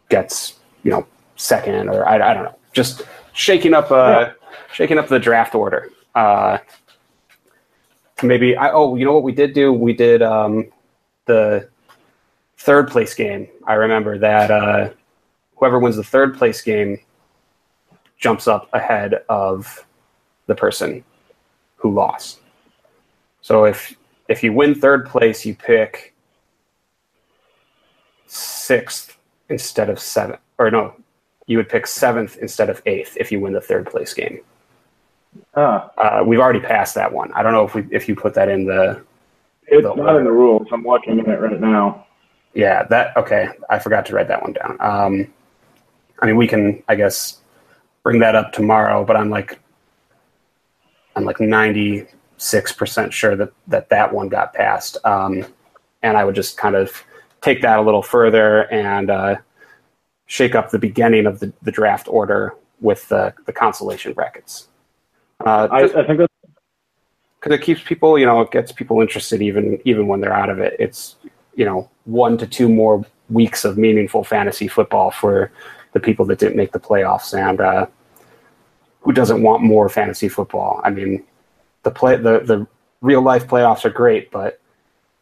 gets 0.10 0.60
you 0.84 0.92
know 0.92 1.06
second, 1.36 1.90
or 1.90 2.08
I, 2.08 2.16
I 2.16 2.34
don't 2.34 2.44
know, 2.44 2.58
just 2.74 3.04
shaking 3.34 3.74
up 3.74 3.92
uh, 3.92 4.32
shaking 4.74 4.98
up 4.98 5.08
the 5.08 5.20
draft 5.20 5.56
order. 5.56 5.92
Uh, 6.14 6.58
maybe 8.24 8.56
I 8.56 8.72
oh 8.72 8.96
you 8.96 9.06
know 9.06 9.14
what 9.14 9.24
we 9.24 9.32
did 9.32 9.54
do 9.54 9.74
we 9.74 9.94
did 9.94 10.22
um, 10.22 10.72
the 11.26 11.70
third 12.58 12.90
place 12.90 13.14
game. 13.14 13.48
I 13.66 13.74
remember 13.74 14.18
that 14.18 14.52
uh, 14.52 14.90
whoever 15.56 15.80
wins 15.80 15.98
the 15.98 16.04
third 16.04 16.38
place 16.38 16.62
game 16.62 17.00
jumps 18.18 18.48
up 18.48 18.70
ahead 18.74 19.24
of 19.30 19.86
the 20.48 20.56
person 20.56 21.04
who 21.76 21.94
lost. 21.94 22.40
So 23.42 23.66
if 23.66 23.96
if 24.28 24.44
you 24.44 24.54
win 24.54 24.74
third 24.74 25.06
place, 25.06 25.46
you 25.46 25.56
pick 25.56 26.16
sixth 28.26 29.18
instead 29.50 29.90
of 29.90 30.00
seventh, 30.00 30.40
or 30.58 30.72
no, 30.72 30.96
you 31.48 31.58
would 31.58 31.70
pick 31.70 31.86
seventh 31.88 32.38
instead 32.38 32.70
of 32.70 32.82
eighth 32.86 33.16
if 33.18 33.32
you 33.32 33.40
win 33.40 33.54
the 33.54 33.62
third 33.62 33.86
place 33.86 34.14
game. 34.14 34.40
Ah, 35.56 35.92
Uh, 35.98 36.24
we've 36.26 36.40
already 36.40 36.60
passed 36.60 36.96
that 36.96 37.12
one. 37.12 37.32
I 37.34 37.44
don't 37.44 37.54
know 37.54 37.66
if 37.66 37.76
we 37.76 37.86
if 37.92 38.08
you 38.08 38.16
put 38.16 38.34
that 38.36 38.50
in 38.50 38.66
the 38.66 39.04
it's 39.68 39.84
The 39.84 39.94
not 39.96 40.16
in 40.18 40.24
the 40.26 40.32
rules. 40.32 40.68
I'm 40.72 40.84
looking 40.84 41.20
at 41.20 41.28
it 41.28 41.40
right 41.40 41.60
now. 41.60 42.06
yeah 42.54 42.84
that 42.86 43.16
okay. 43.18 43.50
I 43.70 43.80
forgot 43.80 44.06
to 44.08 44.14
write 44.16 44.28
that 44.30 44.42
one 44.42 44.54
down. 44.54 44.78
Um, 44.80 45.34
I 46.22 46.26
mean, 46.26 46.38
we 46.38 46.48
can 46.48 46.84
I 46.88 46.96
guess 46.96 47.40
bring 48.04 48.20
that 48.20 48.36
up 48.36 48.54
tomorrow, 48.54 49.04
but 49.04 49.16
I'm 49.18 49.30
like 49.30 49.60
I'm 51.16 51.26
like 51.26 51.40
ninety 51.40 52.06
six 52.38 52.72
percent 52.72 53.14
sure 53.14 53.36
that 53.36 53.52
that 53.68 53.90
that 53.90 54.14
one 54.14 54.30
got 54.30 54.54
passed. 54.54 54.98
Um, 55.06 55.46
and 56.04 56.18
I 56.18 56.24
would 56.24 56.36
just 56.36 56.58
kind 56.58 56.76
of 56.76 57.04
take 57.42 57.62
that 57.62 57.80
a 57.80 57.82
little 57.82 58.02
further 58.04 58.72
and 58.72 59.10
uh, 59.10 59.36
shake 60.28 60.56
up 60.56 60.72
the 60.72 60.80
beginning 60.80 61.26
of 61.26 61.40
the, 61.40 61.54
the 61.62 61.72
draft 61.72 62.08
order 62.08 62.54
with 62.82 63.08
the, 63.10 63.34
the 63.46 63.54
consolation 63.54 64.14
brackets. 64.14 64.68
Uh, 65.46 65.68
I, 65.72 65.84
I 65.84 66.06
think 66.06 66.20
that's 66.20 66.34
because 67.40 67.60
it 67.60 67.62
keeps 67.62 67.84
people, 67.84 68.18
you 68.18 68.26
know, 68.26 68.42
it 68.42 68.52
gets 68.52 68.72
people 68.72 69.02
interested 69.02 69.42
even 69.42 69.80
even 69.86 70.08
when 70.08 70.22
they're 70.22 70.34
out 70.34 70.50
of 70.50 70.60
it. 70.60 70.76
It's 70.80 71.18
you 71.56 71.66
know 71.66 71.90
one 72.06 72.38
to 72.38 72.48
two 72.48 72.70
more 72.70 73.06
weeks 73.30 73.66
of 73.66 73.78
meaningful 73.78 74.24
fantasy 74.24 74.68
football 74.68 75.12
for 75.12 75.52
the 75.94 76.00
people 76.00 76.26
that 76.26 76.40
didn't 76.40 76.58
make 76.58 76.72
the 76.72 76.80
playoffs, 76.80 77.38
and 77.38 77.62
uh, 77.62 77.86
who 79.02 79.12
doesn't 79.12 79.44
want 79.44 79.62
more 79.62 79.88
fantasy 79.90 80.28
football? 80.28 80.82
I 80.84 80.90
mean, 80.90 81.24
the 81.84 81.92
play 81.92 82.16
the 82.16 82.40
the 82.40 82.68
real 83.02 83.22
life 83.22 83.48
playoffs 83.48 83.86
are 83.86 83.92
great, 83.92 84.32
but 84.32 84.60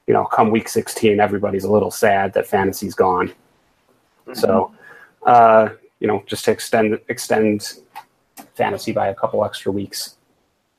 you 0.08 0.14
know, 0.14 0.26
come 0.26 0.49
week 0.51 0.70
sixteen, 0.70 1.20
everybody's 1.20 1.66
a 1.66 1.72
little 1.72 1.91
sad 1.91 2.34
that 2.34 2.47
fantasy's 2.47 2.95
gone. 2.95 3.34
So, 4.34 4.74
uh, 5.26 5.69
you 5.99 6.07
know, 6.07 6.24
just 6.28 6.45
to 6.45 6.51
extend 6.51 6.99
extend 7.07 7.80
fantasy 8.55 8.91
by 8.91 9.07
a 9.07 9.15
couple 9.15 9.43
extra 9.43 9.71
weeks 9.71 10.15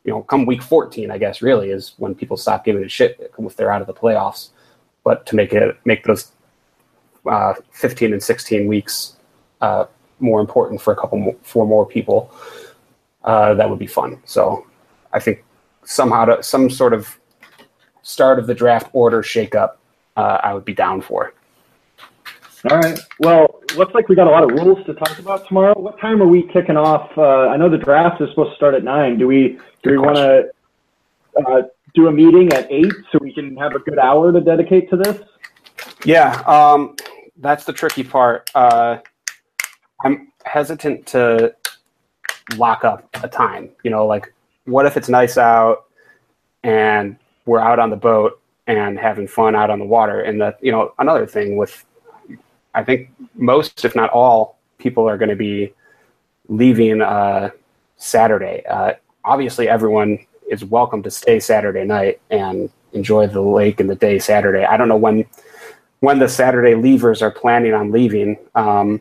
you 0.04 0.12
know, 0.12 0.22
come 0.22 0.44
week 0.44 0.62
14, 0.62 1.10
I 1.10 1.18
guess, 1.18 1.42
really 1.42 1.70
is 1.70 1.94
when 1.96 2.14
people 2.14 2.36
stop 2.36 2.64
giving 2.64 2.84
a 2.84 2.88
shit 2.88 3.32
if 3.38 3.56
they're 3.56 3.72
out 3.72 3.80
of 3.80 3.86
the 3.86 3.94
playoffs. 3.94 4.50
But 5.02 5.26
to 5.26 5.36
make 5.36 5.52
it 5.52 5.76
make 5.84 6.04
those 6.04 6.32
uh, 7.26 7.54
15 7.72 8.12
and 8.12 8.22
16 8.22 8.66
weeks 8.66 9.16
uh, 9.60 9.86
more 10.20 10.40
important 10.40 10.80
for 10.80 10.92
a 10.92 10.96
couple 10.96 11.18
more, 11.18 11.36
for 11.42 11.66
more 11.66 11.86
people, 11.86 12.30
uh, 13.24 13.54
that 13.54 13.68
would 13.68 13.78
be 13.78 13.86
fun. 13.86 14.22
So 14.26 14.66
I 15.12 15.20
think 15.20 15.42
somehow 15.84 16.26
to 16.26 16.42
some 16.42 16.68
sort 16.68 16.92
of 16.92 17.18
start 18.02 18.38
of 18.38 18.46
the 18.46 18.54
draft 18.54 18.90
order 18.92 19.22
shakeup, 19.22 19.76
uh, 20.16 20.38
I 20.42 20.52
would 20.52 20.64
be 20.64 20.74
down 20.74 21.00
for. 21.00 21.32
all 22.70 22.78
right. 22.78 22.98
Well, 23.18 23.62
looks 23.76 23.94
like 23.94 24.08
we 24.08 24.16
got 24.16 24.26
a 24.26 24.30
lot 24.30 24.44
of 24.44 24.50
rules 24.50 24.84
to 24.86 24.94
talk 24.94 25.18
about 25.18 25.46
tomorrow. 25.46 25.78
What 25.78 25.98
time 26.00 26.22
are 26.22 26.26
we 26.26 26.42
kicking 26.42 26.76
off? 26.76 27.10
Uh, 27.16 27.48
I 27.48 27.56
know 27.56 27.68
the 27.68 27.78
draft 27.78 28.20
is 28.20 28.30
supposed 28.30 28.50
to 28.50 28.56
start 28.56 28.74
at 28.74 28.84
nine. 28.84 29.18
Do 29.18 29.26
we 29.26 29.58
do 29.82 29.90
we 29.90 29.98
want 29.98 30.16
to 30.16 30.50
uh, 31.46 31.62
do 31.94 32.08
a 32.08 32.12
meeting 32.12 32.52
at 32.52 32.70
eight 32.70 32.92
so 33.10 33.18
we 33.20 33.32
can 33.32 33.56
have 33.56 33.74
a 33.74 33.78
good 33.78 33.98
hour 33.98 34.32
to 34.32 34.40
dedicate 34.40 34.90
to 34.90 34.96
this? 34.96 35.20
Yeah, 36.04 36.40
um, 36.46 36.96
that's 37.38 37.64
the 37.64 37.72
tricky 37.72 38.04
part. 38.04 38.50
Uh, 38.54 38.98
I'm 40.04 40.32
hesitant 40.44 41.06
to 41.06 41.54
lock 42.56 42.84
up 42.84 43.08
a 43.22 43.28
time. 43.28 43.70
You 43.82 43.90
know, 43.90 44.06
like 44.06 44.32
what 44.64 44.86
if 44.86 44.96
it's 44.96 45.08
nice 45.08 45.36
out 45.38 45.86
and 46.62 47.16
we're 47.46 47.60
out 47.60 47.78
on 47.78 47.90
the 47.90 47.96
boat 47.96 48.40
and 48.66 48.98
having 48.98 49.26
fun 49.26 49.54
out 49.54 49.70
on 49.70 49.78
the 49.78 49.84
water. 49.84 50.20
And 50.20 50.40
that, 50.40 50.58
you 50.62 50.72
know, 50.72 50.94
another 50.98 51.26
thing 51.26 51.56
with, 51.56 51.84
I 52.74 52.82
think 52.82 53.10
most, 53.34 53.84
if 53.84 53.94
not 53.94 54.10
all, 54.10 54.58
people 54.78 55.08
are 55.08 55.16
going 55.16 55.28
to 55.28 55.36
be 55.36 55.72
leaving 56.48 57.00
uh, 57.00 57.50
Saturday. 57.96 58.64
Uh, 58.68 58.94
obviously, 59.24 59.68
everyone 59.68 60.18
is 60.50 60.64
welcome 60.64 61.02
to 61.04 61.10
stay 61.10 61.40
Saturday 61.40 61.84
night 61.84 62.20
and 62.30 62.68
enjoy 62.92 63.26
the 63.26 63.40
lake 63.40 63.80
and 63.80 63.88
the 63.88 63.94
day 63.94 64.18
Saturday. 64.18 64.64
I 64.64 64.76
don't 64.76 64.88
know 64.88 64.96
when 64.96 65.24
when 66.00 66.18
the 66.18 66.28
Saturday 66.28 66.74
leavers 66.74 67.22
are 67.22 67.30
planning 67.30 67.72
on 67.72 67.90
leaving. 67.90 68.36
Um, 68.54 69.00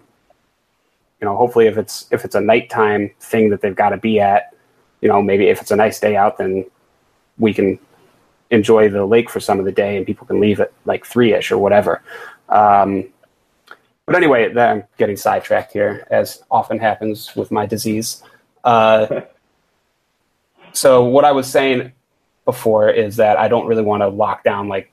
you 1.19 1.25
know, 1.25 1.35
hopefully, 1.35 1.67
if 1.67 1.77
it's 1.77 2.07
if 2.11 2.25
it's 2.25 2.35
a 2.35 2.41
nighttime 2.41 3.11
thing 3.19 3.49
that 3.49 3.61
they've 3.61 3.75
got 3.75 3.89
to 3.89 3.97
be 3.97 4.19
at, 4.19 4.53
you 5.01 5.09
know, 5.09 5.21
maybe 5.21 5.47
if 5.47 5.61
it's 5.61 5.71
a 5.71 5.75
nice 5.75 5.99
day 5.99 6.15
out, 6.15 6.37
then 6.37 6.65
we 7.37 7.53
can 7.53 7.79
enjoy 8.51 8.87
the 8.87 9.05
lake 9.05 9.29
for 9.29 9.39
some 9.39 9.57
of 9.57 9.65
the 9.65 9.71
day, 9.71 9.97
and 9.97 10.05
people 10.05 10.27
can 10.27 10.39
leave 10.39 10.59
at 10.59 10.71
like 10.85 11.05
three 11.05 11.33
ish 11.33 11.51
or 11.51 11.57
whatever. 11.57 12.01
Um, 12.49 13.09
but 14.05 14.15
anyway, 14.15 14.53
I'm 14.55 14.83
getting 14.97 15.15
sidetracked 15.15 15.71
here, 15.71 16.05
as 16.11 16.43
often 16.51 16.79
happens 16.79 17.35
with 17.35 17.51
my 17.51 17.65
disease. 17.65 18.21
Uh, 18.63 19.21
so 20.73 21.03
what 21.03 21.25
I 21.25 21.31
was 21.31 21.47
saying 21.47 21.93
before 22.45 22.89
is 22.89 23.15
that 23.15 23.37
I 23.37 23.47
don't 23.47 23.67
really 23.67 23.83
want 23.83 24.01
to 24.01 24.07
lock 24.07 24.43
down 24.43 24.67
like 24.67 24.91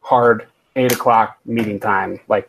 hard 0.00 0.46
eight 0.76 0.92
o'clock 0.92 1.38
meeting 1.44 1.80
time. 1.80 2.20
Like, 2.28 2.48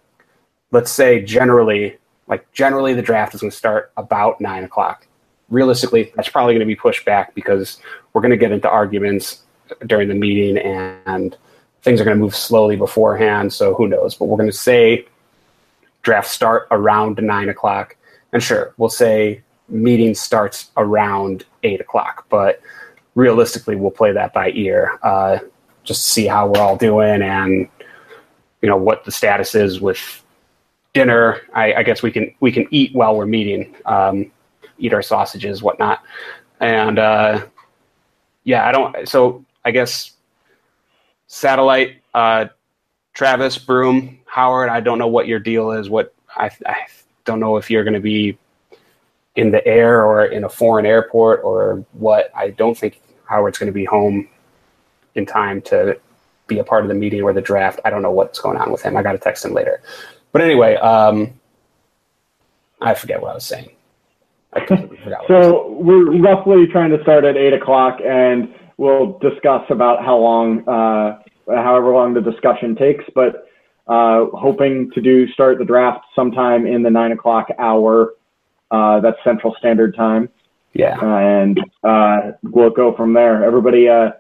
let's 0.72 0.92
say 0.92 1.22
generally, 1.22 1.98
like 2.28 2.52
generally 2.54 2.94
the 2.94 3.02
draft 3.02 3.34
is 3.34 3.42
going 3.42 3.52
to 3.52 3.58
start 3.58 3.92
about 3.98 4.40
nine 4.40 4.64
o'clock. 4.64 5.08
Realistically, 5.50 6.12
that's 6.16 6.30
probably 6.30 6.54
going 6.54 6.62
to 6.62 6.66
be 6.66 6.76
pushed 6.76 7.06
back 7.06 7.34
because 7.36 7.80
we're 8.14 8.22
going 8.22 8.32
to 8.32 8.38
get 8.38 8.52
into 8.52 8.70
arguments 8.70 9.44
during 9.88 10.08
the 10.08 10.16
meeting 10.16 10.58
and 10.58 11.36
things 11.82 12.00
are 12.00 12.04
going 12.04 12.16
to 12.16 12.22
move 12.22 12.36
slowly 12.36 12.76
beforehand. 12.76 13.52
So 13.52 13.74
who 13.74 13.88
knows? 13.88 14.16
But 14.16 14.26
we're 14.26 14.38
going 14.38 14.50
to 14.50 14.56
say 14.56 15.06
draft 16.04 16.30
start 16.30 16.68
around 16.72 17.20
nine 17.22 17.50
o'clock. 17.50 17.96
And 18.32 18.42
sure, 18.44 18.74
we'll 18.78 18.90
say 18.90 19.42
meeting 19.70 20.14
starts 20.14 20.72
around 20.78 21.46
eight 21.64 21.82
o'clock, 21.82 22.26
but 22.30 22.62
realistically, 23.16 23.76
we'll 23.76 23.92
play 23.92 24.12
that 24.12 24.34
by 24.34 24.52
ear, 24.52 25.00
uh, 25.04 25.40
just 25.84 26.06
see 26.06 26.28
how 26.28 26.48
we're 26.48 26.62
all 26.62 26.78
doing 26.78 27.22
and 27.22 27.68
you 28.62 28.70
know 28.70 28.78
what 28.78 29.04
the 29.04 29.12
status 29.12 29.56
is 29.56 29.82
with 29.82 30.24
dinner. 30.94 31.42
I, 31.54 31.74
I 31.74 31.84
guess 31.84 32.02
we 32.02 32.12
can 32.12 32.34
we 32.40 32.52
can 32.52 32.66
eat 32.72 32.96
while 32.96 33.16
we're 33.16 33.26
meeting, 33.26 33.76
um, 33.86 34.32
eat 34.78 34.94
our 34.94 35.02
sausages, 35.02 35.62
whatnot, 35.62 36.02
and 36.60 36.98
uh, 36.98 37.46
yeah, 38.46 38.68
I 38.68 38.72
don't. 38.72 39.08
So 39.08 39.44
I 39.66 39.72
guess 39.72 40.14
satellite, 41.28 42.02
uh, 42.14 42.46
Travis, 43.14 43.58
Broom, 43.58 44.20
Howard. 44.26 44.70
I 44.70 44.80
don't 44.80 44.98
know 44.98 45.08
what 45.08 45.28
your 45.28 45.40
deal 45.40 45.72
is. 45.72 45.90
What 45.90 46.14
I, 46.36 46.50
I 46.66 46.88
don't 47.26 47.40
know 47.40 47.58
if 47.58 47.70
you're 47.70 47.84
going 47.84 47.94
to 47.94 48.00
be 48.00 48.38
in 49.36 49.52
the 49.52 49.66
air 49.66 50.06
or 50.06 50.26
in 50.26 50.44
a 50.44 50.50
foreign 50.50 50.86
airport 50.86 51.42
or 51.44 51.86
what. 51.94 52.32
I 52.36 52.50
don't 52.52 52.78
think 52.78 53.02
Howard's 53.26 53.58
going 53.58 53.68
to 53.68 53.74
be 53.74 53.86
home 53.86 54.28
in 55.16 55.26
time 55.26 55.62
to 55.64 56.00
be 56.48 56.60
a 56.60 56.64
part 56.64 56.84
of 56.84 56.90
the 56.90 56.96
meeting 56.96 57.22
or 57.22 57.34
the 57.34 57.42
draft. 57.42 57.80
I 57.86 57.90
don't 57.90 58.02
know 58.02 58.12
what's 58.12 58.40
going 58.40 58.58
on 58.58 58.72
with 58.72 58.82
him. 58.82 58.98
I 58.98 59.04
got 59.04 59.14
to 59.14 59.18
text 59.18 59.46
him 59.46 59.54
later. 59.54 59.82
But 60.32 60.42
anyway, 60.42 60.76
um, 60.76 61.40
I 62.82 62.94
forget 62.94 63.22
what 63.22 63.32
I 63.32 63.36
was 63.36 63.46
saying. 63.46 63.70
I 64.54 64.66
so 65.28 65.72
we're 65.72 66.20
roughly 66.20 66.68
trying 66.68 66.92
to 66.92 67.02
start 67.02 67.24
at 67.24 67.38
eight 67.38 67.54
o'clock, 67.54 68.00
and 68.06 68.54
we'll 68.78 69.18
discuss 69.20 69.64
about 69.70 70.04
how 70.04 70.18
long, 70.18 70.68
uh, 70.68 71.20
however 71.48 71.94
long 71.94 72.14
the 72.14 72.22
discussion 72.22 72.76
takes. 72.76 73.04
But 73.16 73.48
uh, 73.88 74.26
hoping 74.34 74.92
to 74.92 75.02
do 75.02 75.28
start 75.34 75.58
the 75.58 75.66
draft 75.66 76.06
sometime 76.16 76.66
in 76.66 76.84
the 76.84 76.90
nine 76.90 77.12
o'clock 77.12 77.48
hour. 77.60 78.14
Uh, 78.72 79.00
that's 79.02 79.18
Central 79.24 79.56
Standard 79.60 79.96
Time. 79.96 80.30
Yeah, 80.74 80.98
uh, 81.00 81.18
and 81.18 81.60
uh, 81.84 82.32
we'll 82.42 82.72
go 82.72 82.96
from 82.96 83.14
there. 83.14 83.44
Everybody, 83.44 83.88
uh, 83.88 84.12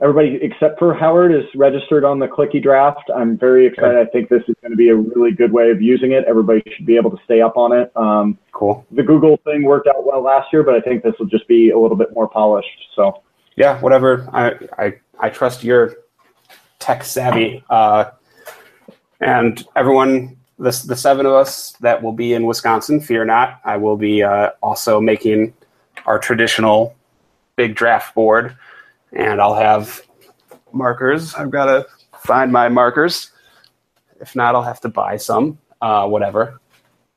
everybody 0.00 0.40
except 0.42 0.78
for 0.80 0.92
Howard 0.92 1.32
is 1.32 1.44
registered 1.54 2.04
on 2.04 2.18
the 2.18 2.26
Clicky 2.26 2.60
Draft. 2.60 3.08
I'm 3.14 3.38
very 3.38 3.66
excited. 3.66 3.96
I 3.96 4.06
think 4.06 4.28
this 4.28 4.42
is 4.48 4.56
going 4.60 4.72
to 4.72 4.76
be 4.76 4.88
a 4.88 4.96
really 4.96 5.30
good 5.30 5.52
way 5.52 5.70
of 5.70 5.80
using 5.80 6.12
it. 6.12 6.24
Everybody 6.26 6.62
should 6.74 6.86
be 6.86 6.96
able 6.96 7.10
to 7.10 7.18
stay 7.24 7.40
up 7.40 7.56
on 7.56 7.72
it. 7.72 7.92
Um, 7.96 8.38
cool. 8.50 8.84
The 8.90 9.04
Google 9.04 9.38
thing 9.44 9.62
worked 9.62 9.86
out 9.86 10.04
well 10.04 10.22
last 10.22 10.52
year, 10.52 10.64
but 10.64 10.74
I 10.74 10.80
think 10.80 11.04
this 11.04 11.14
will 11.20 11.26
just 11.26 11.46
be 11.46 11.70
a 11.70 11.78
little 11.78 11.96
bit 11.96 12.12
more 12.12 12.28
polished. 12.28 12.68
So 12.96 13.22
yeah, 13.54 13.80
whatever. 13.80 14.28
I 14.32 14.54
I, 14.76 14.94
I 15.20 15.28
trust 15.28 15.62
your 15.62 15.94
tech 16.78 17.04
savvy. 17.04 17.64
Uh, 17.70 18.10
and 19.20 19.66
everyone, 19.74 20.36
the, 20.58 20.70
the 20.86 20.96
seven 20.96 21.26
of 21.26 21.32
us 21.32 21.72
that 21.80 22.02
will 22.02 22.12
be 22.12 22.34
in 22.34 22.46
Wisconsin, 22.46 23.00
fear 23.00 23.24
not. 23.24 23.60
I 23.64 23.76
will 23.76 23.96
be 23.96 24.22
uh, 24.22 24.50
also 24.62 25.00
making 25.00 25.54
our 26.06 26.18
traditional 26.18 26.94
big 27.56 27.74
draft 27.74 28.14
board, 28.14 28.56
and 29.12 29.40
I'll 29.40 29.54
have 29.54 30.02
markers. 30.72 31.34
I've 31.34 31.50
got 31.50 31.66
to 31.66 31.86
find 32.20 32.52
my 32.52 32.68
markers. 32.68 33.30
If 34.20 34.34
not, 34.36 34.54
I'll 34.54 34.62
have 34.62 34.80
to 34.80 34.88
buy 34.88 35.16
some, 35.16 35.58
uh, 35.80 36.06
whatever. 36.06 36.60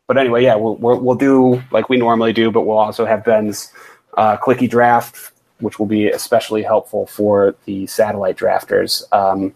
But 0.07 0.17
anyway, 0.17 0.43
yeah, 0.43 0.55
we'll, 0.55 0.75
we'll, 0.75 0.99
we'll, 0.99 1.15
do 1.15 1.61
like 1.71 1.89
we 1.89 1.97
normally 1.97 2.31
do, 2.31 2.49
but 2.49 2.61
we'll 2.61 2.77
also 2.77 3.05
have 3.05 3.25
Ben's 3.25 3.71
uh, 4.15 4.37
clicky 4.37 4.69
draft, 4.69 5.33
which 5.59 5.79
will 5.79 5.85
be 5.85 6.07
especially 6.07 6.63
helpful 6.63 7.07
for 7.07 7.55
the 7.65 7.87
satellite 7.87 8.37
drafters. 8.37 9.03
Um, 9.11 9.53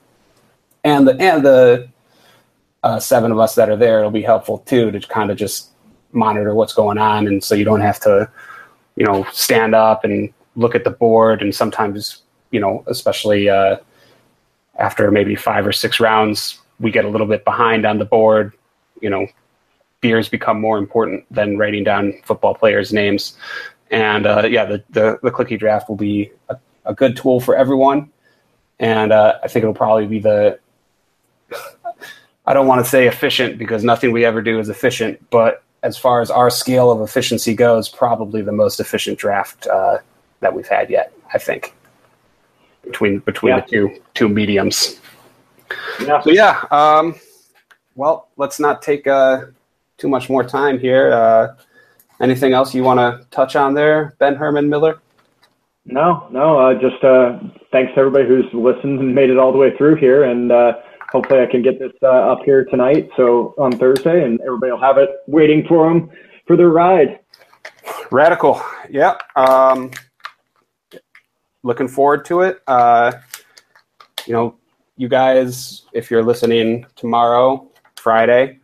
and 0.84 1.08
the 1.08 1.16
and 1.20 1.46
the 1.46 1.90
uh, 2.84 3.00
seven 3.00 3.32
of 3.32 3.40
us 3.40 3.56
that 3.56 3.70
are 3.70 3.76
there, 3.76 4.00
it'll 4.00 4.12
be 4.12 4.24
helpful 4.24 4.60
too 4.60 4.92
to 4.92 5.00
kind 5.02 5.30
of 5.30 5.38
just 5.38 5.70
monitor 6.12 6.56
what's 6.56 6.74
going 6.74 6.98
on, 6.98 7.28
and 7.28 7.44
so 7.44 7.56
you 7.56 7.64
don't 7.64 7.82
have 7.82 8.00
to, 8.02 8.30
you 8.96 9.06
know, 9.06 9.26
stand 9.32 9.76
up 9.76 10.04
and 10.04 10.34
look 10.56 10.76
at 10.76 10.84
the 10.84 10.90
board. 10.90 11.42
And 11.42 11.54
sometimes, 11.54 12.24
you 12.50 12.60
know, 12.60 12.84
especially 12.88 13.50
uh, 13.50 13.78
after 14.78 15.12
maybe 15.12 15.36
five 15.36 15.66
or 15.66 15.72
six 15.72 16.00
rounds, 16.00 16.60
we 16.80 16.92
get 16.92 17.06
a 17.06 17.10
little 17.10 17.28
bit 17.28 17.46
behind 17.46 17.86
on 17.86 18.00
the 18.00 18.06
board. 18.06 18.54
You 19.02 19.10
know, 19.10 19.28
beers 20.02 20.28
become 20.28 20.60
more 20.60 20.78
important 20.78 21.26
than 21.32 21.58
writing 21.58 21.84
down 21.84 22.14
football 22.26 22.56
players' 22.56 22.92
names. 22.92 23.38
And 23.92 24.26
uh, 24.26 24.48
yeah, 24.50 24.66
the, 24.66 24.84
the, 24.90 25.20
the 25.22 25.32
clicky 25.32 25.60
draft 25.60 25.90
will 25.90 25.98
be 25.98 26.32
a, 26.50 26.58
a 26.86 26.94
good 26.94 27.16
tool 27.18 27.40
for 27.40 27.56
everyone. 27.56 28.10
And 28.80 29.12
uh, 29.12 29.38
I 29.44 29.48
think 29.48 29.64
it'll 29.64 29.76
probably 29.76 30.08
be 30.08 30.20
the 30.20 30.60
I 32.46 32.54
don't 32.54 32.68
want 32.68 32.84
to 32.84 32.90
say 32.90 33.08
efficient 33.08 33.58
because 33.58 33.84
nothing 33.84 34.12
we 34.12 34.26
ever 34.26 34.42
do 34.42 34.60
is 34.60 34.70
efficient, 34.70 35.30
but 35.30 35.64
as 35.84 35.98
far 35.98 36.22
as 36.22 36.32
our 36.32 36.50
scale 36.50 36.92
of 36.92 37.02
efficiency 37.02 37.54
goes, 37.54 37.90
probably 37.90 38.42
the 38.42 38.52
most 38.52 38.80
efficient 38.80 39.18
draft 39.18 39.68
uh, 39.68 40.00
that 40.40 40.54
we've 40.54 40.68
had 40.68 40.90
yet. 40.90 41.14
I 41.34 41.38
think 41.38 41.74
between 42.84 43.20
between 43.20 43.56
yeah. 43.56 43.62
the 43.62 43.68
two 43.68 44.02
two 44.14 44.30
mediums. 44.30 45.00
Yeah. 46.02 46.22
So 46.22 46.32
yeah. 46.32 46.64
Um, 46.72 47.16
well, 47.96 48.30
let's 48.38 48.60
not 48.60 48.82
take 48.82 49.08
uh, 49.08 49.46
too 49.98 50.10
much 50.10 50.30
more 50.30 50.44
time 50.44 50.80
here. 50.80 51.14
Uh, 51.14 51.56
anything 52.22 52.54
else 52.54 52.74
you 52.74 52.84
want 52.84 53.00
to 53.00 53.26
touch 53.32 53.56
on 53.56 53.74
there, 53.74 54.16
Ben 54.20 54.36
Herman 54.36 54.70
Miller? 54.70 55.02
No, 55.86 56.28
no. 56.32 56.60
Uh, 56.60 56.74
just 56.76 57.04
uh, 57.04 57.40
thanks 57.72 57.94
to 57.94 58.00
everybody 58.00 58.28
who's 58.28 58.46
listened 58.54 59.00
and 59.00 59.14
made 59.14 59.30
it 59.30 59.38
all 59.38 59.52
the 59.52 59.58
way 59.58 59.76
through 59.78 59.96
here, 59.96 60.26
and 60.26 60.52
uh, 60.52 60.74
hopefully 61.12 61.42
I 61.42 61.48
can 61.48 61.62
get 61.62 61.80
this 61.80 61.92
uh, 62.04 62.08
up 62.08 62.40
here 62.46 62.66
tonight. 62.66 63.10
So 63.18 63.56
on 63.58 63.78
Thursday, 63.78 64.24
and 64.24 64.40
everybody 64.42 64.72
will 64.72 64.80
have 64.80 64.98
it 64.98 65.10
waiting 65.28 65.66
for 65.68 65.90
them 65.90 66.10
for 66.46 66.56
their 66.56 66.70
ride. 66.70 67.20
Radical, 68.12 68.62
yeah. 68.90 69.18
Um, 69.36 69.92
looking 71.64 71.88
forward 71.88 72.26
to 72.26 72.42
it. 72.42 72.62
Uh, 72.68 73.14
you 74.28 74.34
know, 74.34 74.58
you 74.98 75.08
guys, 75.08 75.84
if 75.94 76.12
you're 76.12 76.24
listening 76.24 76.86
tomorrow, 76.96 77.72
Friday, 77.96 78.60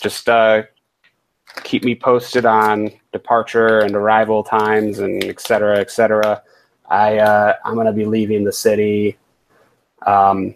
just 0.00 0.28
uh, 0.28 0.62
keep 1.62 1.84
me 1.84 1.94
posted 1.94 2.44
on 2.44 2.90
departure 3.12 3.80
and 3.80 3.94
arrival 3.94 4.42
times 4.42 4.98
and 4.98 5.22
et 5.24 5.40
cetera, 5.40 5.78
et 5.78 5.90
cetera. 5.90 6.42
I 6.88 7.18
uh, 7.18 7.54
I'm 7.64 7.74
going 7.74 7.86
to 7.86 7.92
be 7.92 8.04
leaving 8.04 8.44
the 8.44 8.52
city. 8.52 9.16
Um, 10.06 10.54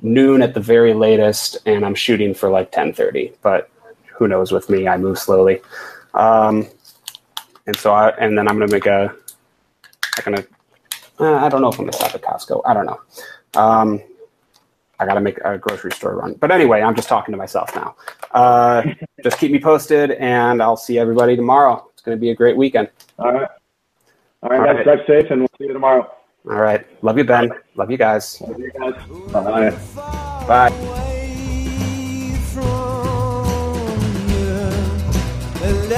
noon 0.00 0.42
at 0.42 0.54
the 0.54 0.60
very 0.60 0.94
latest, 0.94 1.58
and 1.66 1.84
I'm 1.84 1.94
shooting 1.94 2.34
for 2.34 2.48
like 2.48 2.72
10:30. 2.72 3.34
But 3.42 3.70
who 4.14 4.28
knows? 4.28 4.52
With 4.52 4.70
me, 4.70 4.88
I 4.88 4.96
move 4.96 5.18
slowly. 5.18 5.60
Um, 6.14 6.66
and 7.66 7.76
so 7.76 7.92
I 7.92 8.10
and 8.10 8.36
then 8.36 8.48
I'm 8.48 8.58
gonna 8.58 8.72
make 8.72 8.86
a. 8.86 9.14
I'm 10.18 10.24
gonna. 10.24 10.46
Uh, 11.18 11.36
I 11.36 11.48
don't 11.48 11.60
know 11.62 11.68
if 11.68 11.78
I'm 11.78 11.86
gonna 11.86 11.92
stop 11.92 12.14
at 12.14 12.22
Costco. 12.22 12.62
I 12.64 12.74
don't 12.74 12.86
know. 12.86 13.00
Um, 13.54 14.02
I 15.02 15.06
got 15.06 15.14
to 15.14 15.20
make 15.20 15.38
a 15.44 15.58
grocery 15.58 15.90
store 15.90 16.16
run. 16.16 16.34
But 16.34 16.52
anyway, 16.52 16.80
I'm 16.80 16.94
just 16.94 17.08
talking 17.08 17.32
to 17.32 17.36
myself 17.36 17.74
now. 17.74 17.96
Uh, 18.30 18.84
just 19.24 19.38
keep 19.38 19.50
me 19.50 19.58
posted, 19.58 20.12
and 20.12 20.62
I'll 20.62 20.76
see 20.76 20.98
everybody 20.98 21.34
tomorrow. 21.34 21.88
It's 21.92 22.02
going 22.02 22.16
to 22.16 22.20
be 22.20 22.30
a 22.30 22.34
great 22.34 22.56
weekend. 22.56 22.88
All 23.18 23.32
right. 23.32 23.48
All 24.42 24.50
right, 24.50 24.60
All 24.60 24.74
right. 24.74 24.84
Drive 24.84 25.00
safe, 25.06 25.30
and 25.30 25.40
we'll 25.40 25.48
see 25.58 25.64
you 25.64 25.72
tomorrow. 25.72 26.08
All 26.48 26.56
right. 26.56 26.86
Love 27.02 27.18
you, 27.18 27.24
Ben. 27.24 27.50
Love 27.74 27.90
you 27.90 27.96
guys. 27.96 28.40
Love 28.40 28.58
you 28.58 28.70
guys. 28.70 28.94
Bye. 29.32 29.70
Bye. 30.46 31.12
And 35.64 35.92